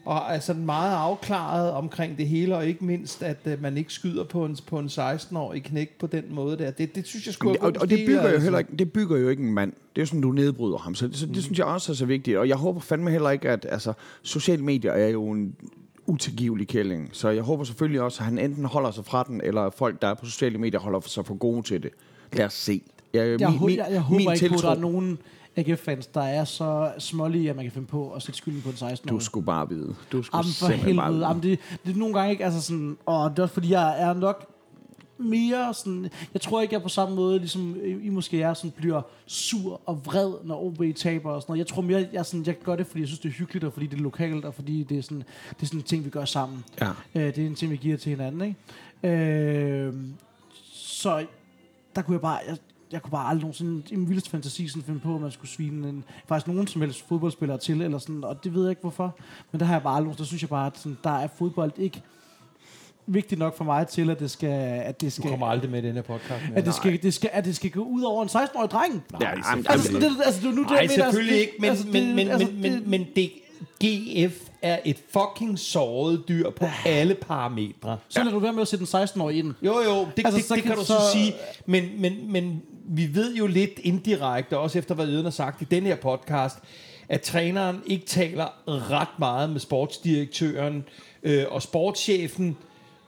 [0.05, 4.23] og altså meget afklaret omkring det hele, og ikke mindst, at uh, man ikke skyder
[4.23, 6.71] på en, på en 16-årig knæk på den måde der.
[6.71, 9.29] Det, det synes jeg skulle og, og det bygger jo heller ikke, det bygger jo
[9.29, 9.71] ikke en mand.
[9.71, 10.95] Det er jo sådan, du nedbryder ham.
[10.95, 12.37] Så, så det synes jeg også er så vigtigt.
[12.37, 13.93] Og jeg håber fandme heller ikke, at altså,
[14.23, 15.55] sociale medier er jo en
[16.07, 17.09] utilgivelig kælling.
[17.11, 20.07] Så jeg håber selvfølgelig også, at han enten holder sig fra den, eller folk, der
[20.07, 21.91] er på sociale medier, holder sig for gode til det.
[22.33, 22.81] Lad os se.
[23.13, 25.17] Jeg, Jeg, min, jeg, jeg håber ikke på, at der tiltro- er nogen
[25.55, 28.75] AGF-fans, der er så smålige, at man kan finde på at sætte skylden på en
[28.75, 29.95] 16 Du skulle bare vide.
[30.11, 31.27] Du skulle Jamen for helvede.
[31.27, 34.01] Jamen, det, det er nogle gange ikke, altså sådan, og det er også fordi, jeg
[34.01, 34.53] er nok
[35.17, 39.01] mere sådan, jeg tror ikke, jeg på samme måde, ligesom I måske er, sådan, bliver
[39.25, 41.59] sur og vred, når OB taber og sådan noget.
[41.59, 43.73] Jeg tror mere, jeg, sådan, jeg gør det, fordi jeg synes, det er hyggeligt, og
[43.73, 46.09] fordi det er lokalt, og fordi det er sådan, det er sådan en ting, vi
[46.09, 46.63] gør sammen.
[46.81, 46.89] Ja.
[47.15, 48.41] Øh, det er en ting, vi giver til hinanden,
[49.03, 49.17] ikke?
[49.17, 49.93] Øh,
[50.73, 51.25] så
[51.95, 52.57] der kunne jeg bare, jeg,
[52.93, 55.51] jeg kunne bare aldrig nogensinde i min vildeste fantasi sådan finde på, at man skulle
[55.51, 58.81] svine en, faktisk nogen som helst fodboldspillere til, eller sådan, og det ved jeg ikke
[58.81, 59.15] hvorfor.
[59.51, 61.71] Men der har jeg bare aldrig, der synes jeg bare, at sådan, der er fodbold
[61.77, 62.01] ikke
[63.07, 64.49] vigtigt nok for mig til, at det skal,
[64.85, 66.43] at det Du skal, kommer aldrig med i den her podcast.
[66.55, 69.03] at det skal, det skal, at det skal gå ud over en 16-årig dreng.
[69.21, 71.69] Ja, jamen, Altså, det, altså, det er nu det, Nej, mener, selvfølgelig altså, ikke, men,
[71.69, 73.31] altså, men, det- men, altså, men, men, det- men det
[73.83, 77.97] GF er et fucking såret dyr på alle parametre.
[78.09, 79.53] Så lader du være med at sætte en 16-årig ind.
[79.61, 81.33] Jo, jo, det, Altså, altså, det, så det kan kan du så- så sige.
[81.65, 85.65] Men, men, men vi ved jo lidt indirekte, også efter hvad Yden har sagt i
[85.65, 86.57] den her podcast,
[87.09, 90.83] at træneren ikke taler ret meget med sportsdirektøren
[91.23, 92.57] øh, og sportschefen,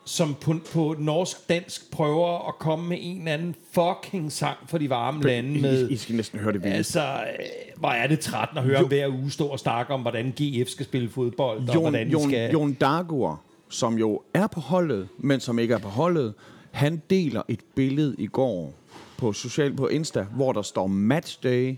[0.06, 4.90] som på, på norsk-dansk prøver at komme med en eller anden fucking sang for de
[4.90, 5.90] varme lande med...
[5.90, 6.76] I, I skal næsten høre det vildt.
[6.76, 7.46] Altså, øh,
[7.78, 10.70] hvor er det træt at høre om hver uge stå og snakke om, hvordan GF
[10.70, 12.52] skal spille fodbold, og Jon, hvordan de Jon, skal...
[12.52, 16.34] Jon Dagur, som jo er på holdet, men som ikke er på holdet,
[16.72, 18.74] han deler et billede i går
[19.18, 21.76] på social på Insta, hvor der står matchday,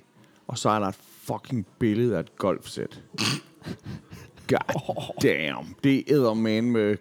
[0.48, 3.02] og så er der et fucking billede af et golfsæt.
[4.48, 5.76] God damn.
[5.84, 6.98] Det er man med...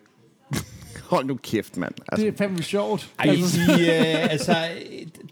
[1.10, 1.94] Hold nu kæft, mand.
[2.08, 3.12] Altså, Det er fandme sjovt.
[3.18, 4.56] Ej, de, øh, altså,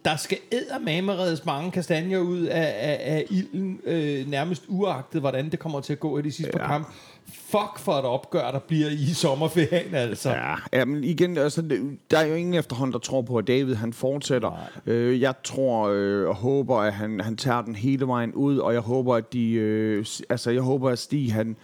[0.05, 5.59] der skal eddermameredes mange kastanjer ud af, af, af ilden, øh, nærmest uagtet, hvordan det
[5.59, 6.59] kommer til at gå i de sidste ja.
[6.59, 6.92] par kampe.
[7.33, 10.31] Fuck for et opgør, der bliver i sommerferien, altså.
[10.31, 11.62] Ja, ja men igen, altså,
[12.11, 14.70] der er jo ingen efterhånd, der tror på, at David han fortsætter.
[14.87, 18.72] Øh, jeg tror øh, og håber, at han, han tager den hele vejen ud, og
[18.72, 21.57] jeg håber, at de, øh, altså, jeg håber, at Stig, han,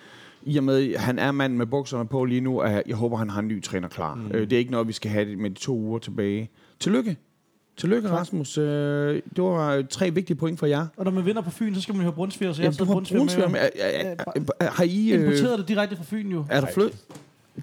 [0.43, 3.31] i og med, han er mand med bukserne på lige nu, at jeg håber, han
[3.31, 4.15] har en ny træner klar.
[4.15, 4.31] Mm.
[4.35, 6.51] Øh, det er ikke noget, vi skal have det med de to uger tilbage.
[6.81, 7.17] Tillykke.
[7.77, 8.59] Tillykke, Rasmus.
[8.59, 10.87] Øh, det var øh, tre vigtige point for jer.
[10.97, 12.85] Og når man vinder på Fyn, så skal man jo have brunsviger, så jeg du
[12.85, 13.61] har brunsviger med.
[13.61, 15.11] Er- er- er- er- Har I...
[15.12, 16.45] Øh, Importeret det direkte fra Fyn jo.
[16.51, 16.91] er der flød?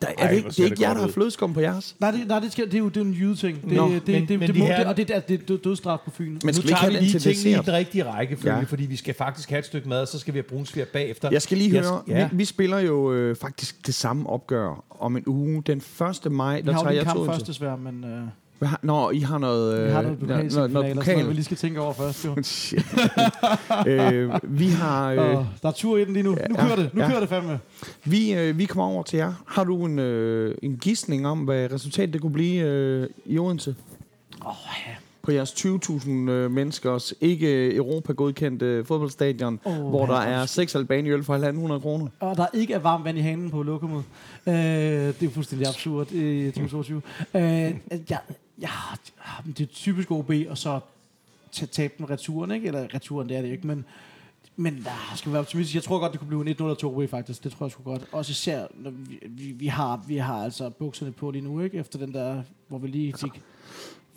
[0.02, 1.96] Der, er Ej, det, ikke, det er det ikke jer, der har flødeskum på jeres?
[2.00, 3.62] Nej, det, nej, det, skal, det, er jo, det er jo en jydeting.
[3.64, 5.20] Det, Nå, det, det, men- det, men det, de må, her- det, og det, er-
[5.20, 6.26] det er død- dødstraf på Fyn.
[6.26, 8.60] Men nu vi tager have vi lige tingene i den rigtige rækkefølge, Ja.
[8.60, 8.64] ja.
[8.66, 11.30] fordi vi skal faktisk have et stykke mad, og så skal vi have brunsviger bagefter.
[11.32, 12.28] Jeg skal lige Jeg høre, skal- ja.
[12.32, 15.64] vi, vi spiller jo øh, faktisk det samme opgør om en uge.
[15.68, 15.78] Den
[16.26, 16.32] 1.
[16.32, 18.22] maj, Vi der har jo tager lige jeg en kamp to først desværre, men øh,
[18.60, 19.86] Hvad har- Nå, I har noget...
[19.88, 21.36] vi har noget øh, pokalsemifinal, noget, noget og sådan noget, vi pokal.
[21.36, 22.26] lige skal tænke over først.
[22.26, 22.36] Jo.
[22.44, 22.86] Shit.
[23.88, 25.12] øh, vi har...
[25.12, 25.18] Øh,
[25.62, 26.30] der er tur i den lige nu.
[26.32, 26.94] Nu Ja, kører det.
[26.94, 27.08] Nu ja.
[27.10, 27.60] kører det fandme.
[28.06, 29.34] vi, øh, vi kommer over til jer.
[29.48, 33.76] Har du en, øh, en gidsning om, hvad resultatet det kunne blive øh, i Odense?
[34.46, 34.54] Åh,
[34.88, 34.92] ja.
[35.22, 40.30] På jeres 20.000 øh, menneskers ikke Europa-godkendte fodboldstadion, Åh, hvor der ja.
[40.30, 41.38] er seks albaniøl for
[41.76, 42.08] 1.500 kroner.
[42.20, 44.04] Og der ikke er varmt vand i hanen på lokummet.
[44.48, 47.02] Øh, det er fuldstændig absurd i 2022.
[47.36, 47.42] Øh,
[48.10, 48.18] ja,
[48.62, 48.70] ja,
[49.58, 50.80] det er typisk OB, og så
[51.52, 52.68] ta- tabe den returen, ikke?
[52.68, 53.86] Eller returen, det er det ikke, men
[54.60, 55.76] men der skal være optimistisk.
[55.76, 57.44] Jeg tror godt, det kunne blive en 1-0 og 2 OB, faktisk.
[57.44, 58.02] Det tror jeg sgu godt.
[58.12, 61.78] Også især, når vi, vi, vi, har, vi har altså bukserne på lige nu, ikke?
[61.78, 63.32] Efter den der, hvor vi lige fik...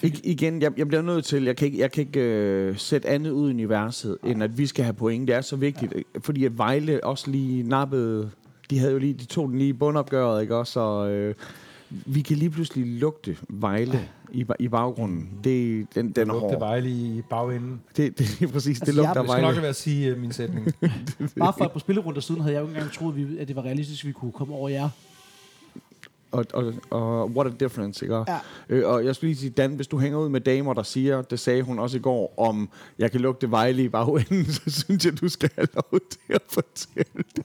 [0.05, 3.09] Ik- igen, jeg, jeg bliver nødt til, jeg kan ikke, jeg kan ikke øh, sætte
[3.09, 5.28] andet ud i universet, end at vi skal have point.
[5.28, 6.01] Det er så vigtigt, ja.
[6.20, 8.30] fordi at Vejle også lige nappede,
[8.70, 10.80] de havde jo lige, de tog den lige i bundopgøret, ikke også?
[10.80, 11.34] Og, øh,
[11.91, 15.28] vi kan lige pludselig lugte Vejle i, i baggrunden.
[15.45, 16.59] Det, den, den er Lugte hård.
[16.59, 17.80] Vejle i bagenden.
[17.97, 19.61] Det, det, det er præcis, det Altså, jeg- lugter Jeg skal nok Vejle.
[19.62, 20.66] være at sige uh, min sætning.
[21.38, 23.57] Bare for et par spillerunder siden, havde jeg jo ikke engang troet, vi- at det
[23.57, 24.88] var realistisk, at vi kunne komme over jer.
[26.33, 28.14] Og, og, og what a difference, ikke?
[28.16, 28.24] Ja.
[28.68, 31.22] Øh, og jeg skulle lige sige, Dan, hvis du hænger ud med damer, der siger,
[31.22, 32.68] det sagde hun også i går, om
[32.99, 36.43] jeg kan lugte Vejle i bagenden, så synes jeg, du skal have lov til at
[36.49, 37.45] fortælle det.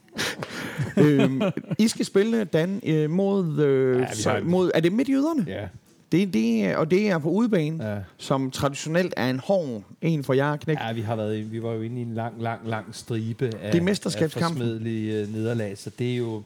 [0.97, 1.41] øhm,
[1.79, 4.71] I skal spille, Dan, øh, mod, øh, vi så, mod...
[4.73, 5.45] Er det midtjyderne?
[5.47, 5.67] ja.
[6.11, 7.97] Det, det, og det er på udebane, Ja.
[8.17, 10.77] som traditionelt er en hård en for jer, knæk.
[10.87, 13.45] Ja, vi har været, i- vi var jo inde i en lang, lang, lang stribe
[13.45, 13.83] af, Det er
[14.25, 16.43] af forsmedelige øh, nederlag, så det er jo...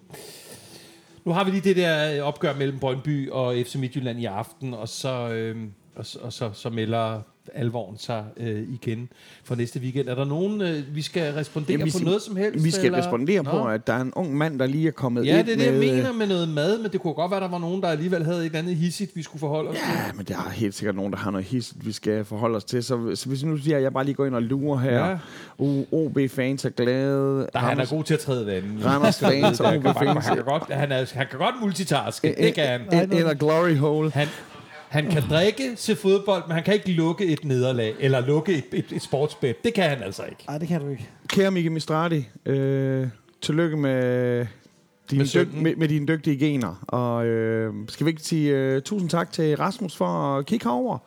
[1.30, 4.74] Nu har vi lige det der øh, opgør mellem Brøndby og FC Midtjylland i aften,
[4.74, 5.58] og så, øh,
[5.96, 7.22] og, og så, så melder
[7.54, 9.10] alvoren sig øh, igen
[9.44, 10.08] for næste weekend.
[10.10, 12.64] Er der nogen, øh, vi skal respondere Jamen, vi på noget som helst?
[12.66, 12.98] Vi skal eller?
[13.00, 13.68] respondere på, Nå.
[13.68, 15.66] at der er en ung mand, der lige er kommet Ja, ind det er det,
[15.66, 15.80] jeg med...
[15.96, 18.40] mener med noget mad, men det kunne godt være, der var nogen, der alligevel havde
[18.40, 19.86] et eller andet hissigt, vi skulle forholde os til.
[20.08, 22.64] Ja, men der er helt sikkert nogen, der har noget his, vi skal forholde os
[22.64, 22.84] til.
[22.84, 25.06] Så, så hvis nu siger, at jeg bare lige går ind og lurer her.
[25.06, 25.10] Ja.
[25.10, 25.18] Ja.
[25.92, 27.48] OB-fans er glade.
[27.54, 28.86] Der, han er Randers- god til at træde vandet.
[28.86, 30.26] Randers fans og han, kan, OB-fans.
[30.26, 32.82] han, kan godt, han, er, han kan godt multitaske, det kan han.
[32.92, 34.12] Af glory hole.
[34.12, 34.28] Han,
[34.90, 38.64] han kan drikke, se fodbold, men han kan ikke lukke et nederlag, eller lukke et,
[38.72, 39.64] et, et sportsbet.
[39.64, 40.44] Det kan han altså ikke.
[40.48, 41.10] Nej, det kan du ikke.
[41.28, 43.08] Kære Miki Mistrati, øh,
[43.42, 44.46] tillykke med,
[45.12, 46.84] din Med dyg, med, med dine dygtige gener.
[46.88, 50.98] Og øh, skal vi ikke sige øh, tusind tak til Rasmus for at kigge herover.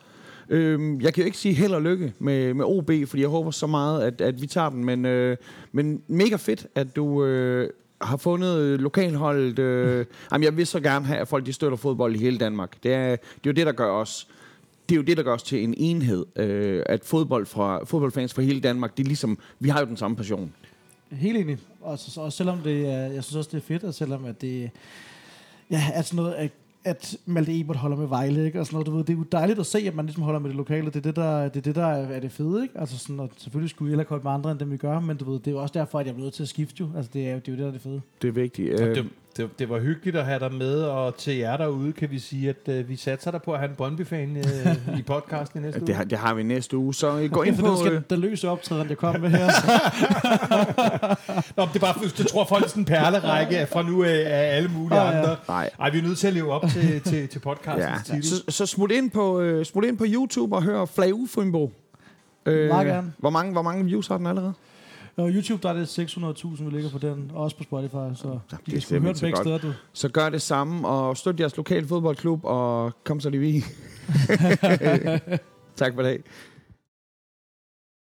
[0.49, 3.51] Øh, jeg kan jo ikke sige held og lykke med, med OB, fordi jeg håber
[3.51, 4.85] så meget, at, at vi tager den.
[4.85, 5.37] Men, øh,
[5.73, 7.71] men mega fedt, at du øh,
[8.03, 9.59] har fundet øh, lokalholdet.
[9.59, 12.83] Øh, jamen, jeg vil så gerne have, at folk de støtter fodbold i hele Danmark.
[12.83, 14.29] Det er, det er jo det, der gør os
[14.89, 16.27] det er jo det, der gør os til en enhed.
[16.37, 19.97] Øh, at fodbold fra, fodboldfans fra hele Danmark, det er ligesom, vi har jo den
[19.97, 20.53] samme passion.
[21.11, 21.59] Helt enig.
[21.81, 24.71] Og, og selvom det er, jeg synes også, det er fedt, og selvom at det,
[25.71, 26.51] ja, at sådan noget, at,
[26.85, 28.61] at Malte Ebert holder med Vejle, ikke?
[28.61, 30.41] Og sådan noget, du ved, det er jo dejligt at se, at man ligesom holder
[30.41, 30.87] med det lokale.
[30.87, 32.81] Det er det, der, det er, det, der er, det fede, ikke?
[32.81, 35.17] Altså sådan, og selvfølgelig skulle vi heller holde med andre, end dem vi gør, men
[35.17, 36.89] du ved, det er jo også derfor, at jeg er nødt til at skifte jo.
[36.97, 38.01] Altså, det er jo det, er jo det der er det fede.
[38.23, 38.81] Det er vigtigt.
[38.81, 42.11] Øh, det, det, det var hyggeligt at have dig med, og til jer derude kan
[42.11, 45.61] vi sige, at øh, vi satser dig på at have en Brøndby-fan øh, i podcasten
[45.61, 45.97] i næste det, uge.
[45.97, 47.69] har, det har vi næste uge, så øh, gå ind for på...
[47.69, 49.47] den, skal, Øh, den løse optræden, jeg kom med her.
[51.57, 54.57] Nå, det er bare, det tror folk er sådan en perlerække fra nu af, af
[54.57, 55.19] alle mulige Ah, ja.
[55.21, 55.37] andre.
[55.49, 55.71] Nej.
[55.81, 58.15] Ej, vi er nødt til at leve op til, til, til podcastens ja.
[58.15, 58.29] titel.
[58.29, 61.73] så, så smut, ind på, øh, smut ind på YouTube og hør Flag Frimbo.
[62.47, 63.13] Øh, Meget gerne.
[63.19, 64.53] Hvor mange, hvor mange views har den allerede?
[65.17, 68.29] Og YouTube, der er det 600.000, vi ligger på den, og også på Spotify, så
[68.29, 69.73] Ja, de det kan er sgu høre begge steder, du.
[69.93, 73.53] Så gør det samme, og støt jeres lokale fodboldklub, og kom så lige vi.
[75.77, 76.23] tak for det.